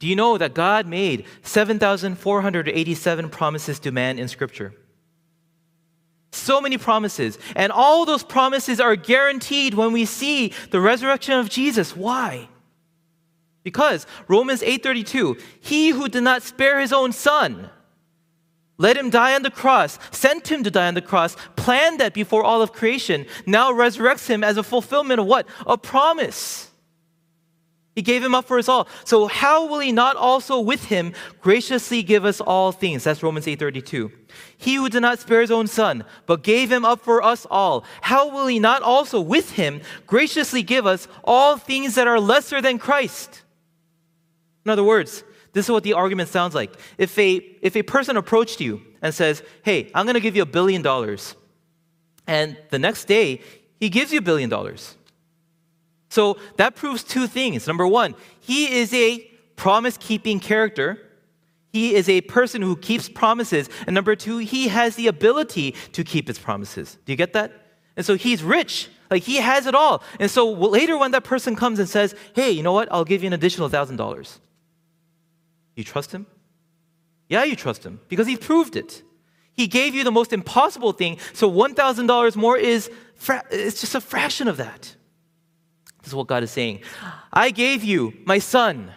Do 0.00 0.08
you 0.08 0.16
know 0.16 0.38
that 0.38 0.54
God 0.54 0.86
made 0.86 1.26
7,487 1.42 3.28
promises 3.28 3.78
to 3.80 3.92
man 3.92 4.18
in 4.18 4.28
Scripture? 4.28 4.74
So 6.32 6.60
many 6.60 6.78
promises. 6.78 7.38
And 7.54 7.70
all 7.70 8.06
those 8.06 8.24
promises 8.24 8.80
are 8.80 8.96
guaranteed 8.96 9.74
when 9.74 9.92
we 9.92 10.06
see 10.06 10.54
the 10.70 10.80
resurrection 10.80 11.34
of 11.34 11.50
Jesus. 11.50 11.94
Why? 11.94 12.48
Because 13.62 14.06
Romans 14.26 14.62
8:32, 14.62 15.38
he 15.60 15.90
who 15.90 16.08
did 16.08 16.22
not 16.22 16.42
spare 16.42 16.80
his 16.80 16.94
own 16.94 17.12
son, 17.12 17.68
let 18.78 18.96
him 18.96 19.10
die 19.10 19.34
on 19.34 19.42
the 19.42 19.50
cross, 19.50 19.98
sent 20.12 20.50
him 20.50 20.64
to 20.64 20.70
die 20.70 20.88
on 20.88 20.94
the 20.94 21.02
cross, 21.02 21.36
planned 21.56 22.00
that 22.00 22.14
before 22.14 22.42
all 22.42 22.62
of 22.62 22.72
creation, 22.72 23.26
now 23.44 23.70
resurrects 23.70 24.26
him 24.26 24.42
as 24.42 24.56
a 24.56 24.62
fulfillment 24.62 25.20
of 25.20 25.26
what? 25.26 25.46
A 25.66 25.76
promise. 25.76 26.69
He 27.94 28.02
gave 28.02 28.22
him 28.22 28.34
up 28.34 28.44
for 28.44 28.58
us 28.58 28.68
all. 28.68 28.86
So 29.04 29.26
how 29.26 29.66
will 29.66 29.80
he 29.80 29.90
not 29.90 30.16
also 30.16 30.60
with 30.60 30.84
him 30.84 31.12
graciously 31.40 32.02
give 32.02 32.24
us 32.24 32.40
all 32.40 32.70
things? 32.70 33.04
That's 33.04 33.22
Romans 33.22 33.46
8:32. 33.46 34.12
He 34.56 34.76
who 34.76 34.88
did 34.88 35.00
not 35.00 35.18
spare 35.18 35.40
his 35.40 35.50
own 35.50 35.66
son, 35.66 36.04
but 36.26 36.44
gave 36.44 36.70
him 36.70 36.84
up 36.84 37.00
for 37.00 37.22
us 37.22 37.46
all, 37.50 37.84
how 38.02 38.28
will 38.28 38.46
he 38.46 38.60
not 38.60 38.82
also 38.82 39.20
with 39.20 39.52
him 39.52 39.80
graciously 40.06 40.62
give 40.62 40.86
us 40.86 41.08
all 41.24 41.56
things 41.56 41.96
that 41.96 42.06
are 42.06 42.20
lesser 42.20 42.62
than 42.62 42.78
Christ? 42.78 43.42
In 44.64 44.70
other 44.70 44.84
words, 44.84 45.24
this 45.52 45.66
is 45.66 45.70
what 45.70 45.82
the 45.82 45.94
argument 45.94 46.28
sounds 46.28 46.54
like. 46.54 46.76
If 46.96 47.18
a, 47.18 47.36
if 47.60 47.74
a 47.76 47.82
person 47.82 48.16
approached 48.16 48.60
you 48.60 48.82
and 49.02 49.12
says, 49.12 49.42
Hey, 49.64 49.90
I'm 49.94 50.06
going 50.06 50.14
to 50.14 50.20
give 50.20 50.36
you 50.36 50.42
a 50.42 50.46
billion 50.46 50.82
dollars, 50.82 51.34
and 52.26 52.56
the 52.68 52.78
next 52.78 53.06
day 53.06 53.40
he 53.80 53.88
gives 53.88 54.12
you 54.12 54.20
a 54.20 54.22
billion 54.22 54.48
dollars. 54.48 54.94
So 56.10 56.36
that 56.56 56.74
proves 56.74 57.02
two 57.02 57.26
things. 57.26 57.66
Number 57.66 57.86
one, 57.86 58.14
he 58.40 58.70
is 58.78 58.92
a 58.92 59.20
promise 59.56 59.96
keeping 59.96 60.40
character. 60.40 60.98
He 61.72 61.94
is 61.94 62.08
a 62.08 62.20
person 62.22 62.60
who 62.60 62.76
keeps 62.76 63.08
promises. 63.08 63.70
And 63.86 63.94
number 63.94 64.16
two, 64.16 64.38
he 64.38 64.68
has 64.68 64.96
the 64.96 65.06
ability 65.06 65.76
to 65.92 66.04
keep 66.04 66.26
his 66.26 66.38
promises. 66.38 66.98
Do 67.06 67.12
you 67.12 67.16
get 67.16 67.32
that? 67.32 67.52
And 67.96 68.04
so 68.04 68.16
he's 68.16 68.42
rich. 68.42 68.88
Like 69.10 69.22
he 69.22 69.36
has 69.36 69.66
it 69.66 69.74
all. 69.74 70.02
And 70.18 70.30
so 70.30 70.50
later, 70.52 70.98
when 70.98 71.12
that 71.12 71.24
person 71.24 71.54
comes 71.56 71.78
and 71.78 71.88
says, 71.88 72.14
Hey, 72.34 72.50
you 72.50 72.62
know 72.62 72.72
what? 72.72 72.88
I'll 72.90 73.04
give 73.04 73.22
you 73.22 73.28
an 73.28 73.32
additional 73.32 73.68
thousand 73.68 73.96
dollars. 73.96 74.40
You 75.76 75.84
trust 75.84 76.12
him? 76.12 76.26
Yeah, 77.28 77.44
you 77.44 77.54
trust 77.54 77.84
him 77.84 78.00
because 78.08 78.26
he 78.26 78.36
proved 78.36 78.74
it. 78.74 79.02
He 79.54 79.68
gave 79.68 79.94
you 79.94 80.02
the 80.04 80.10
most 80.10 80.32
impossible 80.32 80.92
thing, 80.92 81.18
so 81.32 81.50
$1,000 81.50 82.36
more 82.36 82.56
is 82.56 82.90
fra- 83.14 83.44
it's 83.50 83.80
just 83.80 83.94
a 83.94 84.00
fraction 84.00 84.48
of 84.48 84.56
that. 84.56 84.96
This 86.02 86.08
is 86.08 86.14
what 86.14 86.26
God 86.26 86.42
is 86.42 86.50
saying. 86.50 86.80
I 87.32 87.50
gave 87.50 87.84
you 87.84 88.14
my 88.24 88.38
son. 88.38 88.92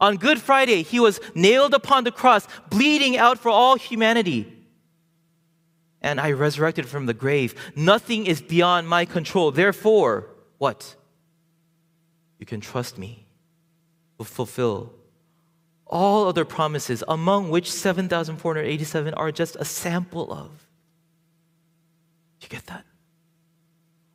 On 0.00 0.16
Good 0.16 0.40
Friday, 0.40 0.82
he 0.82 0.98
was 0.98 1.20
nailed 1.34 1.74
upon 1.74 2.04
the 2.04 2.10
cross, 2.10 2.48
bleeding 2.70 3.18
out 3.18 3.38
for 3.38 3.50
all 3.50 3.76
humanity. 3.76 4.50
And 6.00 6.18
I 6.18 6.32
resurrected 6.32 6.88
from 6.88 7.04
the 7.04 7.12
grave. 7.12 7.54
Nothing 7.76 8.26
is 8.26 8.40
beyond 8.40 8.88
my 8.88 9.04
control. 9.04 9.50
Therefore, 9.50 10.30
what? 10.56 10.96
You 12.38 12.46
can 12.46 12.60
trust 12.60 12.96
me. 12.96 13.26
Will 14.16 14.24
fulfill 14.24 14.94
all 15.86 16.28
other 16.28 16.44
promises, 16.44 17.02
among 17.08 17.50
which 17.50 17.70
7,487 17.70 19.12
are 19.14 19.32
just 19.32 19.56
a 19.56 19.64
sample 19.64 20.32
of. 20.32 20.66
You 22.40 22.48
get 22.48 22.64
that? 22.66 22.84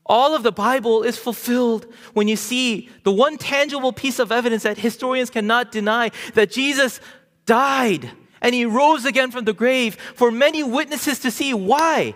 All 0.05 0.35
of 0.35 0.43
the 0.43 0.51
Bible 0.51 1.03
is 1.03 1.17
fulfilled 1.17 1.87
when 2.13 2.27
you 2.27 2.35
see 2.35 2.89
the 3.03 3.11
one 3.11 3.37
tangible 3.37 3.91
piece 3.91 4.19
of 4.19 4.31
evidence 4.31 4.63
that 4.63 4.77
historians 4.77 5.29
cannot 5.29 5.71
deny 5.71 6.11
that 6.35 6.51
Jesus 6.51 6.99
died 7.45 8.11
and 8.41 8.53
he 8.53 8.65
rose 8.65 9.05
again 9.05 9.31
from 9.31 9.45
the 9.45 9.53
grave 9.53 9.95
for 9.95 10.31
many 10.31 10.61
witnesses 10.61 11.19
to 11.19 11.31
see. 11.31 11.53
Why? 11.53 12.13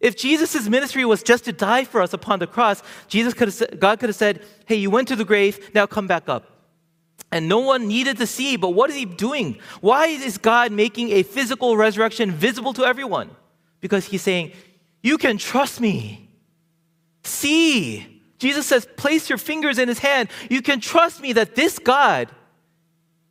If 0.00 0.16
Jesus' 0.16 0.68
ministry 0.68 1.06
was 1.06 1.22
just 1.22 1.44
to 1.44 1.52
die 1.52 1.84
for 1.84 2.02
us 2.02 2.12
upon 2.12 2.40
the 2.40 2.46
cross, 2.46 2.82
Jesus 3.08 3.32
could 3.32 3.48
have, 3.48 3.80
God 3.80 4.00
could 4.00 4.10
have 4.10 4.16
said, 4.16 4.42
Hey, 4.66 4.76
you 4.76 4.90
went 4.90 5.08
to 5.08 5.16
the 5.16 5.24
grave, 5.24 5.70
now 5.74 5.86
come 5.86 6.06
back 6.06 6.28
up. 6.28 6.50
And 7.32 7.48
no 7.48 7.60
one 7.60 7.88
needed 7.88 8.18
to 8.18 8.26
see, 8.26 8.56
but 8.56 8.70
what 8.70 8.90
is 8.90 8.96
he 8.96 9.06
doing? 9.06 9.58
Why 9.80 10.08
is 10.08 10.36
God 10.36 10.72
making 10.72 11.10
a 11.10 11.22
physical 11.22 11.76
resurrection 11.76 12.30
visible 12.30 12.74
to 12.74 12.84
everyone? 12.84 13.30
Because 13.80 14.04
he's 14.04 14.20
saying, 14.20 14.52
You 15.02 15.16
can 15.16 15.38
trust 15.38 15.80
me. 15.80 16.28
See. 17.24 18.22
Jesus 18.38 18.66
says, 18.66 18.86
Place 18.96 19.28
your 19.28 19.38
fingers 19.38 19.78
in 19.78 19.88
his 19.88 19.98
hand. 19.98 20.28
You 20.50 20.62
can 20.62 20.80
trust 20.80 21.20
me 21.20 21.32
that 21.34 21.54
this 21.54 21.78
God 21.78 22.28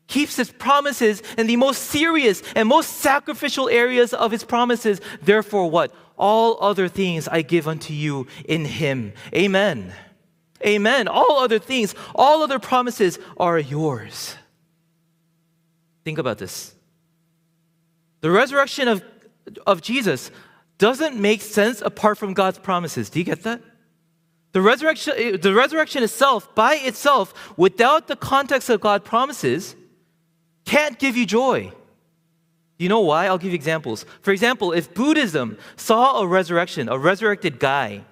keeps 0.07 0.35
his 0.35 0.51
promises 0.51 1.21
in 1.37 1.47
the 1.47 1.55
most 1.55 1.83
serious 1.83 2.41
and 2.55 2.67
most 2.67 2.97
sacrificial 2.97 3.69
areas 3.69 4.13
of 4.13 4.31
his 4.31 4.43
promises. 4.43 5.01
Therefore, 5.21 5.69
what? 5.69 5.93
All 6.17 6.57
other 6.61 6.87
things 6.87 7.27
I 7.27 7.41
give 7.41 7.67
unto 7.67 7.93
you 7.93 8.27
in 8.45 8.65
him. 8.65 9.13
Amen. 9.33 9.93
Amen. 10.65 11.07
All 11.07 11.39
other 11.39 11.59
things, 11.59 11.95
all 12.15 12.43
other 12.43 12.59
promises 12.59 13.19
are 13.37 13.59
yours. 13.59 14.35
Think 16.05 16.17
about 16.17 16.37
this. 16.37 16.75
The 18.21 18.31
resurrection 18.31 18.87
of, 18.87 19.03
of 19.65 19.81
Jesus 19.81 20.31
doesn't 20.77 21.19
make 21.19 21.41
sense 21.41 21.81
apart 21.81 22.17
from 22.17 22.33
God's 22.33 22.59
promises. 22.59 23.09
Do 23.09 23.19
you 23.19 23.25
get 23.25 23.43
that? 23.43 23.61
The 24.53 24.61
resurrection, 24.61 25.13
eh, 25.17 25.37
the 25.37 25.53
resurrection 25.53 26.03
itself, 26.03 26.53
by 26.55 26.75
itself, 26.75 27.53
without 27.57 28.07
the 28.07 28.15
context 28.15 28.69
of 28.69 28.79
God's 28.79 29.03
promises, 29.03 29.75
can't 30.65 30.97
give 30.97 31.17
you 31.17 31.25
joy. 31.25 31.71
You 32.77 32.89
know 32.89 33.01
why? 33.01 33.25
I'll 33.25 33.37
give 33.37 33.51
you 33.51 33.55
examples. 33.55 34.05
For 34.21 34.31
example, 34.31 34.71
if 34.71 34.93
Buddhism 34.93 35.57
saw 35.75 36.21
a 36.21 36.27
resurrection, 36.27 36.87
a 36.87 36.97
resurrected 36.97 37.59
guy, 37.59 38.03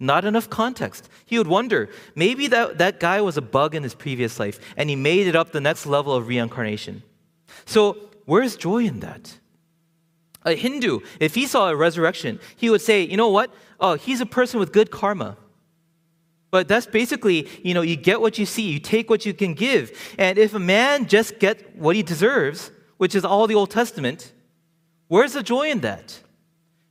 not 0.00 0.24
enough 0.24 0.48
context. 0.48 1.08
He 1.26 1.36
would 1.36 1.46
wonder 1.46 1.90
maybe 2.14 2.48
that, 2.48 2.78
that 2.78 2.98
guy 2.98 3.20
was 3.20 3.36
a 3.36 3.42
bug 3.42 3.74
in 3.74 3.82
his 3.82 3.94
previous 3.94 4.40
life 4.40 4.58
and 4.76 4.88
he 4.88 4.96
made 4.96 5.26
it 5.26 5.36
up 5.36 5.52
the 5.52 5.60
next 5.60 5.84
level 5.84 6.14
of 6.14 6.26
reincarnation. 6.26 7.02
So, 7.66 7.98
where's 8.24 8.56
joy 8.56 8.84
in 8.84 9.00
that? 9.00 9.38
A 10.44 10.54
Hindu, 10.54 11.00
if 11.20 11.34
he 11.34 11.46
saw 11.46 11.68
a 11.68 11.76
resurrection, 11.76 12.40
he 12.56 12.70
would 12.70 12.80
say, 12.80 13.02
you 13.02 13.18
know 13.18 13.28
what? 13.28 13.52
Oh, 13.78 13.94
he's 13.94 14.22
a 14.22 14.26
person 14.26 14.58
with 14.58 14.72
good 14.72 14.90
karma. 14.90 15.36
But 16.50 16.66
that's 16.66 16.86
basically, 16.86 17.48
you 17.62 17.74
know, 17.74 17.82
you 17.82 17.96
get 17.96 18.20
what 18.20 18.38
you 18.38 18.46
see, 18.46 18.70
you 18.72 18.80
take 18.80 19.08
what 19.08 19.24
you 19.24 19.32
can 19.32 19.54
give. 19.54 19.96
And 20.18 20.36
if 20.36 20.52
a 20.54 20.58
man 20.58 21.06
just 21.06 21.38
get 21.38 21.76
what 21.76 21.94
he 21.94 22.02
deserves, 22.02 22.72
which 22.96 23.14
is 23.14 23.24
all 23.24 23.46
the 23.46 23.54
Old 23.54 23.70
Testament, 23.70 24.32
where's 25.08 25.34
the 25.34 25.42
joy 25.42 25.70
in 25.70 25.80
that? 25.80 26.20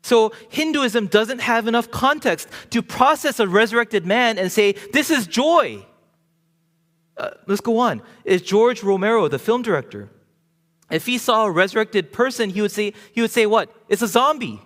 So 0.01 0.31
Hinduism 0.49 1.07
doesn't 1.07 1.39
have 1.39 1.67
enough 1.67 1.91
context 1.91 2.47
to 2.69 2.81
process 2.81 3.39
a 3.39 3.47
resurrected 3.47 4.05
man 4.05 4.37
and 4.37 4.51
say, 4.51 4.73
this 4.93 5.11
is 5.11 5.27
joy. 5.27 5.85
Uh, 7.17 7.31
let's 7.47 7.61
go 7.61 7.79
on. 7.79 8.01
Is 8.23 8.41
George 8.41 8.81
Romero, 8.81 9.27
the 9.27 9.39
film 9.39 9.61
director, 9.61 10.09
if 10.89 11.05
he 11.05 11.17
saw 11.17 11.45
a 11.45 11.51
resurrected 11.51 12.13
person, 12.13 12.49
he 12.49 12.61
would 12.61 12.71
say, 12.71 12.93
he 13.11 13.21
would 13.21 13.29
say 13.29 13.45
what? 13.45 13.71
It's 13.89 14.01
a 14.01 14.07
zombie. 14.07 14.61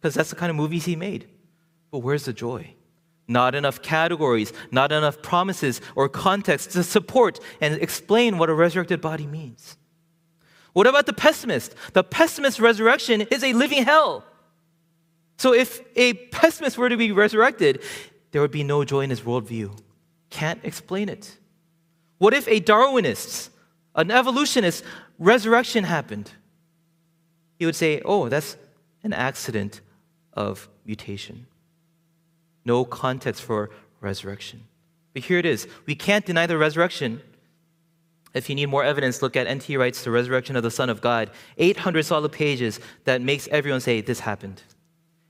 Because 0.00 0.14
that's 0.14 0.30
the 0.30 0.36
kind 0.36 0.50
of 0.50 0.56
movies 0.56 0.86
he 0.86 0.96
made. 0.96 1.28
But 1.90 1.98
where's 1.98 2.24
the 2.24 2.32
joy? 2.32 2.74
Not 3.28 3.54
enough 3.54 3.82
categories, 3.82 4.52
not 4.70 4.90
enough 4.90 5.22
promises 5.22 5.80
or 5.94 6.08
context 6.08 6.72
to 6.72 6.82
support 6.82 7.38
and 7.60 7.74
explain 7.74 8.38
what 8.38 8.48
a 8.48 8.54
resurrected 8.54 9.00
body 9.00 9.26
means. 9.26 9.76
What 10.72 10.86
about 10.86 11.06
the 11.06 11.12
pessimist? 11.12 11.74
The 11.92 12.02
pessimist's 12.02 12.58
resurrection 12.58 13.22
is 13.22 13.44
a 13.44 13.52
living 13.52 13.84
hell. 13.84 14.24
So 15.36 15.52
if 15.52 15.80
a 15.94 16.14
pessimist 16.14 16.78
were 16.78 16.88
to 16.88 16.96
be 16.96 17.12
resurrected, 17.12 17.82
there 18.32 18.40
would 18.40 18.50
be 18.50 18.64
no 18.64 18.84
joy 18.84 19.02
in 19.02 19.10
his 19.10 19.20
worldview. 19.20 19.78
Can't 20.30 20.60
explain 20.64 21.08
it. 21.08 21.36
What 22.18 22.34
if 22.34 22.48
a 22.48 22.60
Darwinist, 22.60 23.50
an 23.94 24.10
evolutionist, 24.10 24.84
resurrection 25.18 25.84
happened? 25.84 26.32
He 27.58 27.66
would 27.66 27.76
say, 27.76 28.00
oh, 28.04 28.28
that's 28.28 28.56
an 29.02 29.12
accident 29.12 29.80
of 30.32 30.68
mutation. 30.84 31.46
No 32.68 32.84
context 32.84 33.42
for 33.42 33.70
resurrection. 34.02 34.64
But 35.14 35.22
here 35.22 35.38
it 35.38 35.46
is. 35.46 35.66
We 35.86 35.94
can't 35.94 36.26
deny 36.26 36.46
the 36.46 36.58
resurrection. 36.58 37.22
If 38.34 38.50
you 38.50 38.54
need 38.54 38.66
more 38.66 38.84
evidence, 38.84 39.22
look 39.22 39.36
at 39.36 39.46
N.T. 39.46 39.74
Wright's 39.78 40.04
The 40.04 40.10
Resurrection 40.10 40.54
of 40.54 40.62
the 40.62 40.70
Son 40.70 40.90
of 40.90 41.00
God. 41.00 41.30
800 41.56 42.04
solid 42.04 42.30
pages 42.30 42.78
that 43.04 43.22
makes 43.22 43.48
everyone 43.48 43.80
say, 43.80 44.02
This 44.02 44.20
happened. 44.20 44.62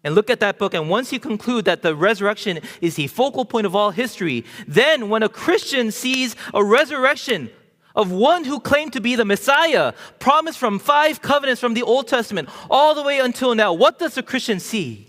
And 0.03 0.17
look 0.17 0.31
at 0.31 0.41
that 0.41 0.59
book, 0.59 0.75
and 0.75 0.91
once 0.91 1.13
you 1.13 1.21
conclude 1.21 1.65
that 1.67 1.83
the 1.83 1.95
resurrection 1.95 2.59
is 2.81 2.97
the 2.97 3.07
focal 3.07 3.45
point 3.45 3.67
of 3.67 3.77
all 3.77 3.93
history, 3.93 4.45
then 4.67 5.09
when 5.09 5.23
a 5.23 5.29
Christian 5.29 5.93
sees 5.93 6.35
a 6.53 6.65
resurrection 6.65 7.51
of 7.95 8.11
one 8.11 8.45
who 8.45 8.59
claimed 8.59 8.93
to 8.95 9.01
be 9.01 9.15
the 9.15 9.25
Messiah, 9.25 9.93
promised 10.19 10.59
from 10.59 10.81
five 10.81 11.23
covenants 11.23 11.61
from 11.61 11.75
the 11.75 11.83
Old 11.83 12.09
Testament 12.09 12.49
all 12.69 12.97
the 12.97 13.03
way 13.03 13.21
until 13.21 13.55
now, 13.55 13.73
what 13.73 14.01
does 14.01 14.17
a 14.17 14.25
Christian 14.25 14.59
see? 14.59 15.08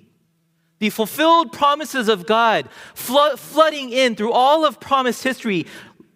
The 0.79 0.89
fulfilled 0.89 1.51
promises 1.51 2.07
of 2.07 2.25
God 2.25 2.69
flooding 2.95 3.91
in 3.91 4.15
through 4.15 4.31
all 4.31 4.65
of 4.65 4.79
promised 4.79 5.23
history, 5.23 5.67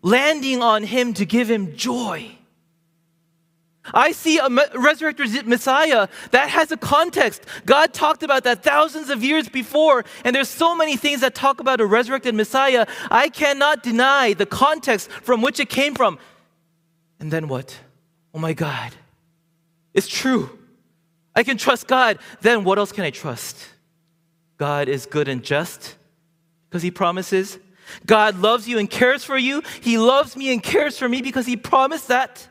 landing 0.02 0.62
on 0.62 0.84
him 0.84 1.14
to 1.16 1.26
give 1.26 1.50
him 1.50 1.76
joy. 1.76 2.38
I 3.94 4.14
see 4.14 4.38
a 4.38 4.48
resurrected 4.76 5.46
Messiah 5.46 6.08
that 6.32 6.50
has 6.50 6.72
a 6.72 6.78
context. 6.78 7.44
God 7.66 7.94
talked 7.94 8.24
about 8.24 8.46
that 8.46 8.64
thousands 8.64 9.10
of 9.10 9.22
years 9.22 9.50
before, 9.50 10.06
and 10.24 10.34
there's 10.34 10.48
so 10.48 10.74
many 10.74 10.96
things 10.96 11.20
that 11.20 11.36
talk 11.36 11.60
about 11.60 11.82
a 11.82 11.86
resurrected 11.86 12.34
Messiah. 12.34 12.86
I 13.12 13.28
cannot 13.28 13.84
deny 13.84 14.32
the 14.32 14.46
context 14.46 15.12
from 15.12 15.42
which 15.42 15.60
it 15.60 15.68
came 15.68 15.96
from. 15.96 16.18
And 17.20 17.30
then 17.30 17.50
what? 17.50 17.78
Oh 18.34 18.40
my 18.40 18.54
God, 18.54 18.94
it's 19.94 20.08
true. 20.08 20.58
I 21.36 21.44
can 21.44 21.58
trust 21.58 21.86
God. 21.86 22.20
Then 22.40 22.64
what 22.64 22.78
else 22.78 22.94
can 22.94 23.04
I 23.04 23.10
trust? 23.10 23.58
God 24.64 24.88
is 24.88 25.06
good 25.06 25.28
and 25.28 25.44
just 25.44 25.98
because 26.70 26.82
He 26.82 26.90
promises. 26.90 27.60
God 28.06 28.38
loves 28.38 28.66
you 28.66 28.80
and 28.80 28.90
cares 28.90 29.22
for 29.22 29.38
you. 29.38 29.62
He 29.82 29.98
loves 29.98 30.38
me 30.38 30.54
and 30.54 30.64
cares 30.64 30.98
for 30.98 31.10
me 31.10 31.22
because 31.22 31.46
He 31.46 31.58
promised 31.58 32.08
that. 32.08 32.48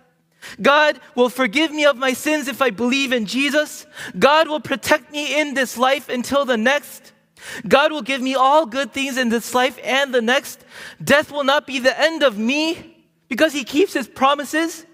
God 0.61 1.01
will 1.15 1.31
forgive 1.31 1.71
me 1.71 1.87
of 1.87 1.97
my 1.97 2.13
sins 2.13 2.49
if 2.49 2.61
I 2.61 2.69
believe 2.69 3.15
in 3.15 3.25
Jesus. 3.25 3.87
God 4.19 4.47
will 4.47 4.61
protect 4.61 5.11
me 5.11 5.41
in 5.41 5.55
this 5.55 5.79
life 5.79 6.11
until 6.11 6.45
the 6.45 6.59
next. 6.59 7.15
God 7.67 7.93
will 7.93 8.03
give 8.03 8.21
me 8.21 8.35
all 8.35 8.67
good 8.67 8.93
things 8.93 9.17
in 9.17 9.31
this 9.31 9.55
life 9.55 9.79
and 9.83 10.13
the 10.13 10.21
next. 10.21 10.67
Death 11.03 11.33
will 11.33 11.45
not 11.45 11.67
be 11.67 11.79
the 11.79 11.99
end 11.99 12.23
of 12.23 12.37
me 12.37 13.07
because 13.29 13.55
he 13.55 13.65
keeps 13.65 13.95
his 13.95 14.07
promises 14.07 14.85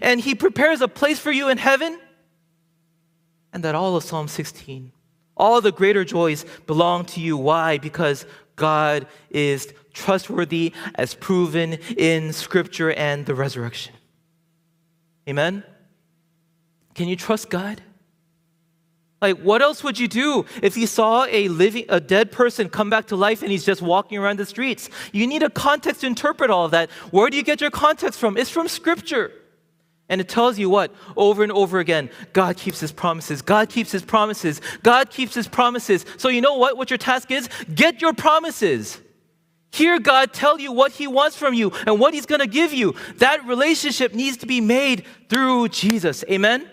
and 0.00 0.20
he 0.20 0.36
prepares 0.36 0.80
a 0.80 0.86
place 0.86 1.18
for 1.18 1.32
you 1.32 1.48
in 1.48 1.58
heaven. 1.58 1.98
And 3.52 3.64
that 3.64 3.74
all 3.74 3.96
of 3.96 4.04
Psalm 4.04 4.28
16, 4.28 4.92
all 5.38 5.60
the 5.60 5.72
greater 5.72 6.04
joys 6.04 6.44
belong 6.66 7.04
to 7.06 7.20
you. 7.20 7.36
Why? 7.36 7.78
Because 7.78 8.26
God 8.56 9.06
is 9.30 9.72
trustworthy 9.92 10.72
as 10.94 11.14
proven 11.14 11.74
in 11.96 12.32
Scripture 12.32 12.92
and 12.92 13.24
the 13.26 13.34
resurrection. 13.34 13.94
Amen? 15.28 15.64
Can 16.94 17.08
you 17.08 17.16
trust 17.16 17.50
God? 17.50 17.82
Like, 19.20 19.40
what 19.40 19.62
else 19.62 19.82
would 19.82 19.98
you 19.98 20.06
do 20.06 20.44
if 20.62 20.76
you 20.76 20.86
saw 20.86 21.26
a 21.28 21.48
living, 21.48 21.86
a 21.88 22.00
dead 22.00 22.30
person 22.30 22.68
come 22.68 22.88
back 22.88 23.06
to 23.08 23.16
life 23.16 23.42
and 23.42 23.50
he's 23.50 23.64
just 23.64 23.82
walking 23.82 24.18
around 24.18 24.38
the 24.38 24.46
streets? 24.46 24.88
You 25.12 25.26
need 25.26 25.42
a 25.42 25.50
context 25.50 26.02
to 26.02 26.06
interpret 26.06 26.50
all 26.50 26.66
of 26.66 26.70
that. 26.70 26.90
Where 27.10 27.28
do 27.28 27.36
you 27.36 27.42
get 27.42 27.60
your 27.60 27.70
context 27.70 28.18
from? 28.18 28.36
It's 28.36 28.50
from 28.50 28.68
Scripture. 28.68 29.32
And 30.08 30.20
it 30.20 30.28
tells 30.28 30.58
you 30.58 30.70
what? 30.70 30.94
Over 31.16 31.42
and 31.42 31.52
over 31.52 31.78
again, 31.78 32.10
God 32.32 32.56
keeps 32.56 32.80
his 32.80 32.92
promises. 32.92 33.42
God 33.42 33.68
keeps 33.68 33.92
his 33.92 34.02
promises. 34.02 34.60
God 34.82 35.10
keeps 35.10 35.34
his 35.34 35.46
promises. 35.46 36.06
So 36.16 36.28
you 36.28 36.40
know 36.40 36.56
what? 36.56 36.76
What 36.78 36.90
your 36.90 36.98
task 36.98 37.30
is? 37.30 37.48
Get 37.74 38.00
your 38.00 38.14
promises. 38.14 38.98
Hear 39.70 39.98
God 40.00 40.32
tell 40.32 40.58
you 40.58 40.72
what 40.72 40.92
he 40.92 41.06
wants 41.06 41.36
from 41.36 41.52
you 41.52 41.72
and 41.86 42.00
what 42.00 42.14
he's 42.14 42.24
going 42.24 42.40
to 42.40 42.46
give 42.46 42.72
you. 42.72 42.94
That 43.16 43.46
relationship 43.46 44.14
needs 44.14 44.38
to 44.38 44.46
be 44.46 44.62
made 44.62 45.04
through 45.28 45.68
Jesus. 45.68 46.24
Amen? 46.30 46.68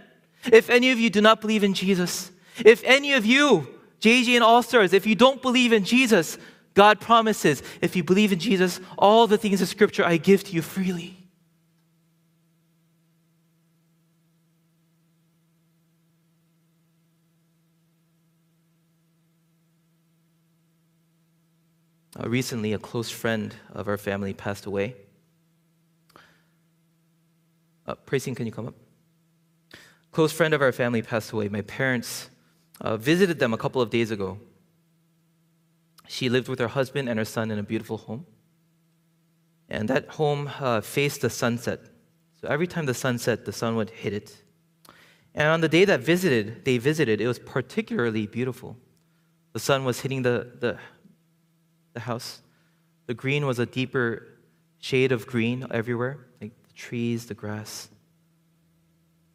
If 0.51 0.69
any 0.69 0.91
of 0.91 0.99
you 0.99 1.09
do 1.09 1.21
not 1.21 1.41
believe 1.41 1.63
in 1.63 1.73
Jesus, 1.73 2.31
if 2.63 2.83
any 2.85 3.13
of 3.13 3.25
you, 3.25 3.67
JG 3.99 4.29
and 4.35 4.43
All 4.43 4.63
Stars, 4.63 4.93
if 4.93 5.05
you 5.05 5.15
don't 5.15 5.41
believe 5.41 5.73
in 5.73 5.83
Jesus, 5.83 6.37
God 6.73 7.01
promises, 7.01 7.63
if 7.81 7.95
you 7.95 8.03
believe 8.03 8.31
in 8.31 8.39
Jesus, 8.39 8.79
all 8.97 9.27
the 9.27 9.37
things 9.37 9.61
of 9.61 9.67
Scripture 9.67 10.05
I 10.05 10.17
give 10.17 10.43
to 10.45 10.53
you 10.53 10.61
freely. 10.61 11.24
Uh, 22.17 22.29
recently, 22.29 22.71
a 22.73 22.79
close 22.79 23.09
friend 23.09 23.55
of 23.73 23.87
our 23.87 23.97
family 23.97 24.33
passed 24.33 24.65
away. 24.65 24.95
Uh, 27.85 27.95
Pracing, 27.95 28.35
can 28.35 28.45
you 28.45 28.51
come 28.51 28.67
up? 28.67 28.75
Close 30.11 30.31
friend 30.31 30.53
of 30.53 30.61
our 30.61 30.71
family 30.71 31.01
passed 31.01 31.31
away. 31.31 31.49
My 31.49 31.61
parents 31.61 32.29
uh, 32.79 32.95
visited 32.95 33.39
them 33.39 33.53
a 33.53 33.57
couple 33.57 33.81
of 33.81 33.89
days 33.89 34.11
ago. 34.11 34.39
She 36.07 36.29
lived 36.29 36.47
with 36.47 36.59
her 36.59 36.69
husband 36.69 37.09
and 37.09 37.19
her 37.19 37.25
son 37.25 37.51
in 37.51 37.59
a 37.59 37.63
beautiful 37.63 37.97
home. 37.97 38.25
And 39.69 39.89
that 39.89 40.07
home 40.09 40.49
uh, 40.59 40.81
faced 40.81 41.21
the 41.21 41.29
sunset. 41.29 41.81
So 42.39 42.47
every 42.47 42.67
time 42.67 42.85
the 42.85 42.93
sun 42.93 43.17
set, 43.17 43.45
the 43.45 43.51
sun 43.51 43.75
would 43.75 43.89
hit 43.89 44.13
it. 44.13 44.43
And 45.33 45.49
on 45.49 45.61
the 45.61 45.67
day 45.67 45.83
that 45.83 45.99
visited, 45.99 46.63
they 46.63 46.77
visited, 46.77 47.19
it 47.19 47.27
was 47.27 47.39
particularly 47.39 48.25
beautiful. 48.25 48.77
The 49.53 49.59
sun 49.59 49.83
was 49.83 49.99
hitting 49.99 50.21
the, 50.21 50.51
the, 50.59 50.77
the 51.95 52.01
house. 52.01 52.41
The 53.07 53.15
green 53.15 53.47
was 53.47 53.57
a 53.57 53.65
deeper 53.65 54.27
shade 54.79 55.11
of 55.11 55.25
green 55.25 55.65
everywhere, 55.71 56.19
like 56.39 56.51
the 56.67 56.73
trees, 56.73 57.25
the 57.25 57.33
grass. 57.33 57.89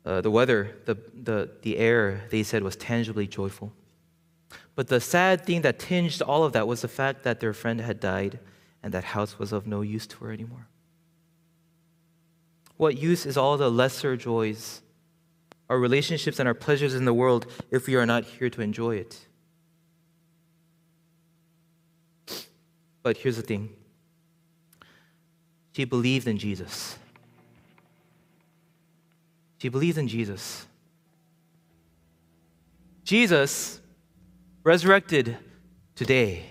Uh, 0.06 0.20
the 0.20 0.30
weather, 0.30 0.76
the, 0.84 0.96
the, 1.12 1.50
the 1.62 1.76
air, 1.76 2.22
they 2.30 2.44
said, 2.44 2.62
was 2.62 2.76
tangibly 2.76 3.26
joyful. 3.26 3.72
But 4.76 4.88
the 4.88 5.00
sad 5.00 5.44
thing 5.44 5.62
that 5.62 5.78
tinged 5.78 6.22
all 6.22 6.44
of 6.44 6.52
that 6.52 6.68
was 6.68 6.82
the 6.82 6.88
fact 6.88 7.24
that 7.24 7.40
their 7.40 7.52
friend 7.52 7.80
had 7.80 7.98
died 8.00 8.38
and 8.82 8.94
that 8.94 9.04
house 9.04 9.38
was 9.38 9.52
of 9.52 9.66
no 9.66 9.82
use 9.82 10.06
to 10.06 10.24
her 10.24 10.32
anymore. 10.32 10.68
What 12.76 12.96
use 12.96 13.26
is 13.26 13.36
all 13.36 13.58
the 13.58 13.70
lesser 13.70 14.16
joys, 14.16 14.80
our 15.68 15.78
relationships 15.78 16.38
and 16.38 16.48
our 16.48 16.54
pleasures 16.54 16.94
in 16.94 17.04
the 17.04 17.12
world, 17.12 17.46
if 17.70 17.86
we 17.86 17.94
are 17.94 18.06
not 18.06 18.24
here 18.24 18.48
to 18.48 18.62
enjoy 18.62 18.96
it? 18.96 19.26
But 23.02 23.16
here's 23.16 23.36
the 23.36 23.42
thing 23.42 23.70
she 25.72 25.84
believed 25.84 26.26
in 26.26 26.38
Jesus. 26.38 26.98
She 29.58 29.68
believed 29.68 29.98
in 29.98 30.08
Jesus. 30.08 30.66
Jesus 33.04 33.80
resurrected 34.64 35.36
today. 35.94 36.44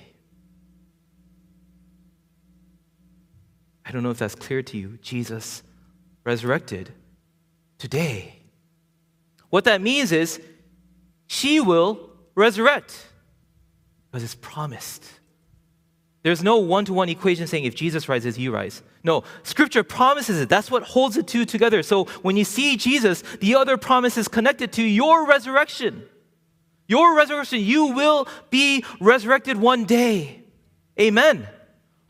I 3.86 3.92
don't 3.92 4.04
know 4.04 4.12
if 4.12 4.20
that's 4.20 4.36
clear 4.36 4.62
to 4.62 4.78
you. 4.78 5.00
Jesus 5.02 5.64
resurrected 6.24 6.92
today. 7.80 8.36
What 9.50 9.64
that 9.64 9.82
means 9.82 10.12
is 10.12 10.40
she 11.26 11.60
will 11.60 12.12
resurrect 12.36 13.08
because 14.12 14.24
it's 14.24 14.36
promised. 14.36 15.19
There's 16.22 16.44
no 16.44 16.58
one 16.58 16.84
to 16.86 16.94
one 16.94 17.08
equation 17.08 17.48
saying 17.48 17.64
if 17.64 17.76
Jesus 17.76 18.10
rises, 18.10 18.38
you 18.38 18.54
rise. 18.54 18.84
No, 19.04 19.24
scripture 19.44 19.84
promises 19.84 20.42
it. 20.42 20.50
That's 20.50 20.70
what 20.70 20.84
holds 20.84 21.16
the 21.16 21.24
two 21.24 21.46
together. 21.46 21.82
So 21.82 22.06
when 22.22 22.36
you 22.36 22.44
see 22.44 22.76
Jesus, 22.76 23.24
the 23.40 23.56
other 23.56 23.78
promise 23.78 24.18
is 24.18 24.28
connected 24.28 24.74
to 24.74 24.84
your 24.84 25.26
resurrection. 25.26 26.04
Your 26.88 27.16
resurrection, 27.16 27.60
you 27.60 27.88
will 27.88 28.28
be 28.50 28.84
resurrected 29.00 29.58
one 29.58 29.86
day. 29.86 30.44
Amen. 31.00 31.48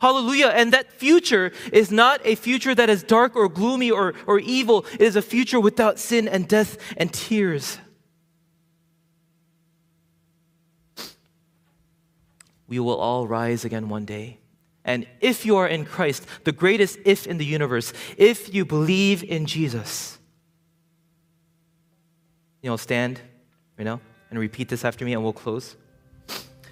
Hallelujah. 0.01 0.47
And 0.47 0.74
that 0.74 0.91
future 0.93 1.51
is 1.72 1.91
not 1.91 2.22
a 2.24 2.36
future 2.36 2.74
that 2.74 2.89
is 2.89 3.03
dark 3.03 3.36
or 3.36 3.49
gloomy 3.49 3.91
or, 3.91 4.14
or 4.26 4.39
evil. 4.39 4.86
It 4.93 5.01
is 5.01 5.18
a 5.18 5.22
future 5.22 5.60
without 5.60 5.99
sin 5.99 6.28
and 6.28 6.47
death 6.47 6.78
and 6.97 7.14
tears. 7.14 7.78
We 12.70 12.80
will 12.80 12.97
all 12.97 13.28
rise 13.28 13.65
again 13.65 13.89
one 13.89 14.05
day. 14.05 14.39
And 14.86 15.05
if 15.20 15.45
you 15.45 15.57
are 15.57 15.67
in 15.67 15.84
Christ, 15.86 16.26
the 16.45 16.51
greatest 16.51 16.99
if 17.03 17.28
in 17.28 17.38
the 17.38 17.45
universe, 17.45 17.91
if 18.17 18.53
you 18.53 18.63
believe 18.63 19.24
in 19.24 19.45
Jesus, 19.45 20.17
you 22.61 22.70
know, 22.70 22.78
stand 22.78 23.20
right 23.78 23.84
now 23.84 23.99
and 24.30 24.39
repeat 24.39 24.70
this 24.70 24.86
after 24.86 25.03
me 25.03 25.13
and 25.13 25.24
we'll 25.24 25.34
close. 25.34 25.76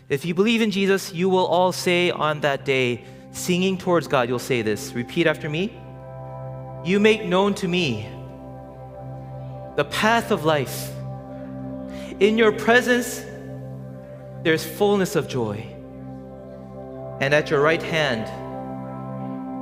If 0.07 0.23
you 0.23 0.33
believe 0.33 0.61
in 0.61 0.71
Jesus, 0.71 1.13
you 1.13 1.29
will 1.29 1.45
all 1.45 1.71
say 1.71 2.11
on 2.11 2.41
that 2.41 2.63
day, 2.63 3.03
singing 3.31 3.77
towards 3.77 4.07
God, 4.07 4.29
you'll 4.29 4.39
say 4.39 4.61
this. 4.61 4.93
Repeat 4.93 5.27
after 5.27 5.49
me. 5.49 5.77
You 6.85 6.99
make 6.99 7.25
known 7.25 7.53
to 7.55 7.67
me 7.67 8.07
the 9.75 9.85
path 9.85 10.31
of 10.31 10.45
life. 10.45 10.89
In 12.19 12.37
your 12.37 12.51
presence, 12.51 13.21
there's 14.43 14.65
fullness 14.65 15.15
of 15.15 15.27
joy. 15.27 15.76
And 17.19 17.33
at 17.33 17.49
your 17.49 17.61
right 17.61 17.81
hand 17.81 18.27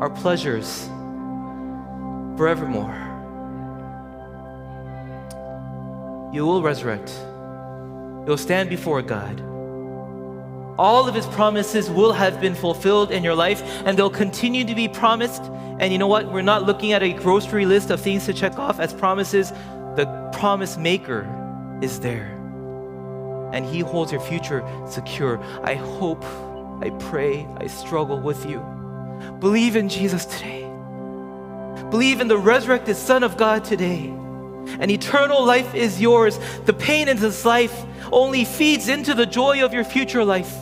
are 0.02 0.10
pleasures 0.10 0.88
forevermore. 2.38 2.94
You 6.34 6.46
will 6.46 6.62
resurrect. 6.62 7.10
You'll 8.28 8.38
stand 8.38 8.70
before 8.70 9.02
God. 9.02 9.42
All 10.78 11.08
of 11.08 11.16
his 11.16 11.26
promises 11.28 11.90
will 11.90 12.12
have 12.12 12.42
been 12.42 12.56
fulfilled 12.56 13.12
in 13.12 13.24
your 13.24 13.36
life, 13.36 13.62
and 13.86 13.98
they'll 13.98 14.10
continue 14.10 14.66
to 14.66 14.76
be 14.76 14.90
promised. 14.90 15.44
And 15.80 15.94
you 15.94 15.98
know 15.98 16.08
what? 16.08 16.30
We're 16.30 16.42
not 16.42 16.64
looking 16.64 16.92
at 16.92 17.02
a 17.02 17.14
grocery 17.14 17.66
list 17.66 17.90
of 17.90 18.02
things 18.02 18.26
to 18.26 18.34
check 18.34 18.60
off 18.60 18.82
as 18.82 18.94
promises. 18.94 19.52
The 19.96 20.06
promise 20.34 20.76
maker 20.76 21.26
is 21.82 22.02
there, 22.02 22.28
and 23.54 23.66
he 23.66 23.80
holds 23.80 24.12
your 24.12 24.20
future 24.20 24.62
secure. 24.90 25.40
I 25.64 25.76
hope, 25.76 26.26
I 26.82 26.90
pray, 27.00 27.48
I 27.58 27.68
struggle 27.68 28.20
with 28.20 28.46
you. 28.46 28.60
Believe 29.40 29.76
in 29.76 29.90
Jesus 29.90 30.26
today. 30.26 30.64
Believe 31.90 32.22
in 32.22 32.28
the 32.28 32.38
resurrected 32.38 32.96
Son 32.98 33.24
of 33.24 33.38
God 33.38 33.64
today. 33.64 34.08
And 34.80 34.90
eternal 34.90 35.46
life 35.46 35.74
is 35.76 36.02
yours. 36.02 36.40
The 36.66 36.74
pain 36.74 37.08
in 37.08 37.18
this 37.18 37.46
life 37.46 37.86
only 38.12 38.46
feeds 38.46 38.90
into 38.90 39.14
the 39.14 39.26
joy 39.26 39.64
of 39.64 39.74
your 39.74 39.84
future 39.84 40.24
life. 40.24 40.54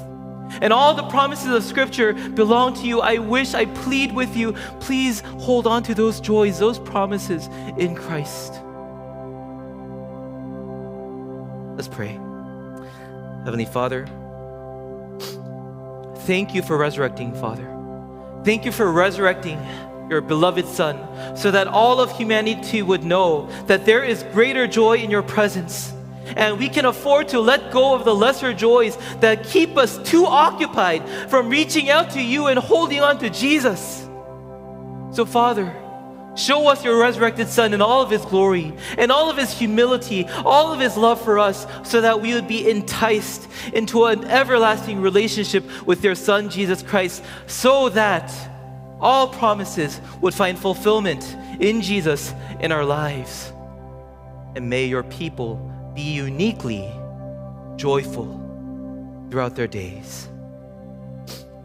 And 0.61 0.71
all 0.71 0.93
the 0.93 1.03
promises 1.03 1.49
of 1.49 1.63
Scripture 1.63 2.13
belong 2.13 2.75
to 2.75 2.81
you. 2.81 3.01
I 3.01 3.17
wish, 3.17 3.53
I 3.53 3.65
plead 3.65 4.13
with 4.13 4.35
you, 4.35 4.53
please 4.79 5.21
hold 5.21 5.65
on 5.65 5.81
to 5.83 5.95
those 5.95 6.19
joys, 6.19 6.59
those 6.59 6.77
promises 6.79 7.47
in 7.77 7.95
Christ. 7.95 8.53
Let's 11.75 11.87
pray. 11.87 12.19
Heavenly 13.45 13.65
Father, 13.65 14.07
thank 16.25 16.53
you 16.53 16.61
for 16.61 16.77
resurrecting, 16.77 17.33
Father. 17.35 17.69
Thank 18.43 18.65
you 18.65 18.71
for 18.71 18.91
resurrecting 18.91 19.59
your 20.09 20.21
beloved 20.21 20.67
Son 20.67 21.35
so 21.35 21.51
that 21.51 21.67
all 21.67 21.99
of 21.99 22.11
humanity 22.17 22.81
would 22.81 23.03
know 23.03 23.49
that 23.67 23.85
there 23.85 24.03
is 24.03 24.23
greater 24.33 24.67
joy 24.67 24.97
in 24.97 25.09
your 25.09 25.23
presence 25.23 25.93
and 26.35 26.57
we 26.57 26.69
can 26.69 26.85
afford 26.85 27.27
to 27.29 27.39
let 27.39 27.71
go 27.71 27.93
of 27.93 28.05
the 28.05 28.15
lesser 28.15 28.53
joys 28.53 28.97
that 29.19 29.43
keep 29.43 29.77
us 29.77 29.97
too 30.09 30.25
occupied 30.25 31.07
from 31.29 31.49
reaching 31.49 31.89
out 31.89 32.11
to 32.11 32.21
you 32.21 32.47
and 32.47 32.57
holding 32.57 33.01
on 33.01 33.19
to 33.19 33.29
Jesus. 33.29 34.07
So, 35.11 35.25
Father, 35.25 35.73
show 36.35 36.67
us 36.67 36.83
your 36.83 36.99
resurrected 36.99 37.47
Son 37.47 37.73
in 37.73 37.81
all 37.81 38.01
of 38.01 38.09
his 38.09 38.25
glory 38.25 38.73
and 38.97 39.11
all 39.11 39.29
of 39.29 39.37
his 39.37 39.51
humility, 39.51 40.25
all 40.45 40.73
of 40.73 40.79
his 40.79 40.97
love 40.97 41.21
for 41.21 41.39
us, 41.39 41.67
so 41.83 42.01
that 42.01 42.21
we 42.21 42.33
would 42.33 42.47
be 42.47 42.69
enticed 42.69 43.47
into 43.73 44.05
an 44.05 44.25
everlasting 44.25 45.01
relationship 45.01 45.63
with 45.85 46.03
your 46.03 46.15
Son, 46.15 46.49
Jesus 46.49 46.81
Christ, 46.81 47.23
so 47.47 47.89
that 47.89 48.33
all 48.99 49.27
promises 49.27 49.99
would 50.21 50.33
find 50.33 50.57
fulfillment 50.57 51.35
in 51.59 51.81
Jesus 51.81 52.33
in 52.59 52.71
our 52.71 52.85
lives. 52.85 53.51
And 54.55 54.69
may 54.69 54.85
your 54.85 55.03
people 55.03 55.69
be 55.93 56.01
uniquely 56.01 56.89
joyful 57.75 58.39
throughout 59.29 59.55
their 59.55 59.67
days. 59.67 60.29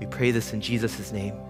We 0.01 0.07
pray 0.07 0.31
this 0.31 0.53
in 0.53 0.61
Jesus' 0.61 1.13
name. 1.13 1.48